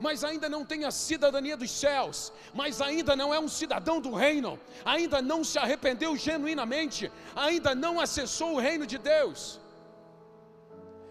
mas 0.00 0.24
ainda 0.24 0.48
não 0.48 0.64
tem 0.64 0.84
a 0.84 0.90
cidadania 0.90 1.56
dos 1.56 1.70
céus, 1.70 2.32
mas 2.52 2.80
ainda 2.80 3.16
não 3.16 3.32
é 3.32 3.38
um 3.38 3.48
cidadão 3.48 4.00
do 4.00 4.12
reino, 4.12 4.58
ainda 4.84 5.22
não 5.22 5.42
se 5.42 5.58
arrependeu 5.58 6.16
genuinamente, 6.16 7.10
ainda 7.34 7.74
não 7.74 8.00
acessou 8.00 8.54
o 8.54 8.60
reino 8.60 8.86
de 8.86 8.98
Deus. 8.98 9.60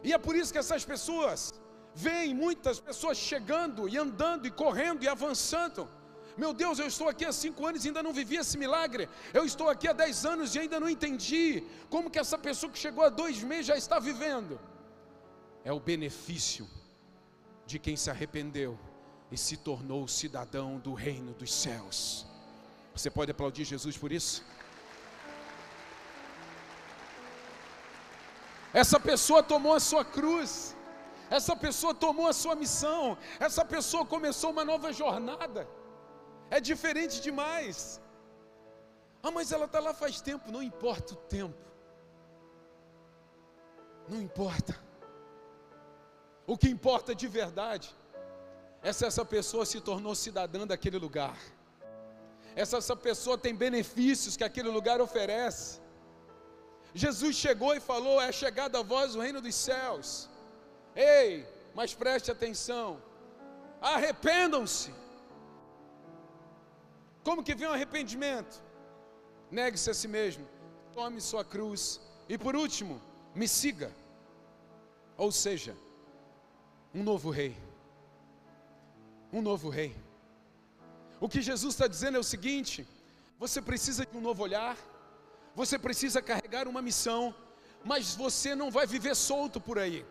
E 0.04 0.12
é 0.14 0.18
por 0.18 0.36
isso 0.36 0.52
que 0.54 0.60
essas 0.60 0.84
pessoas 0.84 1.54
Vem 1.96 2.34
muitas 2.34 2.80
pessoas 2.80 3.18
chegando 3.18 3.88
e 3.88 3.98
andando 3.98 4.48
e 4.48 4.52
correndo 4.52 5.04
e 5.04 5.08
avançando. 5.08 5.88
Meu 6.36 6.52
Deus, 6.52 6.80
eu 6.80 6.88
estou 6.88 7.08
aqui 7.08 7.24
há 7.24 7.32
cinco 7.32 7.66
anos 7.68 7.86
e 7.86 7.90
ainda 7.90 8.02
não 8.02 8.12
vivi 8.12 8.38
esse 8.38 8.58
milagre. 8.58 9.08
Eu 9.32 9.46
estou 9.46 9.70
aqui 9.70 9.88
há 9.88 9.94
dez 9.94 10.26
anos 10.26 10.56
e 10.56 10.60
ainda 10.60 10.80
não 10.80 10.90
entendi 10.90 11.64
como 11.92 12.10
que 12.10 12.18
essa 12.18 12.38
pessoa 12.38 12.72
que 12.72 12.80
chegou 12.80 13.04
há 13.04 13.10
dois 13.10 13.44
meses 13.44 13.68
já 13.68 13.78
está 13.78 14.00
vivendo. 14.00 14.60
É 15.64 15.72
o 15.72 15.80
benefício 15.80 16.68
de 17.68 17.78
quem 17.78 17.96
se 17.96 18.10
arrependeu 18.10 18.78
e 19.32 19.38
se 19.38 19.56
tornou 19.58 20.08
cidadão 20.08 20.80
do 20.80 20.94
reino 20.94 21.34
dos 21.34 21.54
céus. 21.54 22.26
Você 22.96 23.12
pode 23.12 23.30
aplaudir 23.30 23.66
Jesus 23.66 23.96
por 23.96 24.12
isso? 24.12 24.44
Essa 28.74 29.00
pessoa 29.00 29.42
tomou 29.44 29.74
a 29.74 29.80
sua 29.80 30.04
cruz 30.04 30.76
essa 31.38 31.56
pessoa 31.56 31.94
tomou 31.96 32.28
a 32.28 32.34
sua 32.34 32.56
missão, 32.56 33.18
essa 33.40 33.66
pessoa 33.66 34.06
começou 34.06 34.52
uma 34.52 34.64
nova 34.64 34.94
jornada. 34.94 35.68
É 36.56 36.60
diferente 36.60 37.20
demais. 37.28 38.00
Ah, 39.24 39.32
mas 39.32 39.52
ela 39.52 39.66
está 39.66 39.80
lá 39.80 39.94
faz 39.96 40.22
tempo, 40.22 40.52
não 40.52 40.62
importa 40.62 41.14
o 41.14 41.18
tempo. 41.18 41.58
Não 44.08 44.22
importa. 44.22 44.78
O 46.46 46.56
que 46.56 46.70
importa 46.70 47.16
de 47.16 47.28
verdade 47.28 47.90
é 48.84 48.94
se 48.94 49.04
essa 49.04 49.26
pessoa 49.26 49.66
se 49.66 49.80
tornou 49.82 50.14
cidadã 50.14 50.68
daquele 50.68 51.00
lugar. 51.00 51.38
Essa, 52.56 52.78
essa 52.78 52.96
pessoa 52.96 53.40
tem 53.40 53.56
benefícios 53.56 54.38
que 54.38 54.44
aquele 54.44 54.70
lugar 54.70 55.02
oferece. 55.02 55.82
Jesus 56.94 57.36
chegou 57.36 57.74
e 57.76 57.80
falou: 57.80 58.22
É 58.22 58.32
chegada 58.32 58.80
a 58.80 58.84
voz 58.84 59.16
o 59.16 59.22
reino 59.22 59.42
dos 59.42 59.56
céus. 59.56 60.30
Ei, 60.96 61.46
mas 61.74 61.94
preste 61.94 62.32
atenção. 62.32 63.02
Arrependam-se. 63.82 64.94
Como 67.24 67.44
que 67.44 67.56
vem 67.56 67.68
o 67.68 67.74
arrependimento? 67.74 68.62
Negue-se 69.50 69.90
a 69.90 69.94
si 69.94 70.08
mesmo. 70.08 70.48
Tome 70.94 71.20
sua 71.20 71.44
cruz. 71.44 72.00
E 72.30 72.38
por 72.38 72.56
último, 72.56 73.02
me 73.34 73.48
siga. 73.48 73.92
Ou 75.18 75.32
seja, 75.32 75.76
um 76.94 77.04
novo 77.04 77.30
rei. 77.30 77.58
Um 79.32 79.42
novo 79.42 79.70
rei. 79.70 79.96
O 81.20 81.28
que 81.28 81.42
Jesus 81.42 81.74
está 81.74 81.88
dizendo 81.88 82.18
é 82.18 82.20
o 82.20 82.24
seguinte: 82.24 82.88
você 83.40 83.62
precisa 83.62 84.06
de 84.06 84.16
um 84.16 84.22
novo 84.22 84.44
olhar, 84.44 84.78
você 85.56 85.78
precisa 85.78 86.22
carregar 86.22 86.68
uma 86.68 86.82
missão, 86.82 87.34
mas 87.84 88.16
você 88.16 88.56
não 88.56 88.72
vai 88.72 88.86
viver 88.88 89.16
solto 89.16 89.60
por 89.60 89.78
aí. 89.78 90.06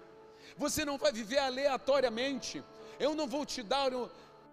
Você 0.57 0.85
não 0.85 0.99
vai 0.99 1.13
viver 1.13 1.39
aleatoriamente. 1.39 2.63
Eu 2.99 3.15
não 3.15 3.27
vou 3.27 3.45
te 3.45 3.63
dar 3.63 3.91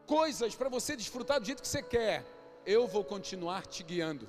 coisas 0.05 0.55
para 0.55 0.69
você 0.69 0.95
desfrutar 0.95 1.39
do 1.39 1.45
jeito 1.45 1.61
que 1.61 1.67
você 1.67 1.83
quer. 1.83 2.25
Eu 2.65 2.87
vou 2.87 3.03
continuar 3.03 3.65
te 3.65 3.83
guiando. 3.83 4.27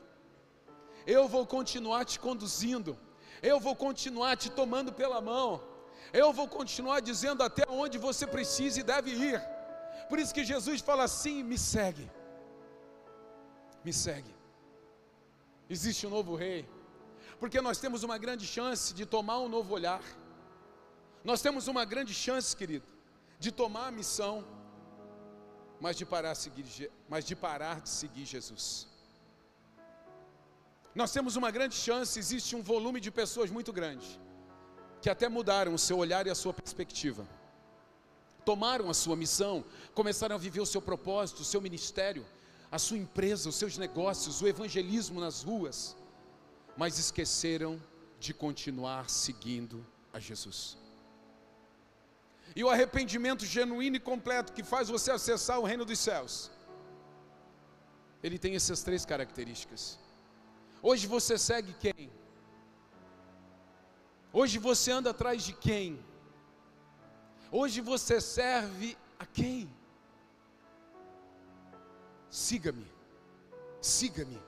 eu 1.06 1.26
vou 1.28 1.46
continuar 1.46 2.04
te 2.04 2.18
conduzindo, 2.18 2.96
eu 3.42 3.58
vou 3.58 3.74
continuar 3.74 4.36
te 4.36 4.50
tomando 4.50 4.92
pela 4.92 5.20
mão, 5.20 5.62
eu 6.12 6.32
vou 6.32 6.46
continuar 6.48 7.00
dizendo 7.00 7.42
até 7.42 7.64
onde 7.68 7.96
você 7.98 8.26
precisa 8.26 8.80
e 8.80 8.82
deve 8.82 9.10
ir. 9.12 9.40
Por 10.08 10.18
isso 10.18 10.34
que 10.34 10.44
Jesus 10.44 10.80
fala 10.80 11.04
assim: 11.04 11.42
me 11.42 11.58
segue, 11.58 12.10
me 13.84 13.92
segue. 13.92 14.39
Existe 15.74 16.04
um 16.04 16.10
novo 16.10 16.34
rei, 16.34 16.68
porque 17.38 17.60
nós 17.60 17.78
temos 17.78 18.02
uma 18.02 18.18
grande 18.18 18.44
chance 18.44 18.92
de 18.92 19.06
tomar 19.06 19.38
um 19.38 19.48
novo 19.48 19.72
olhar, 19.72 20.02
nós 21.22 21.40
temos 21.40 21.68
uma 21.68 21.84
grande 21.84 22.12
chance, 22.12 22.56
querido, 22.56 22.88
de 23.38 23.52
tomar 23.52 23.86
a 23.86 23.90
missão, 23.92 24.44
mas 25.80 25.96
de 25.96 26.04
parar, 26.04 26.34
seguir, 26.34 26.90
mas 27.08 27.24
de, 27.24 27.36
parar 27.36 27.80
de 27.82 27.88
seguir 27.88 28.24
Jesus. 28.24 28.88
Nós 30.92 31.12
temos 31.12 31.36
uma 31.36 31.52
grande 31.52 31.76
chance, 31.76 32.18
existe 32.18 32.56
um 32.56 32.62
volume 32.62 33.00
de 33.00 33.12
pessoas 33.12 33.48
muito 33.48 33.72
grande, 33.72 34.20
que 35.00 35.08
até 35.08 35.28
mudaram 35.28 35.72
o 35.72 35.78
seu 35.78 35.98
olhar 35.98 36.26
e 36.26 36.30
a 36.30 36.34
sua 36.34 36.52
perspectiva, 36.52 37.24
tomaram 38.44 38.90
a 38.90 38.94
sua 38.94 39.14
missão, 39.14 39.64
começaram 39.94 40.34
a 40.34 40.38
viver 40.46 40.60
o 40.60 40.66
seu 40.66 40.82
propósito, 40.82 41.42
o 41.42 41.50
seu 41.52 41.60
ministério, 41.60 42.26
a 42.70 42.78
sua 42.78 42.98
empresa, 42.98 43.48
os 43.48 43.56
seus 43.56 43.76
negócios, 43.76 44.40
o 44.40 44.46
evangelismo 44.46 45.20
nas 45.20 45.42
ruas, 45.42 45.96
mas 46.76 46.98
esqueceram 46.98 47.80
de 48.18 48.32
continuar 48.32 49.10
seguindo 49.10 49.84
a 50.12 50.20
Jesus. 50.20 50.78
E 52.54 52.62
o 52.62 52.68
arrependimento 52.68 53.44
genuíno 53.44 53.96
e 53.96 54.00
completo 54.00 54.52
que 54.52 54.62
faz 54.62 54.88
você 54.88 55.10
acessar 55.10 55.58
o 55.58 55.64
reino 55.64 55.84
dos 55.84 55.98
céus, 55.98 56.50
ele 58.22 58.38
tem 58.38 58.54
essas 58.54 58.82
três 58.82 59.04
características. 59.04 59.98
Hoje 60.82 61.06
você 61.06 61.36
segue 61.38 61.72
quem? 61.74 62.10
Hoje 64.32 64.58
você 64.58 64.92
anda 64.92 65.10
atrás 65.10 65.42
de 65.42 65.52
quem? 65.52 65.98
Hoje 67.50 67.80
você 67.80 68.20
serve 68.20 68.96
a 69.18 69.26
quem? 69.26 69.68
Siga-me, 72.30 72.86
siga-me, 73.80 74.40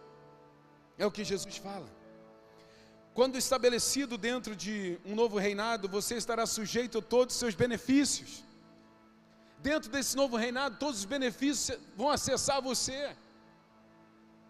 é 0.96 1.04
o 1.04 1.10
que 1.10 1.24
Jesus 1.24 1.56
fala. 1.56 1.88
Quando 3.12 3.36
estabelecido 3.36 4.16
dentro 4.16 4.54
de 4.54 4.98
um 5.04 5.14
novo 5.14 5.36
reinado, 5.36 5.88
você 5.88 6.14
estará 6.14 6.46
sujeito 6.46 6.98
a 6.98 7.02
todos 7.02 7.34
os 7.34 7.40
seus 7.40 7.54
benefícios. 7.54 8.44
Dentro 9.58 9.90
desse 9.90 10.16
novo 10.16 10.36
reinado, 10.36 10.78
todos 10.78 11.00
os 11.00 11.04
benefícios 11.04 11.78
vão 11.96 12.08
acessar 12.08 12.62
você. 12.62 13.14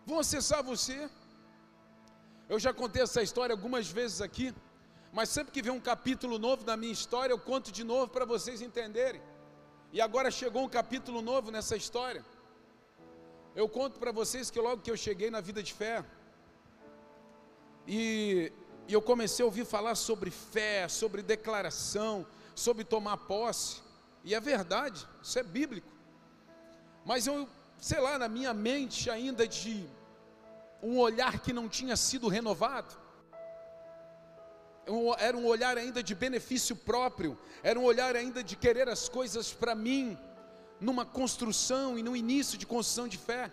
Vão 0.07 0.21
acessar 0.21 0.63
você. 0.63 1.11
Eu 2.49 2.61
já 2.61 2.73
contei 2.73 3.03
essa 3.03 3.23
história 3.23 3.53
algumas 3.53 3.89
vezes 3.89 4.21
aqui, 4.21 4.55
mas 5.13 5.29
sempre 5.31 5.53
que 5.53 5.63
vem 5.63 5.73
um 5.73 5.81
capítulo 5.81 6.39
novo 6.39 6.65
da 6.65 6.77
minha 6.77 6.93
história, 6.93 7.33
eu 7.33 7.39
conto 7.39 7.73
de 7.73 7.83
novo 7.83 8.13
para 8.13 8.25
vocês 8.25 8.61
entenderem. 8.61 9.23
E 9.93 10.01
agora 10.01 10.31
chegou 10.31 10.65
um 10.65 10.69
capítulo 10.69 11.21
novo 11.21 11.51
nessa 11.51 11.77
história. 11.77 12.25
Eu 13.55 13.69
conto 13.69 13.99
para 13.99 14.11
vocês 14.11 14.51
que 14.51 14.59
logo 14.59 14.81
que 14.81 14.91
eu 14.91 14.97
cheguei 14.97 15.31
na 15.31 15.41
vida 15.41 15.63
de 15.63 15.75
fé, 15.75 16.03
e, 17.87 18.51
e 18.89 18.93
eu 18.95 19.03
comecei 19.03 19.43
a 19.43 19.47
ouvir 19.47 19.67
falar 19.67 19.95
sobre 19.95 20.31
fé, 20.31 20.89
sobre 20.89 21.23
declaração, 21.23 22.27
sobre 22.55 22.83
tomar 22.83 23.19
posse, 23.19 23.83
e 24.25 24.35
é 24.35 24.41
verdade, 24.41 25.07
isso 25.23 25.39
é 25.39 25.43
bíblico. 25.43 25.93
Mas 27.05 27.27
eu, 27.27 27.47
sei 27.79 28.01
lá, 28.01 28.19
na 28.19 28.29
minha 28.29 28.55
mente 28.55 29.11
ainda 29.11 29.47
de 29.47 29.87
um 30.83 30.99
olhar 30.99 31.41
que 31.41 31.53
não 31.53 31.69
tinha 31.69 31.97
sido 31.97 32.29
renovado. 32.29 33.03
Era 35.19 35.37
um 35.37 35.47
olhar 35.47 35.77
ainda 35.77 36.03
de 36.03 36.15
benefício 36.15 36.75
próprio, 36.75 37.39
era 37.63 37.79
um 37.79 37.85
olhar 37.85 38.17
ainda 38.17 38.43
de 38.43 38.57
querer 38.57 38.89
as 38.89 39.09
coisas 39.09 39.53
para 39.53 39.75
mim, 39.75 40.19
numa 40.83 41.07
construção 41.07 41.99
e 41.99 42.03
no 42.03 42.15
início 42.17 42.59
de 42.59 42.67
construção 42.67 43.07
de 43.09 43.17
fé. 43.17 43.51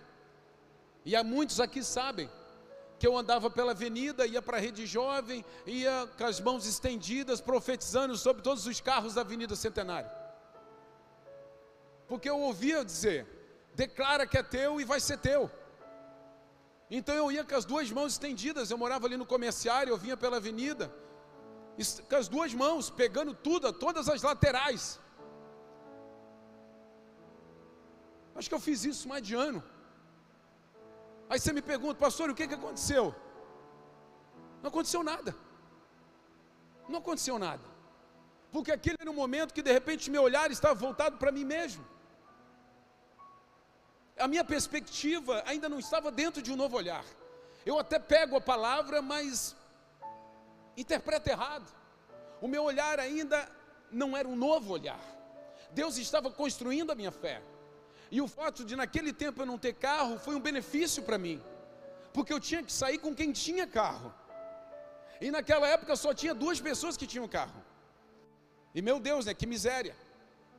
E 1.05 1.15
há 1.15 1.23
muitos 1.23 1.59
aqui 1.59 1.83
sabem 1.83 2.29
que 2.97 3.07
eu 3.07 3.17
andava 3.17 3.49
pela 3.49 3.71
avenida, 3.71 4.27
ia 4.27 4.41
para 4.41 4.57
a 4.57 4.59
rede 4.59 4.85
jovem, 4.85 5.45
ia 5.65 6.09
com 6.17 6.25
as 6.25 6.41
mãos 6.41 6.65
estendidas, 6.65 7.39
profetizando 7.39 8.17
sobre 8.17 8.41
todos 8.41 8.65
os 8.65 8.81
carros 8.81 9.13
da 9.13 9.21
Avenida 9.21 9.55
Centenário. 9.55 10.09
Porque 12.09 12.29
eu 12.29 12.39
ouvia 12.39 12.83
dizer: 12.83 13.25
declara 13.73 14.27
que 14.27 14.37
é 14.37 14.43
teu 14.43 14.81
e 14.81 14.83
vai 14.83 14.99
ser 14.99 15.17
teu. 15.19 15.49
Então 16.91 17.15
eu 17.15 17.31
ia 17.31 17.43
com 17.43 17.55
as 17.55 17.65
duas 17.65 17.89
mãos 17.91 18.13
estendidas, 18.13 18.69
eu 18.69 18.77
morava 18.77 19.05
ali 19.05 19.15
no 19.15 19.25
comerciário, 19.25 19.91
eu 19.91 19.97
vinha 19.97 20.17
pela 20.17 20.37
avenida, 20.37 20.91
com 22.09 22.15
as 22.15 22.27
duas 22.27 22.53
mãos, 22.53 22.89
pegando 22.89 23.33
tudo, 23.33 23.71
todas 23.71 24.09
as 24.09 24.23
laterais. 24.23 24.99
Acho 28.39 28.49
que 28.51 28.57
eu 28.59 28.65
fiz 28.67 28.79
isso 28.91 29.05
mais 29.11 29.23
de 29.27 29.35
ano. 29.47 29.61
Aí 31.29 31.39
você 31.39 31.53
me 31.57 31.63
pergunta, 31.71 32.03
pastor, 32.05 32.27
o 32.29 32.35
que, 32.39 32.47
que 32.47 32.57
aconteceu? 32.61 33.05
Não 34.63 34.69
aconteceu 34.73 35.03
nada. 35.11 35.31
Não 36.91 36.99
aconteceu 37.03 37.37
nada. 37.47 37.65
Porque 38.53 38.71
aquele 38.77 38.97
era 38.99 39.11
um 39.11 39.19
momento 39.23 39.53
que 39.57 39.65
de 39.69 39.73
repente 39.79 40.13
meu 40.15 40.23
olhar 40.29 40.49
estava 40.57 40.73
voltado 40.87 41.17
para 41.21 41.31
mim 41.37 41.45
mesmo 41.55 41.83
a 44.19 44.27
minha 44.27 44.43
perspectiva 44.43 45.41
ainda 45.45 45.69
não 45.69 45.79
estava 45.79 46.11
dentro 46.11 46.41
de 46.41 46.51
um 46.51 46.55
novo 46.55 46.75
olhar. 46.75 47.05
Eu 47.65 47.79
até 47.79 47.97
pego 47.97 48.35
a 48.35 48.41
palavra, 48.41 49.01
mas 49.01 49.55
interpreto 50.75 51.29
errado. 51.29 51.67
O 52.41 52.47
meu 52.47 52.63
olhar 52.63 52.99
ainda 52.99 53.49
não 53.91 54.15
era 54.15 54.27
um 54.27 54.35
novo 54.35 54.73
olhar. 54.73 54.99
Deus 55.71 55.97
estava 55.97 56.29
construindo 56.29 56.91
a 56.91 56.95
minha 56.95 57.11
fé. 57.11 57.41
E 58.11 58.21
o 58.21 58.27
fato 58.27 58.63
de 58.65 58.75
naquele 58.75 59.13
tempo 59.13 59.41
eu 59.41 59.45
não 59.45 59.57
ter 59.57 59.73
carro 59.73 60.17
foi 60.17 60.35
um 60.35 60.39
benefício 60.39 61.03
para 61.03 61.17
mim, 61.17 61.41
porque 62.13 62.33
eu 62.33 62.39
tinha 62.39 62.63
que 62.63 62.73
sair 62.81 62.97
com 62.97 63.13
quem 63.13 63.31
tinha 63.31 63.67
carro. 63.67 64.13
E 65.21 65.29
naquela 65.29 65.67
época 65.67 65.95
só 65.95 66.13
tinha 66.13 66.33
duas 66.33 66.59
pessoas 66.59 66.97
que 66.97 67.05
tinham 67.05 67.27
carro. 67.27 67.61
E 68.73 68.81
meu 68.81 68.99
Deus, 68.99 69.25
né, 69.25 69.33
que 69.33 69.45
miséria. 69.45 69.95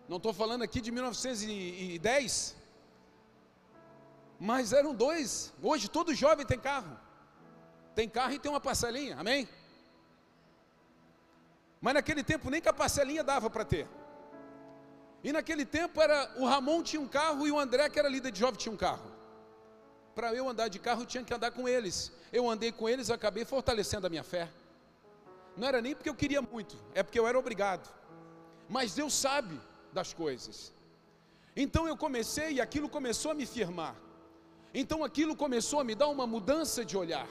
Não 0.08 0.18
estou 0.18 0.32
falando 0.32 0.62
aqui 0.62 0.80
de 0.80 0.90
1910, 0.90 2.56
mas 4.38 4.72
eram 4.72 4.94
dois. 4.94 5.52
Hoje 5.62 5.88
todo 5.88 6.14
jovem 6.14 6.46
tem 6.46 6.58
carro. 6.58 6.98
Tem 7.94 8.08
carro 8.08 8.32
e 8.32 8.38
tem 8.38 8.50
uma 8.50 8.60
parcelinha, 8.60 9.16
amém? 9.18 9.48
Mas 11.80 11.94
naquele 11.94 12.22
tempo 12.22 12.50
nem 12.50 12.60
que 12.60 12.68
a 12.68 12.72
parcelinha 12.72 13.24
dava 13.24 13.48
para 13.48 13.64
ter. 13.64 13.88
E 15.22 15.32
naquele 15.32 15.64
tempo 15.64 16.00
era 16.00 16.32
o 16.36 16.46
Ramon 16.46 16.82
tinha 16.82 17.00
um 17.00 17.08
carro 17.08 17.46
e 17.46 17.52
o 17.52 17.58
André, 17.58 17.88
que 17.88 17.98
era 17.98 18.08
líder 18.08 18.30
de 18.32 18.40
jovem, 18.40 18.58
tinha 18.58 18.72
um 18.72 18.76
carro. 18.76 19.10
Para 20.14 20.34
eu 20.34 20.48
andar 20.48 20.68
de 20.68 20.78
carro, 20.78 21.02
eu 21.02 21.06
tinha 21.06 21.22
que 21.22 21.32
andar 21.32 21.50
com 21.50 21.68
eles. 21.68 22.12
Eu 22.32 22.48
andei 22.48 22.72
com 22.72 22.88
eles, 22.88 23.10
acabei 23.10 23.44
fortalecendo 23.44 24.06
a 24.06 24.10
minha 24.10 24.24
fé. 24.24 24.48
Não 25.56 25.68
era 25.68 25.82
nem 25.82 25.94
porque 25.94 26.08
eu 26.08 26.14
queria 26.14 26.40
muito, 26.40 26.76
é 26.94 27.02
porque 27.02 27.18
eu 27.18 27.26
era 27.26 27.38
obrigado. 27.38 27.88
Mas 28.68 28.94
Deus 28.94 29.12
sabe 29.12 29.60
das 29.92 30.12
coisas. 30.12 30.72
Então 31.54 31.86
eu 31.86 31.96
comecei 31.96 32.52
e 32.52 32.60
aquilo 32.60 32.88
começou 32.88 33.32
a 33.32 33.34
me 33.34 33.44
firmar. 33.44 33.94
Então 34.72 35.02
aquilo 35.04 35.34
começou 35.36 35.80
a 35.80 35.84
me 35.84 35.94
dar 35.94 36.08
uma 36.08 36.26
mudança 36.26 36.84
de 36.84 36.96
olhar. 36.96 37.28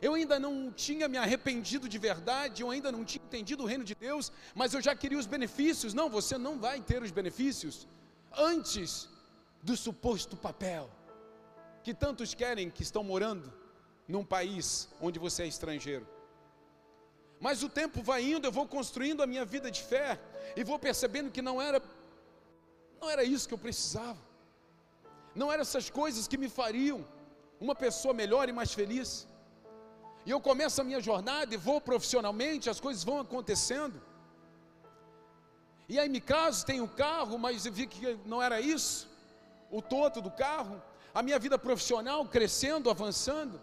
Eu 0.00 0.14
ainda 0.14 0.38
não 0.38 0.72
tinha 0.72 1.08
me 1.08 1.16
arrependido 1.16 1.88
de 1.88 1.98
verdade, 1.98 2.62
eu 2.62 2.70
ainda 2.70 2.90
não 2.92 3.04
tinha 3.04 3.24
entendido 3.24 3.62
o 3.62 3.66
reino 3.66 3.84
de 3.84 3.94
Deus, 3.94 4.32
mas 4.54 4.74
eu 4.74 4.80
já 4.80 4.94
queria 4.94 5.18
os 5.18 5.26
benefícios. 5.26 5.94
Não, 5.94 6.10
você 6.10 6.36
não 6.36 6.58
vai 6.58 6.80
ter 6.80 7.02
os 7.02 7.10
benefícios 7.10 7.86
antes 8.32 9.08
do 9.62 9.76
suposto 9.76 10.36
papel 10.36 10.90
que 11.82 11.94
tantos 11.94 12.34
querem 12.34 12.70
que 12.70 12.82
estão 12.82 13.04
morando 13.04 13.52
num 14.06 14.24
país 14.24 14.88
onde 15.00 15.18
você 15.18 15.44
é 15.44 15.46
estrangeiro. 15.46 16.06
Mas 17.40 17.62
o 17.62 17.68
tempo 17.68 18.02
vai 18.02 18.22
indo, 18.24 18.46
eu 18.46 18.52
vou 18.52 18.66
construindo 18.66 19.22
a 19.22 19.26
minha 19.26 19.44
vida 19.44 19.70
de 19.70 19.82
fé 19.82 20.20
e 20.56 20.64
vou 20.64 20.78
percebendo 20.78 21.30
que 21.30 21.42
não 21.42 21.60
era 21.60 21.82
não 23.00 23.10
era 23.10 23.22
isso 23.22 23.46
que 23.46 23.52
eu 23.52 23.58
precisava 23.58 24.18
não 25.34 25.50
eram 25.52 25.62
essas 25.62 25.90
coisas 25.90 26.28
que 26.28 26.38
me 26.38 26.48
fariam 26.48 27.04
uma 27.60 27.74
pessoa 27.74 28.14
melhor 28.14 28.48
e 28.48 28.52
mais 28.52 28.72
feliz. 28.72 29.26
E 30.26 30.30
eu 30.30 30.40
começo 30.40 30.80
a 30.80 30.84
minha 30.84 31.00
jornada 31.00 31.54
e 31.54 31.56
vou 31.56 31.80
profissionalmente, 31.80 32.70
as 32.70 32.80
coisas 32.80 33.04
vão 33.04 33.20
acontecendo. 33.20 34.00
E 35.88 35.98
aí 35.98 36.08
me 36.08 36.20
caso, 36.20 36.64
tenho 36.64 36.88
carro, 36.88 37.38
mas 37.38 37.66
vi 37.66 37.86
que 37.86 38.18
não 38.24 38.42
era 38.42 38.60
isso, 38.60 39.08
o 39.70 39.82
todo 39.82 40.22
do 40.22 40.30
carro, 40.30 40.82
a 41.12 41.22
minha 41.22 41.38
vida 41.38 41.58
profissional 41.58 42.24
crescendo, 42.26 42.88
avançando. 42.88 43.60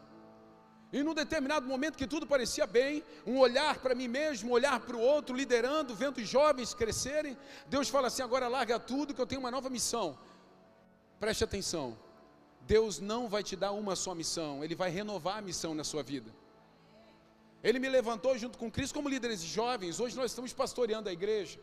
E 0.94 1.02
num 1.02 1.14
determinado 1.14 1.66
momento 1.66 1.98
que 1.98 2.06
tudo 2.06 2.28
parecia 2.28 2.68
bem, 2.68 3.04
um 3.26 3.40
olhar 3.40 3.80
para 3.80 3.96
mim 3.96 4.08
mesmo, 4.08 4.50
um 4.50 4.54
olhar 4.54 4.80
para 4.82 4.96
o 4.96 5.00
outro, 5.00 5.36
liderando, 5.36 5.96
vendo 5.96 6.18
os 6.18 6.28
jovens 6.28 6.74
crescerem, 6.74 7.38
Deus 7.68 7.90
fala 7.90 8.08
assim: 8.08 8.22
agora 8.22 8.48
larga 8.48 8.78
tudo 8.78 9.14
que 9.14 9.22
eu 9.22 9.26
tenho 9.26 9.42
uma 9.42 9.50
nova 9.50 9.70
missão. 9.70 10.18
Preste 11.20 11.44
atenção. 11.44 11.98
Deus 12.62 13.00
não 13.00 13.28
vai 13.28 13.42
te 13.42 13.56
dar 13.56 13.72
uma 13.72 13.96
só 13.96 14.14
missão, 14.14 14.64
Ele 14.64 14.76
vai 14.76 14.90
renovar 14.90 15.38
a 15.38 15.42
missão 15.42 15.74
na 15.74 15.84
sua 15.84 16.04
vida. 16.04 16.41
Ele 17.64 17.80
me 17.80 17.90
levantou 17.90 18.38
junto 18.38 18.58
com 18.58 18.72
Cristo 18.72 18.96
como 18.96 19.10
líderes 19.10 19.42
jovens, 19.42 20.00
hoje 20.00 20.16
nós 20.16 20.32
estamos 20.32 20.52
pastoreando 20.54 21.10
a 21.10 21.14
igreja. 21.14 21.60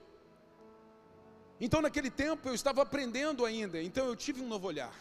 Então, 1.61 1.81
naquele 1.83 2.11
tempo, 2.11 2.49
eu 2.49 2.55
estava 2.55 2.83
aprendendo 2.83 3.45
ainda, 3.45 3.83
então 3.83 4.07
eu 4.07 4.15
tive 4.15 4.41
um 4.41 4.47
novo 4.47 4.67
olhar. 4.69 4.95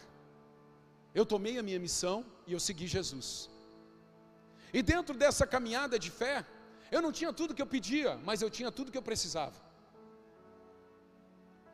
Eu 1.14 1.24
tomei 1.24 1.56
a 1.58 1.62
minha 1.62 1.78
missão 1.78 2.24
e 2.46 2.52
eu 2.52 2.60
segui 2.60 2.86
Jesus. 2.86 3.48
E 4.72 4.82
dentro 4.82 5.14
dessa 5.16 5.46
caminhada 5.46 5.98
de 5.98 6.10
fé, 6.10 6.44
eu 6.90 7.00
não 7.00 7.12
tinha 7.12 7.32
tudo 7.32 7.54
que 7.54 7.62
eu 7.62 7.66
pedia, 7.66 8.16
mas 8.24 8.42
eu 8.42 8.50
tinha 8.50 8.70
tudo 8.72 8.90
que 8.92 8.98
eu 8.98 9.02
precisava. 9.02 9.68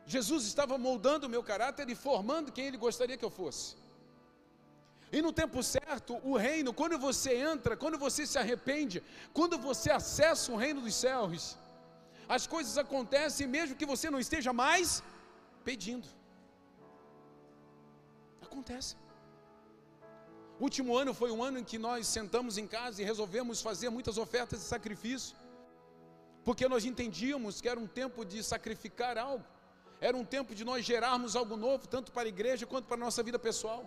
Jesus 0.06 0.44
estava 0.44 0.76
moldando 0.76 1.26
o 1.26 1.30
meu 1.30 1.42
caráter 1.42 1.88
e 1.88 1.94
formando 1.94 2.52
quem 2.52 2.66
Ele 2.66 2.76
gostaria 2.76 3.16
que 3.16 3.24
eu 3.24 3.30
fosse. 3.30 3.83
E 5.16 5.20
no 5.26 5.32
tempo 5.40 5.62
certo, 5.62 6.12
o 6.30 6.36
reino, 6.46 6.70
quando 6.78 6.96
você 6.98 7.32
entra, 7.50 7.76
quando 7.82 7.96
você 8.04 8.22
se 8.30 8.36
arrepende, 8.42 8.96
quando 9.38 9.56
você 9.66 9.88
acessa 9.98 10.50
o 10.52 10.56
reino 10.56 10.80
dos 10.86 10.96
céus, 11.04 11.56
as 12.36 12.44
coisas 12.54 12.76
acontecem 12.84 13.46
mesmo 13.46 13.76
que 13.80 13.86
você 13.92 14.10
não 14.10 14.18
esteja 14.24 14.52
mais 14.52 15.04
pedindo. 15.68 16.08
Acontece. 18.42 18.96
O 20.58 20.64
último 20.64 20.96
ano 20.96 21.14
foi 21.14 21.30
um 21.30 21.44
ano 21.48 21.60
em 21.60 21.66
que 21.70 21.78
nós 21.78 22.08
sentamos 22.08 22.58
em 22.58 22.66
casa 22.66 23.00
e 23.00 23.04
resolvemos 23.04 23.62
fazer 23.62 23.90
muitas 23.90 24.18
ofertas 24.18 24.58
de 24.62 24.66
sacrifício, 24.66 25.36
porque 26.44 26.66
nós 26.74 26.84
entendíamos 26.84 27.60
que 27.60 27.68
era 27.68 27.78
um 27.78 27.86
tempo 28.02 28.24
de 28.24 28.42
sacrificar 28.42 29.16
algo, 29.16 29.46
era 30.00 30.16
um 30.16 30.24
tempo 30.24 30.56
de 30.56 30.64
nós 30.64 30.84
gerarmos 30.84 31.36
algo 31.36 31.56
novo, 31.56 31.86
tanto 31.86 32.10
para 32.10 32.26
a 32.28 32.34
igreja 32.36 32.66
quanto 32.66 32.86
para 32.86 32.96
a 32.96 33.06
nossa 33.06 33.22
vida 33.22 33.38
pessoal. 33.38 33.82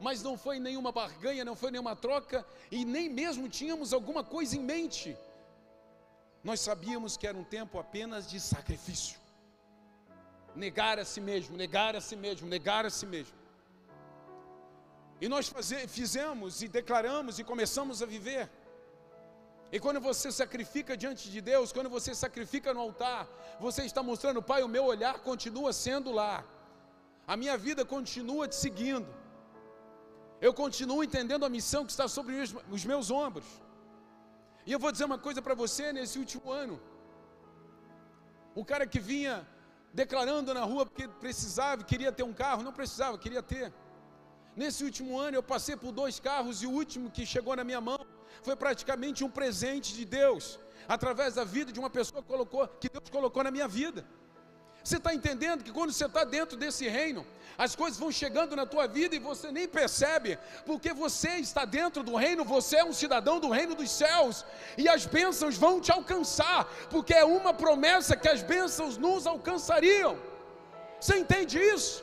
Mas 0.00 0.22
não 0.22 0.36
foi 0.44 0.58
nenhuma 0.58 0.90
barganha, 0.90 1.44
não 1.44 1.54
foi 1.54 1.70
nenhuma 1.70 1.94
troca, 1.94 2.44
e 2.70 2.84
nem 2.84 3.08
mesmo 3.08 3.48
tínhamos 3.48 3.92
alguma 3.92 4.24
coisa 4.24 4.56
em 4.56 4.60
mente. 4.60 5.16
Nós 6.42 6.60
sabíamos 6.60 7.16
que 7.16 7.26
era 7.26 7.36
um 7.36 7.44
tempo 7.44 7.78
apenas 7.78 8.28
de 8.30 8.40
sacrifício. 8.40 9.18
Negar 10.56 10.98
a 10.98 11.04
si 11.04 11.20
mesmo, 11.20 11.56
negar 11.56 11.94
a 11.94 12.00
si 12.00 12.16
mesmo, 12.16 12.48
negar 12.48 12.86
a 12.86 12.90
si 12.90 13.06
mesmo. 13.06 13.36
E 15.20 15.28
nós 15.28 15.52
fizemos 15.88 16.62
e 16.62 16.68
declaramos 16.68 17.38
e 17.38 17.44
começamos 17.44 18.02
a 18.02 18.06
viver. 18.06 18.48
E 19.70 19.78
quando 19.78 20.00
você 20.00 20.32
sacrifica 20.32 20.96
diante 20.96 21.30
de 21.30 21.40
Deus, 21.40 21.72
quando 21.72 21.90
você 21.90 22.14
sacrifica 22.14 22.72
no 22.72 22.80
altar, 22.80 23.28
você 23.60 23.84
está 23.84 24.02
mostrando, 24.02 24.42
Pai, 24.42 24.62
o 24.62 24.68
meu 24.68 24.84
olhar 24.84 25.20
continua 25.20 25.72
sendo 25.72 26.10
lá, 26.10 26.42
a 27.26 27.36
minha 27.36 27.56
vida 27.56 27.84
continua 27.84 28.48
te 28.48 28.56
seguindo, 28.56 29.06
eu 30.40 30.52
continuo 30.54 31.04
entendendo 31.04 31.44
a 31.44 31.48
missão 31.48 31.84
que 31.84 31.92
está 31.92 32.06
sobre 32.08 32.34
os 32.76 32.84
meus 32.84 33.10
ombros. 33.10 33.46
E 34.66 34.72
eu 34.72 34.78
vou 34.78 34.92
dizer 34.92 35.04
uma 35.04 35.18
coisa 35.18 35.40
para 35.42 35.54
você 35.54 35.92
nesse 35.92 36.18
último 36.18 36.50
ano: 36.50 36.80
o 38.54 38.64
cara 38.64 38.86
que 38.86 39.00
vinha 39.00 39.46
declarando 39.92 40.54
na 40.54 40.64
rua 40.64 40.86
porque 40.86 41.08
precisava, 41.08 41.84
queria 41.84 42.12
ter 42.12 42.22
um 42.22 42.32
carro, 42.32 42.62
não 42.62 42.72
precisava, 42.72 43.18
queria 43.18 43.42
ter. 43.42 43.72
Nesse 44.56 44.84
último 44.84 45.18
ano 45.18 45.36
eu 45.36 45.42
passei 45.42 45.76
por 45.76 45.92
dois 45.92 46.18
carros 46.18 46.62
e 46.62 46.66
o 46.66 46.70
último 46.70 47.10
que 47.10 47.24
chegou 47.24 47.54
na 47.56 47.64
minha 47.64 47.80
mão 47.80 48.00
foi 48.42 48.56
praticamente 48.56 49.22
um 49.24 49.30
presente 49.30 49.94
de 49.94 50.04
Deus, 50.04 50.58
através 50.88 51.34
da 51.34 51.44
vida 51.44 51.72
de 51.72 51.80
uma 51.80 51.90
pessoa 51.90 52.22
que, 52.22 52.28
colocou, 52.28 52.66
que 52.82 52.88
Deus 52.88 53.08
colocou 53.10 53.44
na 53.44 53.50
minha 53.50 53.68
vida. 53.68 54.04
Você 54.82 54.96
está 54.96 55.14
entendendo 55.14 55.62
que 55.62 55.72
quando 55.72 55.92
você 55.92 56.06
está 56.06 56.24
dentro 56.24 56.56
desse 56.56 56.88
reino, 56.88 57.26
as 57.58 57.76
coisas 57.76 57.98
vão 57.98 58.10
chegando 58.10 58.56
na 58.56 58.64
tua 58.64 58.86
vida 58.86 59.14
e 59.14 59.18
você 59.18 59.52
nem 59.52 59.68
percebe, 59.68 60.38
porque 60.64 60.94
você 60.94 61.32
está 61.36 61.64
dentro 61.66 62.02
do 62.02 62.16
reino, 62.16 62.42
você 62.44 62.76
é 62.76 62.84
um 62.84 62.92
cidadão 62.92 63.38
do 63.38 63.50
reino 63.50 63.74
dos 63.74 63.90
céus, 63.90 64.46
e 64.78 64.88
as 64.88 65.04
bênçãos 65.04 65.56
vão 65.58 65.80
te 65.80 65.92
alcançar, 65.92 66.64
porque 66.88 67.12
é 67.12 67.24
uma 67.24 67.52
promessa 67.52 68.16
que 68.16 68.28
as 68.28 68.42
bênçãos 68.42 68.96
nos 68.96 69.26
alcançariam. 69.26 70.18
Você 70.98 71.18
entende 71.18 71.58
isso? 71.58 72.02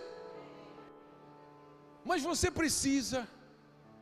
Mas 2.05 2.21
você 2.21 2.51
precisa 2.51 3.27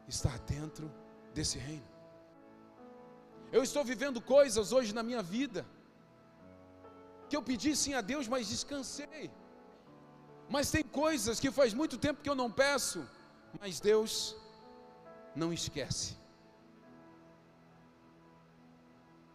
estar 0.08 0.38
dentro 0.40 0.92
desse 1.34 1.58
reino. 1.58 1.88
Eu 3.52 3.64
estou 3.64 3.84
vivendo 3.84 4.20
coisas 4.20 4.74
hoje 4.74 4.94
na 4.94 5.02
minha 5.02 5.22
vida 5.22 5.66
que 7.36 7.40
eu 7.40 7.44
pedi 7.52 7.76
sim 7.76 7.94
a 7.94 8.02
Deus, 8.12 8.28
mas 8.34 8.48
descansei. 8.48 9.30
Mas 10.56 10.72
tem 10.72 10.84
coisas 10.84 11.40
que 11.40 11.52
faz 11.52 11.74
muito 11.74 11.98
tempo 11.98 12.22
que 12.24 12.30
eu 12.30 12.36
não 12.42 12.50
peço, 12.50 13.00
mas 13.60 13.80
Deus 13.80 14.14
não 15.36 15.52
esquece. 15.52 16.16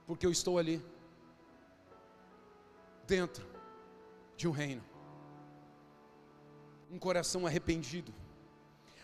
Porque 0.06 0.24
eu 0.24 0.32
estou 0.32 0.56
ali, 0.58 0.82
dentro 3.06 3.46
de 4.36 4.48
um 4.48 4.54
reino, 4.62 4.84
um 6.90 6.98
coração 6.98 7.46
arrependido 7.46 8.12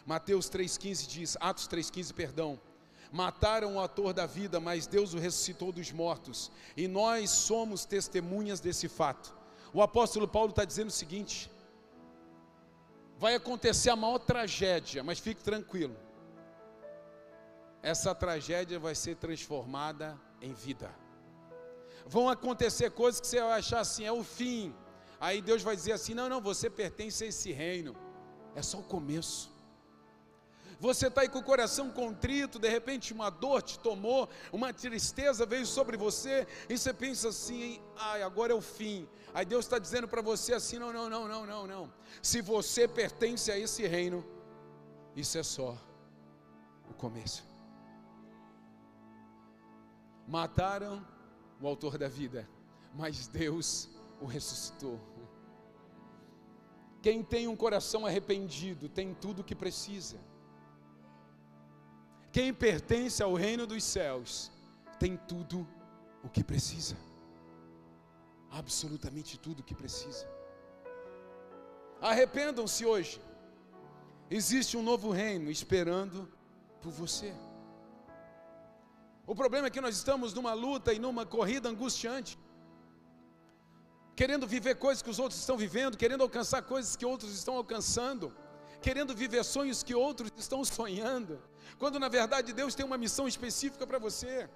Mateus 0.07 0.49
3,15 0.49 1.09
diz, 1.09 1.37
Atos 1.41 1.67
3,15, 1.67 2.13
perdão. 2.15 2.61
Mataram 3.13 3.77
o 3.77 3.81
ator 3.81 4.13
da 4.13 4.27
vida, 4.27 4.59
mas 4.61 4.87
Deus 4.87 5.15
o 5.15 5.19
ressuscitou 5.19 5.73
dos 5.73 5.93
mortos. 5.93 6.51
E 6.77 6.89
nós 6.89 7.31
somos 7.31 7.85
testemunhas 7.85 8.61
desse 8.61 8.89
fato. 8.89 9.35
O 9.73 9.83
apóstolo 9.83 10.27
Paulo 10.27 10.51
está 10.51 10.65
dizendo 10.65 10.89
o 10.89 10.93
seguinte: 10.93 11.51
vai 13.19 13.35
acontecer 13.35 13.91
a 13.91 13.97
maior 13.97 14.19
tragédia, 14.19 15.03
mas 15.03 15.19
fique 15.19 15.43
tranquilo. 15.43 15.97
Essa 17.83 18.15
tragédia 18.15 18.79
vai 18.79 18.95
ser 18.95 19.17
transformada 19.17 20.21
em 20.41 20.53
vida. 20.53 20.91
Vão 22.07 22.29
acontecer 22.29 22.91
coisas 22.91 23.21
que 23.21 23.27
você 23.27 23.41
vai 23.41 23.59
achar 23.59 23.81
assim, 23.81 24.05
é 24.05 24.13
o 24.13 24.23
fim. 24.23 24.75
Aí 25.21 25.41
Deus 25.41 25.63
vai 25.63 25.75
dizer 25.75 25.93
assim: 25.93 26.15
não, 26.15 26.29
não, 26.29 26.41
você 26.41 26.69
pertence 26.69 27.25
a 27.25 27.27
esse 27.29 27.53
reino. 27.53 27.97
É 28.55 28.63
só 28.63 28.79
o 28.79 28.83
começo. 28.83 29.56
Você 30.79 31.07
está 31.07 31.23
aí 31.23 31.29
com 31.29 31.39
o 31.39 31.43
coração 31.43 31.91
contrito, 31.91 32.59
de 32.59 32.69
repente 32.69 33.13
uma 33.13 33.31
dor 33.31 33.63
te 33.63 33.79
tomou, 33.79 34.29
uma 34.53 34.75
tristeza 34.75 35.47
veio 35.47 35.65
sobre 35.65 35.97
você, 35.97 36.47
e 36.69 36.77
você 36.77 36.93
pensa 36.93 37.29
assim: 37.29 37.81
ai, 37.97 38.23
agora 38.23 38.53
é 38.53 38.55
o 38.55 38.61
fim. 38.61 39.09
Aí 39.33 39.45
Deus 39.45 39.65
está 39.65 39.79
dizendo 39.79 40.07
para 40.07 40.21
você 40.21 40.53
assim: 40.53 40.79
não, 40.79 40.93
não, 40.93 41.09
não, 41.09 41.27
não, 41.27 41.47
não, 41.47 41.67
não. 41.67 41.93
Se 42.23 42.43
você 42.43 42.87
pertence 42.87 43.51
a 43.51 43.59
esse 43.59 43.87
reino, 43.87 44.25
isso 45.15 45.39
é 45.39 45.43
só 45.43 45.79
o 46.91 46.95
começo. 46.95 47.43
Mataram 50.29 51.07
o 51.61 51.67
autor 51.67 51.97
da 51.97 52.09
vida, 52.09 52.47
mas 52.95 53.27
Deus 53.29 53.89
o 54.21 54.27
ressuscitou. 54.27 55.01
Quem 57.01 57.23
tem 57.23 57.47
um 57.47 57.57
coração 57.57 58.05
arrependido 58.05 58.89
tem 58.89 59.15
tudo 59.15 59.41
o 59.41 59.45
que 59.45 59.55
precisa. 59.55 60.19
Quem 62.37 62.53
pertence 62.53 63.23
ao 63.23 63.33
reino 63.33 63.67
dos 63.67 63.83
céus 63.83 64.53
tem 65.01 65.17
tudo 65.17 65.67
o 66.23 66.29
que 66.29 66.45
precisa. 66.45 66.95
Absolutamente 68.51 69.39
tudo 69.39 69.61
o 69.61 69.63
que 69.63 69.75
precisa. 69.75 70.29
Arrependam-se 71.99 72.85
hoje. 72.85 73.23
Existe 74.31 74.77
um 74.77 74.83
novo 74.83 75.11
reino 75.11 75.51
esperando 75.51 76.31
por 76.83 76.93
você. 76.93 77.35
O 79.27 79.35
problema 79.35 79.69
é 79.69 79.71
que 79.71 79.81
nós 79.81 79.97
estamos 79.97 80.35
numa 80.35 80.53
luta 80.53 80.93
e 80.93 80.99
numa 80.99 81.25
corrida 81.25 81.71
angustiante, 81.71 82.39
querendo 84.15 84.47
viver 84.47 84.75
coisas 84.75 85.01
que 85.03 85.09
os 85.09 85.19
outros 85.19 85.41
estão 85.41 85.57
vivendo, 85.57 85.97
querendo 85.97 86.23
alcançar 86.23 86.61
coisas 86.61 86.97
que 86.97 87.07
outros 87.07 87.33
estão 87.33 87.57
alcançando 87.57 88.31
querendo 88.81 89.15
viver 89.15 89.45
sonhos 89.45 89.83
que 89.83 89.95
outros 89.95 90.31
estão 90.37 90.65
sonhando, 90.65 91.43
quando 91.81 91.99
na 92.05 92.09
verdade 92.09 92.53
Deus 92.53 92.75
tem 92.75 92.87
uma 92.91 92.99
missão 93.05 93.27
específica 93.33 93.87
para 93.87 93.99
você. 94.07 94.49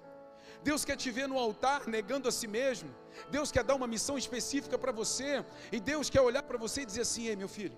Deus 0.63 0.83
quer 0.85 0.97
te 1.03 1.09
ver 1.17 1.27
no 1.27 1.37
altar 1.45 1.87
negando 1.87 2.27
a 2.29 2.31
si 2.31 2.47
mesmo. 2.47 2.89
Deus 3.35 3.51
quer 3.51 3.63
dar 3.63 3.75
uma 3.75 3.87
missão 3.95 4.17
específica 4.23 4.77
para 4.77 4.91
você. 4.91 5.43
E 5.71 5.79
Deus 5.79 6.09
quer 6.09 6.21
olhar 6.21 6.43
para 6.43 6.57
você 6.65 6.81
e 6.81 6.89
dizer 6.91 7.01
assim: 7.07 7.25
Ei, 7.27 7.35
meu 7.35 7.49
filho, 7.57 7.77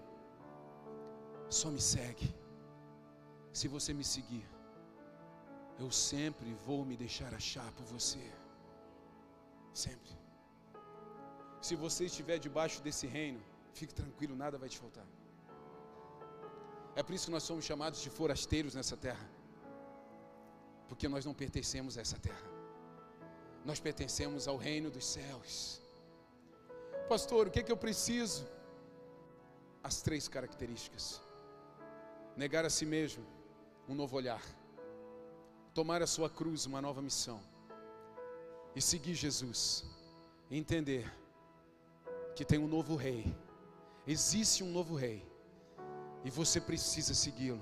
só 1.50 1.70
me 1.76 1.82
segue. 1.82 2.28
Se 3.60 3.68
você 3.76 3.94
me 3.94 4.04
seguir, 4.04 4.46
eu 5.80 5.90
sempre 5.92 6.54
vou 6.66 6.82
me 6.90 6.98
deixar 6.98 7.34
achar 7.34 7.70
por 7.78 7.86
você. 7.96 8.24
Sempre. 9.74 10.14
Se 11.62 11.76
você 11.84 12.06
estiver 12.12 12.38
debaixo 12.38 12.82
desse 12.82 13.08
reino, 13.08 13.42
fique 13.74 13.94
tranquilo, 13.94 14.36
nada 14.36 14.58
vai 14.58 14.70
te 14.74 14.78
faltar. 14.78 15.06
É 16.96 17.02
por 17.02 17.14
isso 17.14 17.26
que 17.26 17.32
nós 17.32 17.44
somos 17.44 17.66
chamados 17.66 18.02
de 18.02 18.10
forasteiros 18.10 18.76
nessa 18.76 18.96
terra. 18.96 19.28
Porque 20.88 21.08
nós 21.08 21.26
não 21.26 21.34
pertencemos 21.34 21.98
a 21.98 22.02
essa 22.02 22.20
terra. 22.20 22.48
Nós 23.66 23.80
pertencemos 23.80 24.48
ao 24.48 24.58
reino 24.58 24.92
dos 24.92 25.06
céus. 25.06 25.82
Pastor, 27.10 27.48
o 27.48 27.52
que, 27.52 27.60
é 27.60 27.64
que 27.64 27.72
eu 27.72 27.78
preciso? 27.78 28.46
As 29.84 30.02
três 30.02 30.28
características. 30.28 31.22
negar 32.36 32.66
a 32.66 32.70
si 32.70 32.86
mesmo, 32.86 33.24
um 33.88 33.94
novo 33.94 34.16
olhar, 34.18 34.42
tomar 35.74 36.02
a 36.02 36.08
sua 36.08 36.30
cruz, 36.30 36.66
uma 36.66 36.82
nova 36.82 37.02
missão, 37.02 37.40
e 38.76 38.82
seguir 38.82 39.14
Jesus, 39.14 39.86
entender 40.50 41.06
que 42.36 42.44
tem 42.44 42.58
um 42.58 42.68
novo 42.68 42.96
rei, 42.96 43.36
existe 44.08 44.64
um 44.64 44.72
novo 44.72 44.96
rei, 44.96 45.24
e 46.24 46.30
você 46.30 46.60
precisa 46.62 47.14
segui-lo, 47.14 47.62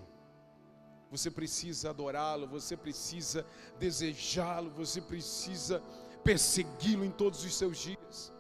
você 1.10 1.30
precisa 1.30 1.90
adorá-lo, 1.90 2.48
você 2.48 2.78
precisa 2.78 3.46
desejá-lo, 3.80 4.70
você 4.72 5.02
precisa 5.02 5.82
persegui-lo 6.24 7.04
em 7.04 7.12
todos 7.12 7.44
os 7.44 7.56
seus 7.56 7.78
dias. 7.78 8.32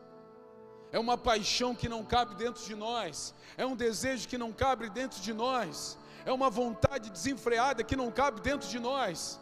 É 0.91 0.99
uma 0.99 1.17
paixão 1.17 1.73
que 1.73 1.89
não 1.89 2.03
cabe 2.05 2.35
dentro 2.35 2.63
de 2.63 2.75
nós, 2.75 3.33
é 3.57 3.65
um 3.65 3.75
desejo 3.75 4.27
que 4.27 4.37
não 4.37 4.51
cabe 4.51 4.89
dentro 4.89 5.21
de 5.21 5.33
nós, 5.33 5.97
é 6.25 6.31
uma 6.31 6.49
vontade 6.49 7.09
desenfreada 7.09 7.83
que 7.83 7.95
não 7.95 8.11
cabe 8.11 8.41
dentro 8.41 8.67
de 8.69 8.79
nós. 8.79 9.39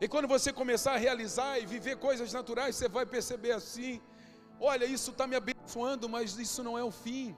E 0.00 0.08
quando 0.08 0.26
você 0.26 0.52
começar 0.52 0.94
a 0.94 0.96
realizar 0.96 1.58
e 1.58 1.66
viver 1.66 1.96
coisas 1.96 2.32
naturais, 2.32 2.74
você 2.74 2.88
vai 2.88 3.06
perceber 3.06 3.52
assim: 3.52 4.00
olha, 4.58 4.84
isso 4.84 5.10
está 5.12 5.26
me 5.26 5.36
abençoando, 5.36 6.08
mas 6.08 6.36
isso 6.38 6.62
não 6.62 6.76
é 6.76 6.82
o 6.82 6.90
fim. 6.90 7.36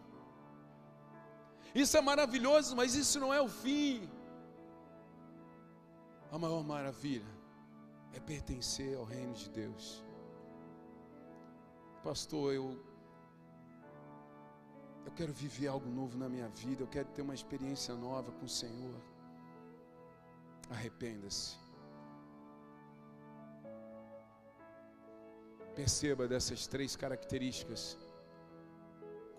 Isso 1.75 1.97
é 1.97 2.01
maravilhoso, 2.01 2.77
mas 2.77 2.95
isso 2.95 3.19
não 3.19 3.35
é 3.35 3.41
o 3.41 3.49
fim. 3.49 4.09
A 6.31 6.39
maior 6.39 6.63
maravilha 6.63 7.33
é 8.13 8.21
pertencer 8.21 8.97
ao 8.97 9.05
reino 9.05 9.35
de 9.35 9.49
Deus. 9.51 10.05
Pastor, 12.03 12.55
eu 12.55 12.67
eu 15.07 15.13
quero 15.13 15.33
viver 15.33 15.67
algo 15.69 15.89
novo 15.91 16.17
na 16.17 16.29
minha 16.29 16.49
vida, 16.49 16.83
eu 16.83 16.87
quero 16.87 17.09
ter 17.09 17.23
uma 17.23 17.35
experiência 17.35 17.95
nova 17.95 18.33
com 18.33 18.47
o 18.47 18.49
Senhor. 18.49 18.95
Arrependa-se. 20.71 21.57
Perceba 25.75 26.27
dessas 26.27 26.67
três 26.67 26.97
características. 26.97 27.99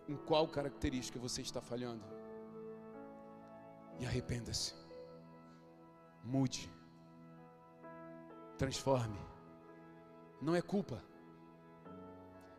Em 0.08 0.18
qual 0.18 0.48
característica 0.48 1.18
você 1.18 1.42
está 1.42 1.62
falhando? 1.62 2.04
E 4.00 4.06
arrependa-se. 4.06 4.74
Mude 6.24 6.70
transforme. 8.58 9.20
Não 10.42 10.56
é 10.56 10.62
culpa. 10.62 11.04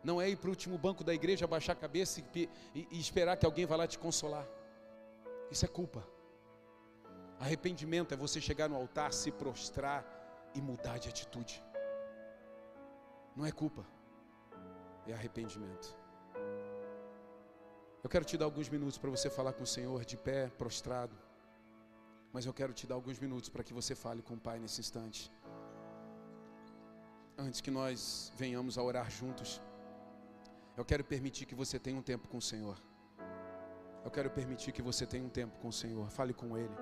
Não 0.03 0.21
é 0.21 0.29
ir 0.29 0.37
para 0.37 0.47
o 0.47 0.51
último 0.51 0.77
banco 0.77 1.03
da 1.03 1.13
igreja, 1.13 1.45
abaixar 1.45 1.75
a 1.75 1.79
cabeça 1.79 2.21
e, 2.21 2.49
e, 2.73 2.87
e 2.91 2.99
esperar 2.99 3.35
que 3.37 3.45
alguém 3.45 3.65
vá 3.65 3.75
lá 3.75 3.87
te 3.87 3.99
consolar. 3.99 4.47
Isso 5.51 5.65
é 5.65 5.67
culpa. 5.67 6.07
Arrependimento 7.39 8.13
é 8.13 8.17
você 8.17 8.39
chegar 8.39 8.69
no 8.69 8.75
altar, 8.75 9.13
se 9.13 9.31
prostrar 9.31 10.05
e 10.55 10.61
mudar 10.61 10.97
de 10.97 11.09
atitude. 11.09 11.63
Não 13.35 13.45
é 13.45 13.51
culpa, 13.51 13.85
é 15.05 15.13
arrependimento. 15.13 15.95
Eu 18.03 18.09
quero 18.09 18.25
te 18.25 18.37
dar 18.37 18.45
alguns 18.45 18.69
minutos 18.69 18.97
para 18.97 19.09
você 19.09 19.29
falar 19.29 19.53
com 19.53 19.63
o 19.63 19.67
Senhor 19.67 20.03
de 20.05 20.17
pé, 20.17 20.49
prostrado. 20.49 21.15
Mas 22.33 22.45
eu 22.45 22.53
quero 22.53 22.73
te 22.73 22.85
dar 22.85 22.95
alguns 22.95 23.19
minutos 23.19 23.49
para 23.49 23.63
que 23.63 23.73
você 23.73 23.95
fale 23.95 24.21
com 24.21 24.35
o 24.35 24.39
Pai 24.39 24.59
nesse 24.59 24.79
instante 24.81 25.31
antes 27.37 27.61
que 27.61 27.69
nós 27.69 28.31
venhamos 28.35 28.77
a 28.77 28.83
orar 28.83 29.09
juntos, 29.09 29.61
eu 30.75 30.83
quero 30.83 31.03
permitir 31.03 31.45
que 31.45 31.55
você 31.55 31.77
tenha 31.77 31.97
um 31.97 32.01
tempo 32.01 32.27
com 32.27 32.37
o 32.37 32.41
Senhor. 32.41 32.77
Eu 34.03 34.11
quero 34.11 34.29
permitir 34.29 34.71
que 34.71 34.81
você 34.81 35.05
tenha 35.05 35.23
um 35.23 35.29
tempo 35.29 35.57
com 35.59 35.67
o 35.67 35.73
Senhor. 35.73 36.09
Fale 36.09 36.33
com 36.33 36.57
Ele. 36.57 36.75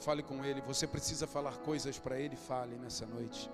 Fale 0.00 0.22
com 0.22 0.44
Ele. 0.44 0.60
Você 0.62 0.86
precisa 0.86 1.26
falar 1.26 1.58
coisas 1.58 1.98
para 1.98 2.18
Ele. 2.18 2.36
Fale 2.36 2.76
nessa 2.76 3.06
noite. 3.06 3.50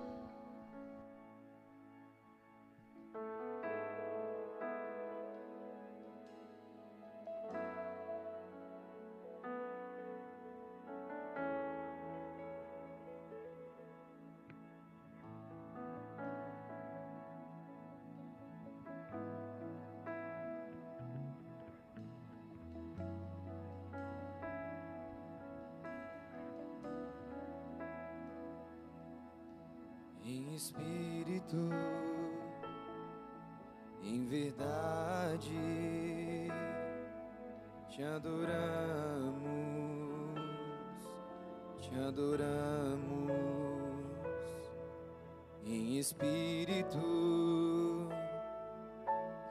Em 45.65 45.97
Espírito, 45.97 46.99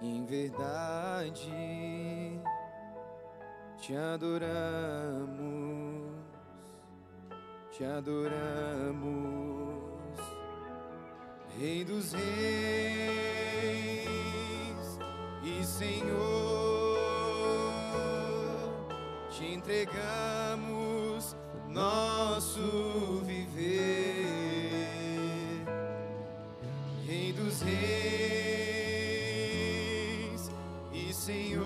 em 0.00 0.24
verdade 0.24 1.50
te 3.86 3.94
adoramos, 3.96 5.36
te 7.70 7.84
adoramos. 7.84 9.04
Rei 11.58 11.84
dos 11.84 12.12
Reis 12.12 12.24
e 15.42 15.62
Senhor, 15.64 16.96
te 19.28 19.52
entregamos 19.52 21.36
nosso 21.68 23.20
viver. 23.24 24.13
Dos 27.54 27.62
Reis 27.62 27.74
e 30.92 31.14
Senhor, 31.14 31.64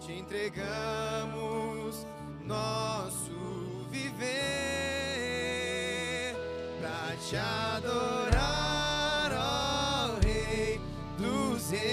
te 0.00 0.12
entregamos 0.12 2.06
nosso 2.44 3.32
viver 3.90 4.26
pra 6.80 7.16
te 7.16 7.36
adorar, 7.36 9.32
ó 9.32 10.18
Rei 10.22 10.78
dos 11.16 11.70
Reis. 11.70 11.86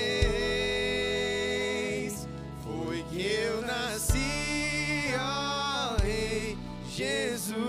Foi 2.64 3.04
que 3.04 3.22
eu 3.22 3.62
nasci, 3.62 5.14
ó 5.18 5.96
Rei 6.04 6.58
Jesus. 6.90 7.64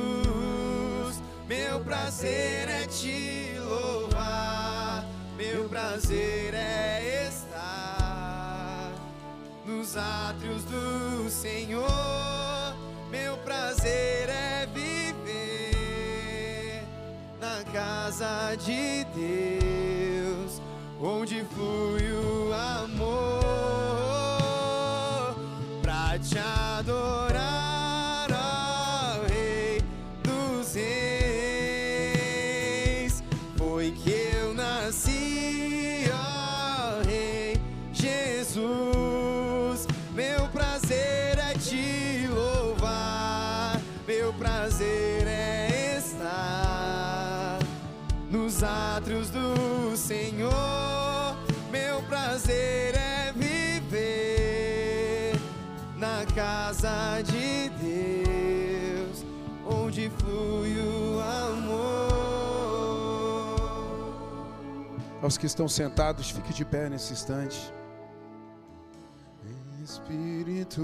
Meu 1.47 1.79
prazer 1.81 2.64
átrios 9.97 10.65
do 10.65 11.29
Senhor. 11.31 11.87
Meu 13.11 13.37
prazer 13.39 14.29
é 14.29 14.67
viver 14.67 15.95
na 17.41 17.63
casa 17.73 18.57
de 18.57 19.05
Deus, 19.15 20.61
onde 21.01 21.45
flui 21.55 21.94
do 49.45 49.97
Senhor. 49.97 51.37
Meu 51.71 52.03
prazer 52.03 52.97
é 52.97 53.33
viver 53.33 55.33
na 55.97 56.27
casa 56.35 57.23
de 57.23 57.71
Deus, 57.71 59.25
onde 59.67 60.11
flui 60.19 60.77
o 60.79 61.21
amor. 61.21 61.95
Aos 65.23 65.39
que 65.39 65.47
estão 65.47 65.69
sentados, 65.69 66.31
fique 66.31 66.53
de 66.53 66.65
pé 66.65 66.89
nesse 66.89 67.13
instante. 67.13 67.73
Espírito. 69.83 70.83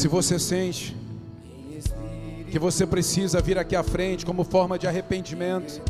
Se 0.00 0.08
você 0.08 0.38
sente 0.38 0.96
que 2.50 2.58
você 2.58 2.86
precisa 2.86 3.38
vir 3.42 3.58
aqui 3.58 3.76
à 3.76 3.82
frente 3.82 4.24
como 4.24 4.44
forma 4.44 4.78
de 4.78 4.86
arrependimento, 4.86 5.82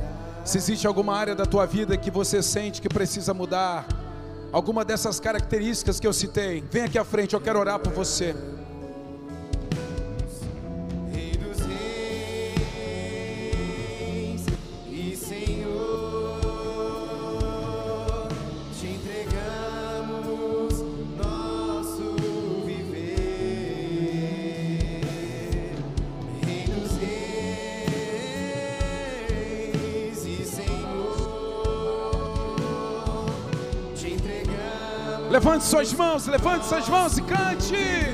se 0.44 0.58
existe 0.58 0.84
alguma 0.84 1.14
área 1.16 1.32
da 1.32 1.46
tua 1.46 1.64
vida 1.64 1.96
que 1.96 2.10
você 2.10 2.42
sente 2.42 2.82
que 2.82 2.88
precisa 2.88 3.32
mudar, 3.32 3.86
alguma 4.50 4.84
dessas 4.84 5.20
características 5.20 6.00
que 6.00 6.08
eu 6.08 6.12
citei, 6.12 6.60
vem 6.72 6.82
aqui 6.82 6.98
à 6.98 7.04
frente, 7.04 7.34
eu 7.34 7.40
quero 7.40 7.60
orar 7.60 7.78
por 7.78 7.92
você. 7.92 8.34
Levante 35.50 35.64
suas 35.64 35.92
mãos, 35.94 36.26
levante 36.28 36.64
suas 36.64 36.88
mãos 36.88 37.18
e 37.18 37.22
cante. 37.22 38.09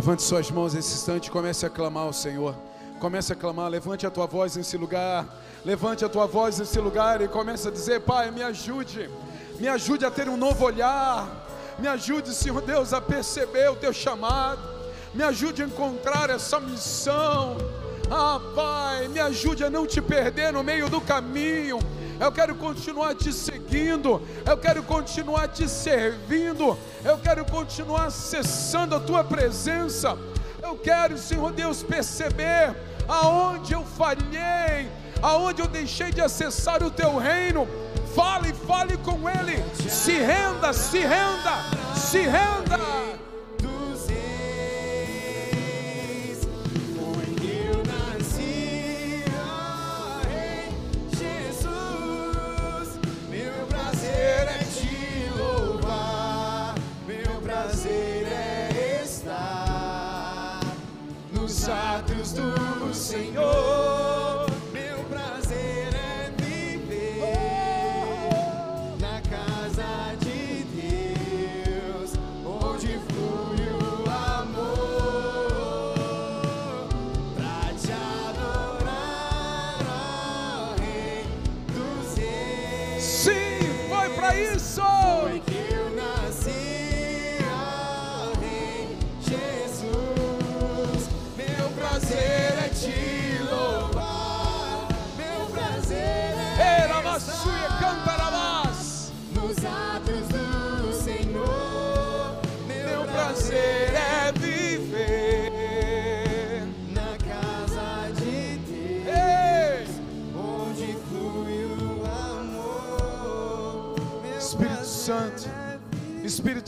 Levante 0.00 0.22
suas 0.22 0.50
mãos 0.50 0.72
nesse 0.72 0.94
instante 0.94 1.26
e 1.26 1.30
comece 1.30 1.66
a 1.66 1.68
clamar 1.68 2.04
ao 2.04 2.12
Senhor. 2.14 2.54
Comece 2.98 3.34
a 3.34 3.36
clamar, 3.36 3.68
levante 3.68 4.06
a 4.06 4.10
tua 4.10 4.26
voz 4.26 4.56
nesse 4.56 4.78
lugar. 4.78 5.26
Levante 5.62 6.02
a 6.06 6.08
tua 6.08 6.26
voz 6.26 6.58
nesse 6.58 6.80
lugar 6.80 7.20
e 7.20 7.28
comece 7.28 7.68
a 7.68 7.70
dizer: 7.70 8.00
Pai, 8.00 8.30
me 8.30 8.42
ajude. 8.42 9.10
Me 9.58 9.68
ajude 9.68 10.06
a 10.06 10.10
ter 10.10 10.26
um 10.26 10.38
novo 10.38 10.64
olhar. 10.64 11.28
Me 11.78 11.86
ajude, 11.86 12.32
Senhor 12.32 12.62
Deus, 12.62 12.94
a 12.94 13.00
perceber 13.02 13.70
o 13.70 13.76
teu 13.76 13.92
chamado. 13.92 14.62
Me 15.12 15.22
ajude 15.22 15.62
a 15.62 15.66
encontrar 15.66 16.30
essa 16.30 16.58
missão. 16.58 17.58
Ah, 18.10 18.40
Pai, 18.54 19.06
me 19.08 19.20
ajude 19.20 19.64
a 19.64 19.68
não 19.68 19.86
te 19.86 20.00
perder 20.00 20.50
no 20.50 20.64
meio 20.64 20.88
do 20.88 21.02
caminho. 21.02 21.78
Eu 22.18 22.32
quero 22.32 22.54
continuar 22.54 23.14
te 23.14 23.34
seguindo. 23.34 24.22
Eu 24.46 24.56
quero 24.56 24.82
continuar 24.82 25.48
te 25.48 25.68
servindo. 25.68 26.78
Eu 27.04 27.16
quero 27.18 27.44
continuar 27.44 28.06
acessando 28.06 28.94
a 28.94 29.00
tua 29.00 29.24
presença. 29.24 30.18
Eu 30.62 30.76
quero, 30.76 31.16
Senhor 31.16 31.50
Deus, 31.52 31.82
perceber 31.82 32.76
aonde 33.08 33.72
eu 33.72 33.84
falhei, 33.84 34.90
aonde 35.22 35.62
eu 35.62 35.66
deixei 35.66 36.10
de 36.10 36.20
acessar 36.20 36.82
o 36.82 36.90
teu 36.90 37.16
reino. 37.16 37.66
Fale, 38.14 38.52
fale 38.52 38.96
com 38.98 39.28
ele. 39.28 39.64
Se 39.88 40.12
renda, 40.12 40.72
se 40.72 40.98
renda, 40.98 41.52
se 41.94 42.20
renda. 42.20 42.79
Átrios 61.70 62.32
do 62.32 62.92
Senhor. 62.92 63.89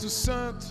Espírito 0.03 0.09
Santo, 0.09 0.65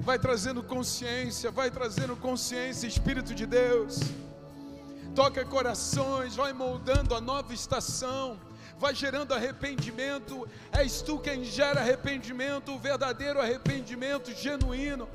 vai 0.00 0.18
trazendo 0.18 0.62
consciência, 0.62 1.50
vai 1.50 1.70
trazendo 1.70 2.14
consciência, 2.16 2.86
Espírito 2.86 3.34
de 3.34 3.46
Deus. 3.46 4.00
Toca 5.14 5.44
corações, 5.46 6.36
vai 6.36 6.52
moldando 6.52 7.14
a 7.14 7.20
nova 7.20 7.54
estação, 7.54 8.38
vai 8.78 8.94
gerando 8.94 9.32
arrependimento. 9.32 10.46
És 10.72 11.00
tu 11.00 11.18
quem 11.18 11.42
gera 11.44 11.80
arrependimento, 11.80 12.72
o 12.72 12.78
verdadeiro 12.78 13.40
arrependimento 13.40 14.30
genuíno. 14.32 15.08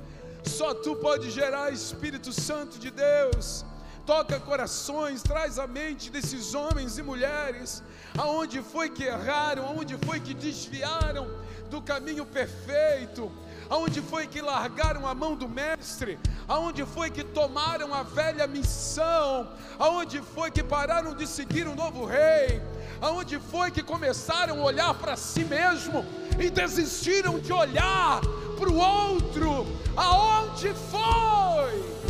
Só 0.43 0.73
tu 0.73 0.95
pode 0.95 1.29
gerar 1.29 1.71
Espírito 1.71 2.33
Santo 2.33 2.79
de 2.79 2.89
Deus. 2.89 3.63
Toca 4.07 4.39
corações, 4.39 5.21
traz 5.21 5.59
à 5.59 5.67
mente 5.67 6.09
desses 6.09 6.55
homens 6.55 6.97
e 6.97 7.03
mulheres, 7.03 7.83
aonde 8.17 8.63
foi 8.63 8.89
que 8.89 9.03
erraram, 9.03 9.67
aonde 9.67 9.95
foi 9.97 10.19
que 10.19 10.33
desviaram 10.33 11.27
do 11.69 11.81
caminho 11.81 12.25
perfeito, 12.25 13.31
aonde 13.71 14.01
foi 14.01 14.27
que 14.27 14.41
largaram 14.41 15.07
a 15.07 15.15
mão 15.15 15.35
do 15.35 15.49
Mestre, 15.49 16.19
Aonde 16.51 16.85
foi 16.85 17.09
que 17.09 17.23
tomaram 17.23 17.93
a 17.93 18.03
velha 18.03 18.45
missão? 18.45 19.47
Aonde 19.79 20.21
foi 20.21 20.51
que 20.51 20.61
pararam 20.61 21.15
de 21.15 21.25
seguir 21.25 21.65
o 21.65 21.73
novo 21.73 22.03
rei? 22.03 22.61
Aonde 22.99 23.39
foi 23.39 23.71
que 23.71 23.81
começaram 23.81 24.59
a 24.59 24.65
olhar 24.65 24.93
para 24.95 25.15
si 25.15 25.45
mesmo 25.45 26.05
e 26.37 26.49
desistiram 26.49 27.39
de 27.39 27.53
olhar 27.53 28.19
para 28.59 28.69
o 28.69 28.75
outro? 28.75 29.65
Aonde 29.95 30.73
foi? 30.91 32.00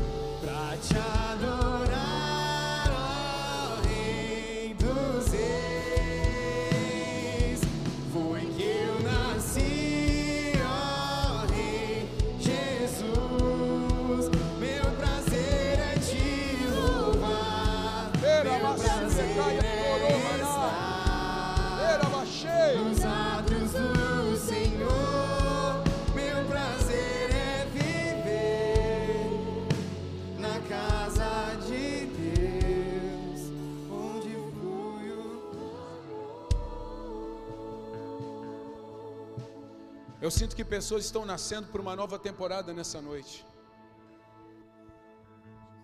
Sinto 40.42 40.56
que 40.56 40.66
pessoas 40.66 41.06
estão 41.06 41.24
nascendo 41.24 41.68
por 41.68 41.80
uma 41.80 41.96
nova 41.96 42.18
temporada 42.18 42.74
nessa 42.74 43.00
noite. 43.00 43.46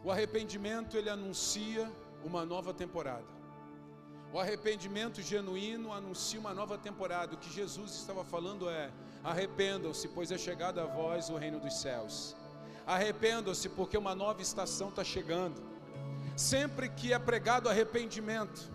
O 0.03 0.09
arrependimento 0.09 0.97
ele 0.97 1.11
anuncia 1.11 1.87
uma 2.25 2.43
nova 2.43 2.73
temporada. 2.73 3.27
O 4.33 4.39
arrependimento 4.39 5.21
genuíno 5.21 5.93
anuncia 5.93 6.39
uma 6.39 6.55
nova 6.55 6.75
temporada. 6.75 7.35
O 7.35 7.37
que 7.37 7.53
Jesus 7.53 7.91
estava 7.91 8.23
falando 8.23 8.67
é: 8.67 8.89
arrependam-se, 9.23 10.07
pois 10.07 10.31
é 10.31 10.39
chegado 10.39 10.79
a 10.79 10.85
vós 10.85 11.29
o 11.29 11.37
reino 11.37 11.59
dos 11.59 11.75
céus. 11.75 12.35
Arrependam-se, 12.87 13.69
porque 13.69 13.95
uma 13.95 14.15
nova 14.15 14.41
estação 14.41 14.89
está 14.89 15.03
chegando. 15.03 15.61
Sempre 16.35 16.89
que 16.89 17.13
é 17.13 17.19
pregado 17.19 17.69
arrependimento, 17.69 18.71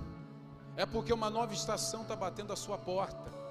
é 0.76 0.86
porque 0.86 1.12
uma 1.12 1.28
nova 1.28 1.52
estação 1.52 2.02
está 2.02 2.14
batendo 2.14 2.52
a 2.52 2.56
sua 2.56 2.78
porta. 2.78 3.41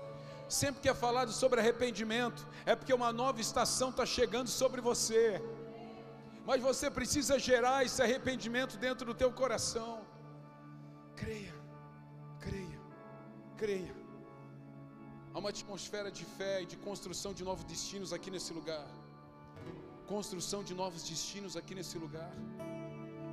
Sempre 0.60 0.82
que 0.82 0.90
é 0.90 0.94
falado 0.94 1.32
sobre 1.32 1.62
arrependimento, 1.62 2.46
é 2.66 2.76
porque 2.76 2.94
uma 2.94 3.12
nova 3.14 3.40
estação 3.40 3.90
está 3.90 4.06
chegando 4.06 4.50
sobre 4.50 4.82
você. 4.82 5.42
Mas 6.46 6.62
você 6.62 6.88
precisa 6.98 7.40
gerar 7.40 7.86
esse 7.86 8.02
arrependimento 8.06 8.76
dentro 8.86 9.06
do 9.10 9.14
teu 9.22 9.32
coração. 9.32 10.02
Creia, 11.16 11.56
creia, 12.46 12.80
creia. 13.56 13.96
Há 15.34 15.40
uma 15.40 15.52
atmosfera 15.56 16.12
de 16.12 16.26
fé 16.26 16.64
e 16.64 16.66
de 16.66 16.76
construção 16.76 17.34
de 17.34 17.46
novos 17.50 17.64
destinos 17.64 18.12
aqui 18.12 18.30
nesse 18.30 18.52
lugar. 18.52 18.86
Construção 20.06 20.62
de 20.70 20.74
novos 20.74 21.04
destinos 21.12 21.56
aqui 21.56 21.74
nesse 21.74 21.98
lugar. 21.98 22.34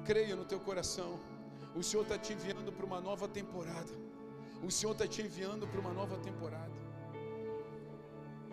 Creia 0.06 0.36
no 0.36 0.44
teu 0.44 0.60
coração. 0.60 1.18
O 1.74 1.82
Senhor 1.82 2.04
está 2.04 2.16
te 2.16 2.32
enviando 2.32 2.70
para 2.72 2.86
uma 2.86 3.00
nova 3.00 3.26
temporada. 3.26 3.92
O 4.62 4.70
Senhor 4.70 4.92
está 4.92 5.08
te 5.08 5.20
enviando 5.20 5.66
para 5.66 5.80
uma 5.80 5.92
nova 5.92 6.16
temporada. 6.18 6.87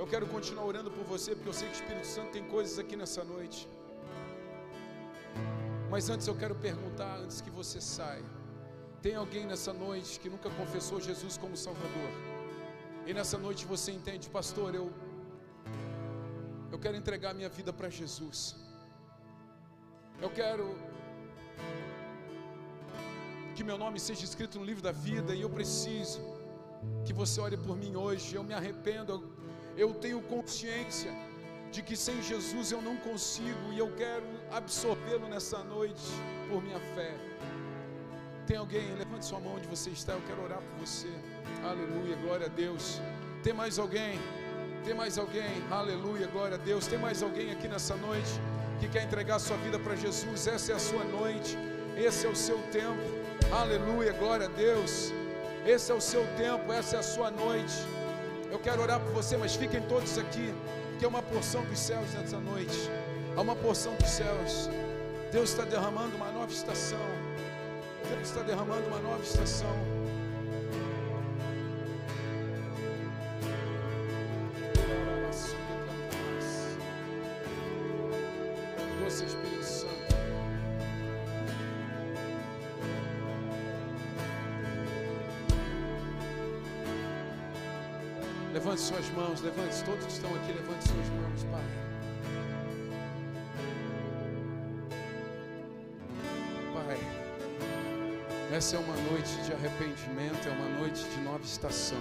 Eu 0.01 0.05
quero 0.11 0.25
continuar 0.27 0.65
orando 0.71 0.91
por 0.95 1.05
você, 1.05 1.29
porque 1.35 1.49
eu 1.51 1.57
sei 1.59 1.67
que 1.69 1.75
o 1.75 1.79
Espírito 1.81 2.07
Santo 2.15 2.31
tem 2.31 2.45
coisas 2.55 2.77
aqui 2.77 2.95
nessa 3.01 3.23
noite. 3.23 3.59
Mas 5.89 6.09
antes 6.13 6.27
eu 6.27 6.35
quero 6.41 6.55
perguntar, 6.67 7.13
antes 7.23 7.39
que 7.45 7.49
você 7.59 7.79
saia: 7.79 8.29
tem 9.05 9.15
alguém 9.15 9.45
nessa 9.51 9.73
noite 9.85 10.19
que 10.21 10.29
nunca 10.35 10.49
confessou 10.59 10.99
Jesus 11.09 11.37
como 11.37 11.55
Salvador? 11.55 12.11
E 13.07 13.13
nessa 13.13 13.37
noite 13.37 13.65
você 13.73 13.91
entende, 13.99 14.29
pastor, 14.29 14.75
eu 14.81 14.87
eu 16.73 16.79
quero 16.83 16.97
entregar 17.01 17.33
minha 17.33 17.51
vida 17.57 17.71
para 17.71 17.89
Jesus. 17.89 18.39
Eu 20.25 20.29
quero 20.39 20.65
que 23.55 23.63
meu 23.69 23.77
nome 23.83 23.97
seja 24.07 24.25
escrito 24.29 24.59
no 24.59 24.65
livro 24.69 24.83
da 24.83 24.91
vida 24.91 25.33
e 25.33 25.41
eu 25.45 25.49
preciso 25.49 26.19
que 27.05 27.13
você 27.13 27.39
ore 27.39 27.57
por 27.65 27.77
mim 27.77 27.95
hoje. 27.95 28.35
Eu 28.35 28.43
me 28.43 28.53
arrependo, 28.59 29.11
eu 29.13 29.34
eu 29.77 29.93
tenho 29.93 30.21
consciência 30.21 31.11
de 31.71 31.81
que 31.81 31.95
sem 31.97 32.21
Jesus 32.21 32.71
eu 32.71 32.81
não 32.81 32.95
consigo 32.97 33.73
e 33.73 33.79
eu 33.79 33.91
quero 33.95 34.25
absorvê-lo 34.51 35.27
nessa 35.27 35.59
noite 35.63 36.03
por 36.49 36.61
minha 36.63 36.79
fé. 36.95 37.13
Tem 38.47 38.57
alguém? 38.57 38.93
Levante 38.95 39.25
sua 39.25 39.39
mão 39.39 39.55
onde 39.55 39.67
você 39.67 39.89
está, 39.89 40.13
eu 40.13 40.21
quero 40.27 40.43
orar 40.43 40.61
por 40.61 40.85
você. 40.85 41.09
Aleluia, 41.63 42.15
glória 42.17 42.45
a 42.45 42.49
Deus. 42.49 43.01
Tem 43.43 43.53
mais 43.53 43.77
alguém? 43.77 44.19
Tem 44.85 44.93
mais 44.93 45.17
alguém? 45.17 45.63
Aleluia, 45.71 46.27
glória 46.27 46.55
a 46.55 46.59
Deus. 46.59 46.87
Tem 46.87 46.99
mais 46.99 47.21
alguém 47.23 47.51
aqui 47.51 47.67
nessa 47.67 47.95
noite 47.95 48.39
que 48.79 48.87
quer 48.87 49.03
entregar 49.03 49.39
sua 49.39 49.57
vida 49.57 49.79
para 49.79 49.95
Jesus? 49.95 50.47
Essa 50.47 50.73
é 50.73 50.75
a 50.75 50.79
sua 50.79 51.03
noite, 51.03 51.57
esse 51.97 52.25
é 52.25 52.29
o 52.29 52.35
seu 52.35 52.59
tempo. 52.71 53.01
Aleluia, 53.51 54.13
glória 54.13 54.45
a 54.45 54.49
Deus. 54.49 55.11
Esse 55.65 55.91
é 55.91 55.95
o 55.95 56.01
seu 56.01 56.23
tempo, 56.37 56.71
essa 56.71 56.97
é 56.97 56.99
a 56.99 57.03
sua 57.03 57.31
noite. 57.31 57.73
Eu 58.55 58.59
quero 58.59 58.81
orar 58.83 59.01
por 59.01 59.11
você, 59.11 59.35
mas 59.35 59.53
fiquem 59.53 59.81
todos 59.81 60.17
aqui, 60.17 60.55
porque 60.89 61.03
é 61.03 61.07
uma 61.09 61.21
porção 61.21 61.61
dos 61.65 61.77
céus 61.77 62.13
nessa 62.13 62.39
noite. 62.39 62.89
Há 63.35 63.41
uma 63.41 63.53
porção 63.53 63.93
dos 63.95 64.09
céus. 64.09 64.69
Deus 65.29 65.49
está 65.49 65.65
derramando 65.65 66.15
uma 66.15 66.31
nova 66.31 66.49
estação. 66.49 66.97
Deus 68.09 68.29
está 68.29 68.43
derramando 68.43 68.87
uma 68.87 68.99
nova 68.99 69.21
estação. 69.21 69.94
Mãos, 89.35 89.41
levante, 89.41 89.83
todos 89.83 90.05
que 90.05 90.11
estão 90.11 90.33
aqui, 90.35 90.53
levante 90.53 90.87
suas 90.87 91.09
mãos, 91.09 91.43
Pai. 91.51 91.63
Pai, 96.73 96.99
essa 98.55 98.75
é 98.77 98.79
uma 98.79 98.95
noite 99.09 99.35
de 99.43 99.53
arrependimento, 99.53 100.47
é 100.47 100.51
uma 100.51 100.79
noite 100.79 101.03
de 101.03 101.21
nova 101.21 101.43
estação. 101.43 101.97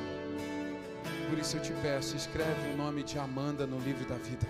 Por 1.29 1.39
isso 1.39 1.57
eu 1.57 1.63
te 1.63 1.73
peço, 1.83 2.17
escreve 2.17 2.73
o 2.73 2.77
nome 2.77 3.03
de 3.03 3.19
Amanda 3.19 3.67
no 3.67 3.79
livro 3.81 4.07
da 4.07 4.17
vida. 4.17 4.47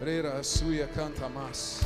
Reira 0.00 0.42
Suia 0.42 0.88
canta 0.88 1.28
mais. 1.28 1.80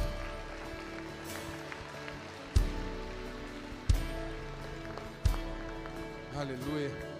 Aleluia. 6.34 7.12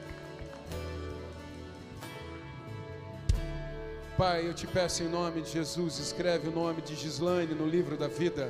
Pai, 4.23 4.47
eu 4.47 4.55
te 4.55 4.69
peço 4.69 5.03
em 5.03 5.09
nome 5.09 5.43
de 5.43 5.51
Jesus, 5.51 5.99
escreve 5.99 6.47
o 6.47 6.53
nome 6.53 6.81
de 6.81 6.95
Gislaine 6.95 7.57
no 7.57 7.67
livro 7.67 7.97
da 7.97 8.07
vida. 8.07 8.49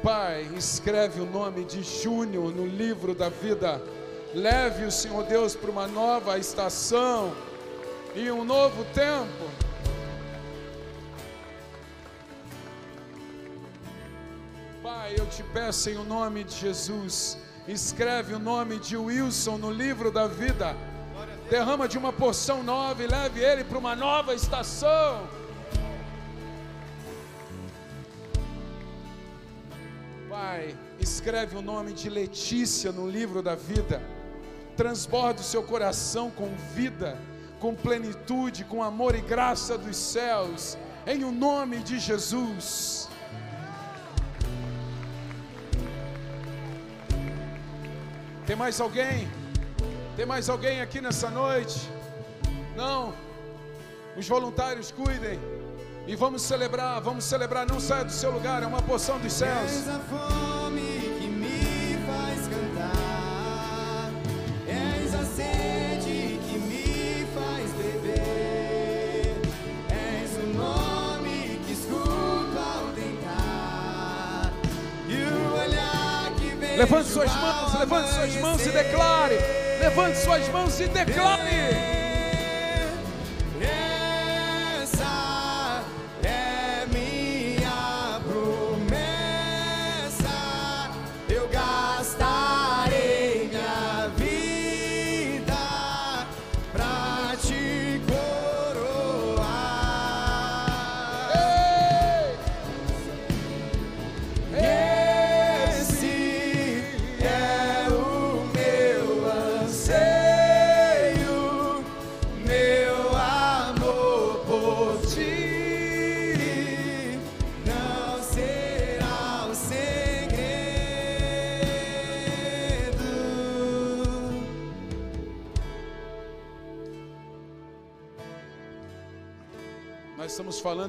Pai, 0.00 0.48
escreve 0.56 1.20
o 1.20 1.26
nome 1.26 1.64
de 1.64 1.82
Júnior 1.82 2.54
no 2.54 2.64
livro 2.64 3.12
da 3.12 3.28
vida. 3.28 3.82
Leve 4.32 4.84
o 4.84 4.92
Senhor 4.92 5.24
Deus 5.24 5.56
para 5.56 5.72
uma 5.72 5.88
nova 5.88 6.38
estação 6.38 7.34
e 8.14 8.30
um 8.30 8.44
novo 8.44 8.84
tempo. 8.94 9.50
Pai, 14.84 15.16
eu 15.18 15.26
te 15.26 15.42
peço 15.52 15.90
em 15.90 15.96
nome 16.04 16.44
de 16.44 16.54
Jesus, 16.54 17.36
escreve 17.66 18.34
o 18.34 18.38
nome 18.38 18.78
de 18.78 18.96
Wilson 18.96 19.58
no 19.58 19.72
livro 19.72 20.12
da 20.12 20.28
vida 20.28 20.76
derrama 21.48 21.86
de 21.86 21.96
uma 21.96 22.12
porção 22.12 22.62
nova 22.62 23.02
e 23.02 23.06
leve 23.06 23.40
ele 23.40 23.64
para 23.64 23.78
uma 23.78 23.94
nova 23.94 24.34
estação. 24.34 25.28
Pai, 30.28 30.76
escreve 30.98 31.56
o 31.56 31.62
nome 31.62 31.92
de 31.92 32.10
Letícia 32.10 32.90
no 32.92 33.08
livro 33.08 33.42
da 33.42 33.54
vida, 33.54 34.02
transborda 34.76 35.40
o 35.40 35.44
seu 35.44 35.62
coração 35.62 36.30
com 36.30 36.48
vida, 36.74 37.16
com 37.60 37.74
plenitude, 37.74 38.64
com 38.64 38.82
amor 38.82 39.14
e 39.14 39.20
graça 39.20 39.78
dos 39.78 39.96
céus, 39.96 40.76
em 41.06 41.24
o 41.24 41.30
nome 41.30 41.78
de 41.78 41.98
Jesus. 41.98 43.08
Tem 48.46 48.54
mais 48.54 48.80
alguém? 48.80 49.28
Tem 50.16 50.24
mais 50.24 50.48
alguém 50.48 50.80
aqui 50.80 50.98
nessa 50.98 51.28
noite? 51.28 51.78
Não. 52.74 53.12
Os 54.16 54.26
voluntários 54.26 54.90
cuidem. 54.90 55.38
E 56.06 56.16
vamos 56.16 56.40
celebrar, 56.40 57.02
vamos 57.02 57.22
celebrar. 57.24 57.66
Não 57.66 57.78
saia 57.78 58.02
do 58.02 58.12
seu 58.12 58.30
lugar, 58.30 58.62
é 58.62 58.66
uma 58.66 58.80
porção 58.80 59.18
dos 59.18 59.30
céus. 59.30 59.70
És 59.70 59.88
a 59.90 59.98
fome 59.98 61.18
que 61.20 61.26
me 61.26 61.98
faz 62.06 62.48
cantar, 62.48 64.10
és 64.66 65.14
a 65.14 65.24
sede 65.24 66.40
que 66.48 66.58
me 66.60 67.26
faz 67.34 67.70
beber, 67.72 69.36
és 69.90 70.30
o 70.38 70.46
nome 70.56 71.60
que 71.66 71.72
escuto 71.72 72.58
ao 72.58 72.86
tentar, 72.94 74.50
e 75.08 75.22
o 75.24 75.60
olhar 75.60 76.32
que 76.36 76.54
vejo 76.54 76.78
Levante 76.78 77.08
suas 77.08 77.34
mãos, 77.34 77.78
levante 77.80 78.14
suas 78.14 78.36
mãos 78.36 78.64
e 78.64 78.70
declare. 78.70 79.65
Levante 79.78 80.18
suas 80.18 80.48
mãos 80.48 80.80
e 80.80 80.88
declare. 80.88 82.05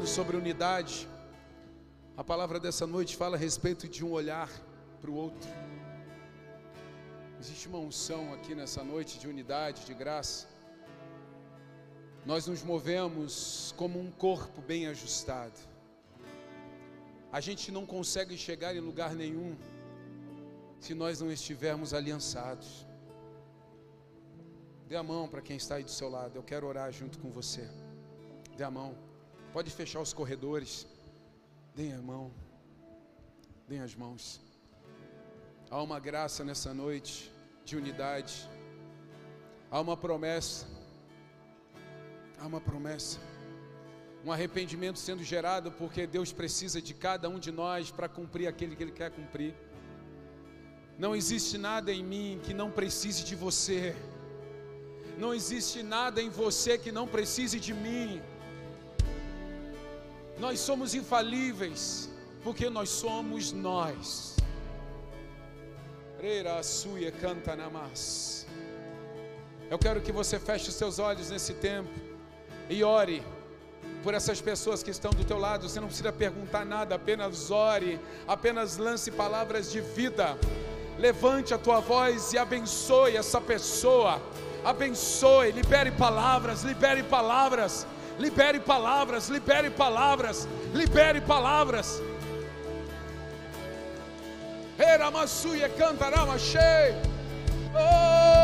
Sobre 0.08 0.38
unidade. 0.38 1.08
A 2.16 2.24
palavra 2.24 2.60
dessa 2.62 2.88
noite 2.88 3.16
fala 3.16 3.36
a 3.36 3.40
respeito 3.40 3.90
de 3.90 4.06
um 4.06 4.12
olhar 4.12 4.50
para 5.02 5.12
o 5.12 5.14
outro. 5.14 5.50
Existe 7.40 7.68
uma 7.68 7.78
unção 7.78 8.34
aqui 8.34 8.56
nessa 8.56 8.84
noite 8.84 9.20
de 9.20 9.28
unidade, 9.28 9.86
de 9.86 9.94
graça. 9.94 10.48
Nós 12.26 12.48
nos 12.48 12.64
movemos 12.64 13.74
como 13.76 14.00
um 14.00 14.10
corpo 14.10 14.62
bem 14.62 14.88
ajustado. 14.88 15.60
A 17.32 17.42
gente 17.42 17.70
não 17.70 17.86
consegue 17.86 18.38
chegar 18.38 18.74
em 18.74 18.80
lugar 18.80 19.14
nenhum 19.14 19.58
se 20.80 20.94
nós 20.94 21.20
não 21.20 21.30
estivermos 21.30 21.94
aliançados. 21.94 22.88
Dê 24.88 24.96
a 24.96 25.04
mão 25.04 25.28
para 25.28 25.42
quem 25.42 25.58
está 25.58 25.76
aí 25.76 25.84
do 25.84 25.92
seu 25.92 26.10
lado. 26.10 26.38
Eu 26.38 26.44
quero 26.44 26.66
orar 26.66 26.92
junto 26.94 27.20
com 27.20 27.30
você. 27.30 27.70
Dê 28.56 28.64
a 28.64 28.72
mão. 28.72 29.07
Pode 29.58 29.72
fechar 29.72 30.02
os 30.02 30.14
corredores. 30.14 30.86
Deem 31.74 31.92
a 31.92 32.02
mão. 32.10 32.26
Deem 33.68 33.82
as 33.82 33.96
mãos. 33.96 34.40
Há 35.72 35.82
uma 35.82 36.00
graça 36.00 36.44
nessa 36.50 36.76
noite 36.76 37.32
de 37.66 37.76
unidade. 37.76 38.48
Há 39.72 39.82
uma 39.82 39.98
promessa. 39.98 40.68
Há 42.40 42.46
uma 42.46 42.62
promessa. 42.62 43.18
Um 44.24 44.32
arrependimento 44.32 45.00
sendo 45.00 45.24
gerado 45.24 45.72
porque 45.72 46.06
Deus 46.06 46.32
precisa 46.32 46.80
de 46.80 46.94
cada 46.94 47.28
um 47.28 47.40
de 47.40 47.52
nós 47.52 47.90
para 47.90 48.08
cumprir 48.08 48.46
aquele 48.46 48.76
que 48.76 48.84
Ele 48.84 48.92
quer 48.92 49.10
cumprir. 49.10 49.56
Não 51.00 51.16
existe 51.16 51.58
nada 51.58 51.92
em 51.92 52.04
mim 52.04 52.40
que 52.44 52.54
não 52.54 52.70
precise 52.70 53.24
de 53.24 53.36
você. 53.36 53.96
Não 55.18 55.34
existe 55.34 55.82
nada 55.82 56.22
em 56.22 56.30
você 56.30 56.78
que 56.78 56.92
não 56.92 57.08
precise 57.08 57.60
de 57.60 57.74
mim. 57.74 58.22
Nós 60.40 60.60
somos 60.60 60.94
infalíveis, 60.94 62.10
porque 62.44 62.70
nós 62.70 62.90
somos 62.90 63.52
nós. 63.52 64.36
Canta. 67.22 67.58
Eu 69.70 69.78
quero 69.78 70.02
que 70.02 70.12
você 70.12 70.40
feche 70.40 70.70
os 70.70 70.76
seus 70.76 70.98
olhos 71.00 71.30
nesse 71.30 71.54
tempo 71.54 71.90
e 72.70 72.84
ore 72.84 73.24
por 74.04 74.14
essas 74.14 74.40
pessoas 74.40 74.82
que 74.82 74.92
estão 74.92 75.12
do 75.12 75.26
teu 75.26 75.38
lado. 75.38 75.68
Você 75.68 75.80
não 75.80 75.88
precisa 75.88 76.12
perguntar 76.12 76.66
nada, 76.66 76.96
apenas 76.96 77.52
ore, 77.52 78.00
apenas 78.28 78.78
lance 78.78 79.12
palavras 79.12 79.72
de 79.72 79.82
vida. 79.82 80.38
Levante 80.98 81.54
a 81.54 81.58
tua 81.58 81.80
voz 81.80 82.34
e 82.34 82.38
abençoe 82.38 83.18
essa 83.18 83.40
pessoa. 83.40 84.22
Abençoe, 84.64 85.52
libere 85.52 85.92
palavras, 85.92 86.64
libere 86.64 87.04
palavras, 87.04 87.86
libere 88.20 88.60
palavras, 88.60 89.30
libere 89.30 89.70
palavras, 89.70 90.48
libere 90.74 91.22
palavras. 91.22 92.02
Eramassuia 94.78 95.70
cantarama 95.70 96.38
cheio. 96.38 96.96
Oh! 97.76 98.37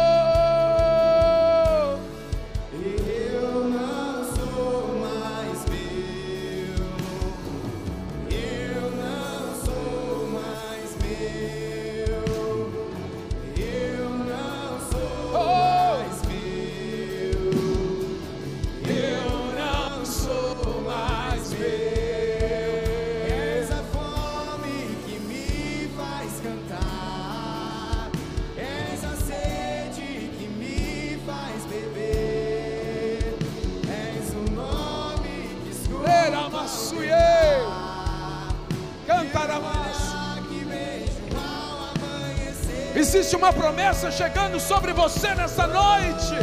Promessa 43.74 44.12
chegando 44.12 44.60
sobre 44.60 44.94
você 44.94 45.34
nessa 45.34 45.66
noite. 45.66 46.36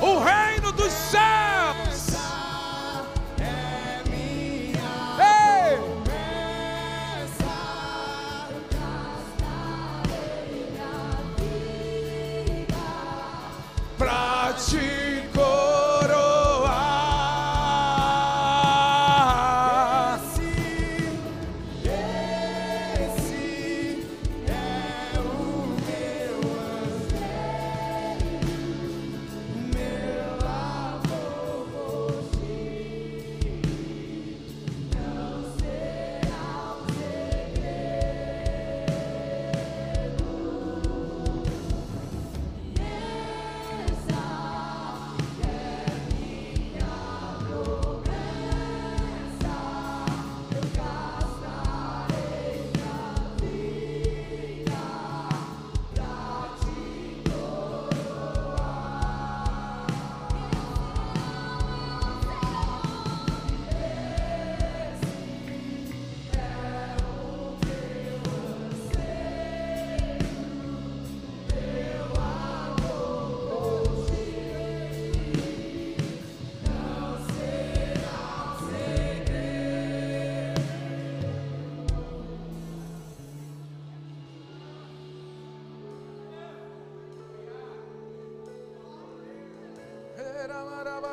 O 0.00 0.18
reino 0.18 0.51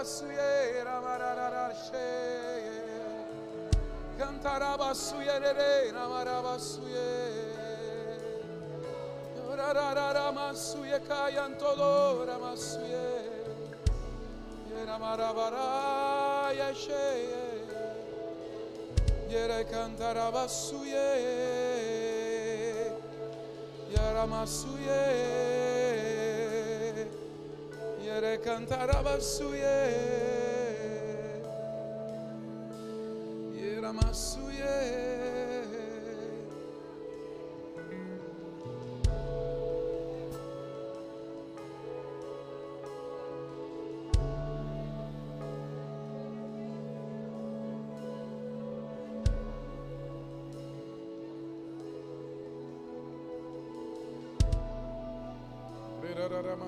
Cantarabasuye, 0.10 0.82
Ramararashe, 0.86 2.10
Cantarabasuye, 4.18 5.36
Ramarabasuye, 5.94 7.10
Raramasuye, 9.38 10.98
Cayantodor, 11.08 12.26
Ramasuye, 12.26 13.08
Ramarabarayashe, 14.88 17.08
Yere 19.30 19.62
Cantarabasuye, 19.66 21.08
Yaramasuye 23.94 25.49
cantarabasuye 28.44 29.76
yeramasuye 33.60 34.74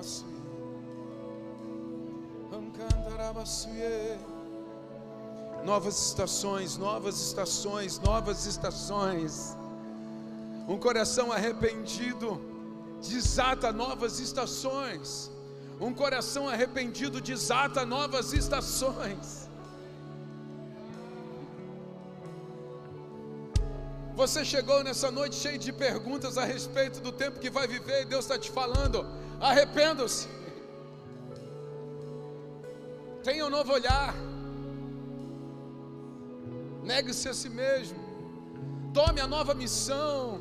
Ramasu. 0.02 0.41
Novas 5.64 6.06
estações, 6.08 6.76
novas 6.76 7.18
estações, 7.28 7.98
novas 7.98 8.44
estações. 8.44 9.56
Um 10.68 10.76
coração 10.76 11.32
arrependido 11.32 12.40
desata 13.00 13.72
novas 13.72 14.20
estações. 14.20 15.30
Um 15.80 15.94
coração 15.94 16.46
arrependido 16.46 17.22
desata 17.22 17.86
novas 17.86 18.34
estações. 18.34 19.48
Você 24.14 24.44
chegou 24.44 24.84
nessa 24.84 25.10
noite 25.10 25.36
cheio 25.36 25.58
de 25.58 25.72
perguntas 25.72 26.36
a 26.36 26.44
respeito 26.44 27.00
do 27.00 27.10
tempo 27.10 27.40
que 27.40 27.48
vai 27.48 27.66
viver 27.66 28.02
e 28.02 28.04
Deus 28.04 28.26
está 28.26 28.38
te 28.38 28.50
falando. 28.50 29.06
Arrependa-se. 29.40 30.41
Tenha 33.22 33.46
um 33.46 33.50
novo 33.50 33.72
olhar. 33.72 34.14
Negue-se 36.82 37.28
a 37.28 37.34
si 37.34 37.48
mesmo. 37.48 37.98
Tome 38.92 39.20
a 39.20 39.26
nova 39.26 39.54
missão. 39.54 40.40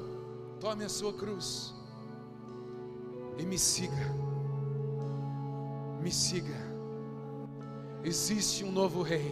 Tome 0.59 0.83
a 0.83 0.89
sua 0.89 1.13
cruz. 1.13 1.73
E 3.37 3.43
me 3.43 3.59
siga. 3.59 4.15
Me 6.01 6.11
siga. 6.11 6.57
Existe 8.03 8.63
um 8.63 8.71
novo 8.71 9.03
rei. 9.03 9.31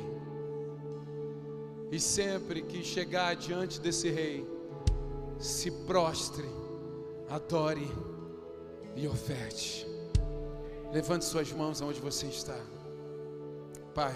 E 1.91 1.99
sempre 1.99 2.61
que 2.61 2.83
chegar 2.83 3.35
diante 3.35 3.81
desse 3.81 4.11
rei, 4.11 4.47
se 5.39 5.71
prostre, 5.71 6.47
adore 7.27 7.89
e 8.95 9.07
oferte. 9.07 9.87
Levante 10.93 11.25
suas 11.25 11.51
mãos 11.51 11.81
aonde 11.81 11.99
você 11.99 12.27
está. 12.27 12.59
Pai, 13.99 14.15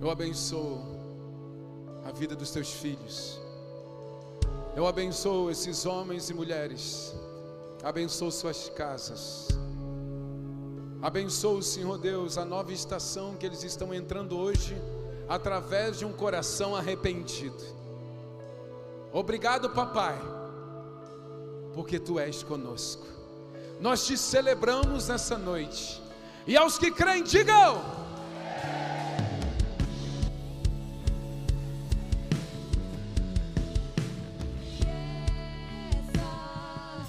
eu 0.00 0.10
abençoo 0.10 0.80
a 2.04 2.10
vida 2.10 2.34
dos 2.34 2.50
teus 2.50 2.68
filhos. 2.68 3.40
Eu 4.74 4.88
abençoo 4.88 5.52
esses 5.52 5.86
homens 5.86 6.28
e 6.28 6.34
mulheres. 6.34 7.14
Abençoo 7.80 8.32
suas 8.32 8.68
casas. 8.70 9.46
Abençoo, 11.00 11.62
Senhor 11.62 11.96
Deus, 11.96 12.36
a 12.36 12.44
nova 12.44 12.72
estação 12.72 13.36
que 13.36 13.46
eles 13.46 13.62
estão 13.62 13.94
entrando 13.94 14.36
hoje 14.36 14.76
através 15.28 16.00
de 16.00 16.04
um 16.04 16.12
coração 16.12 16.74
arrependido. 16.74 17.62
Obrigado, 19.12 19.70
papai, 19.70 20.18
porque 21.72 22.00
tu 22.00 22.18
és 22.18 22.42
conosco. 22.42 23.06
Nós 23.80 24.04
te 24.04 24.18
celebramos 24.18 25.06
nessa 25.06 25.38
noite. 25.38 26.01
E 26.46 26.56
aos 26.56 26.78
que 26.78 26.90
creem, 26.90 27.22
digam: 27.22 28.01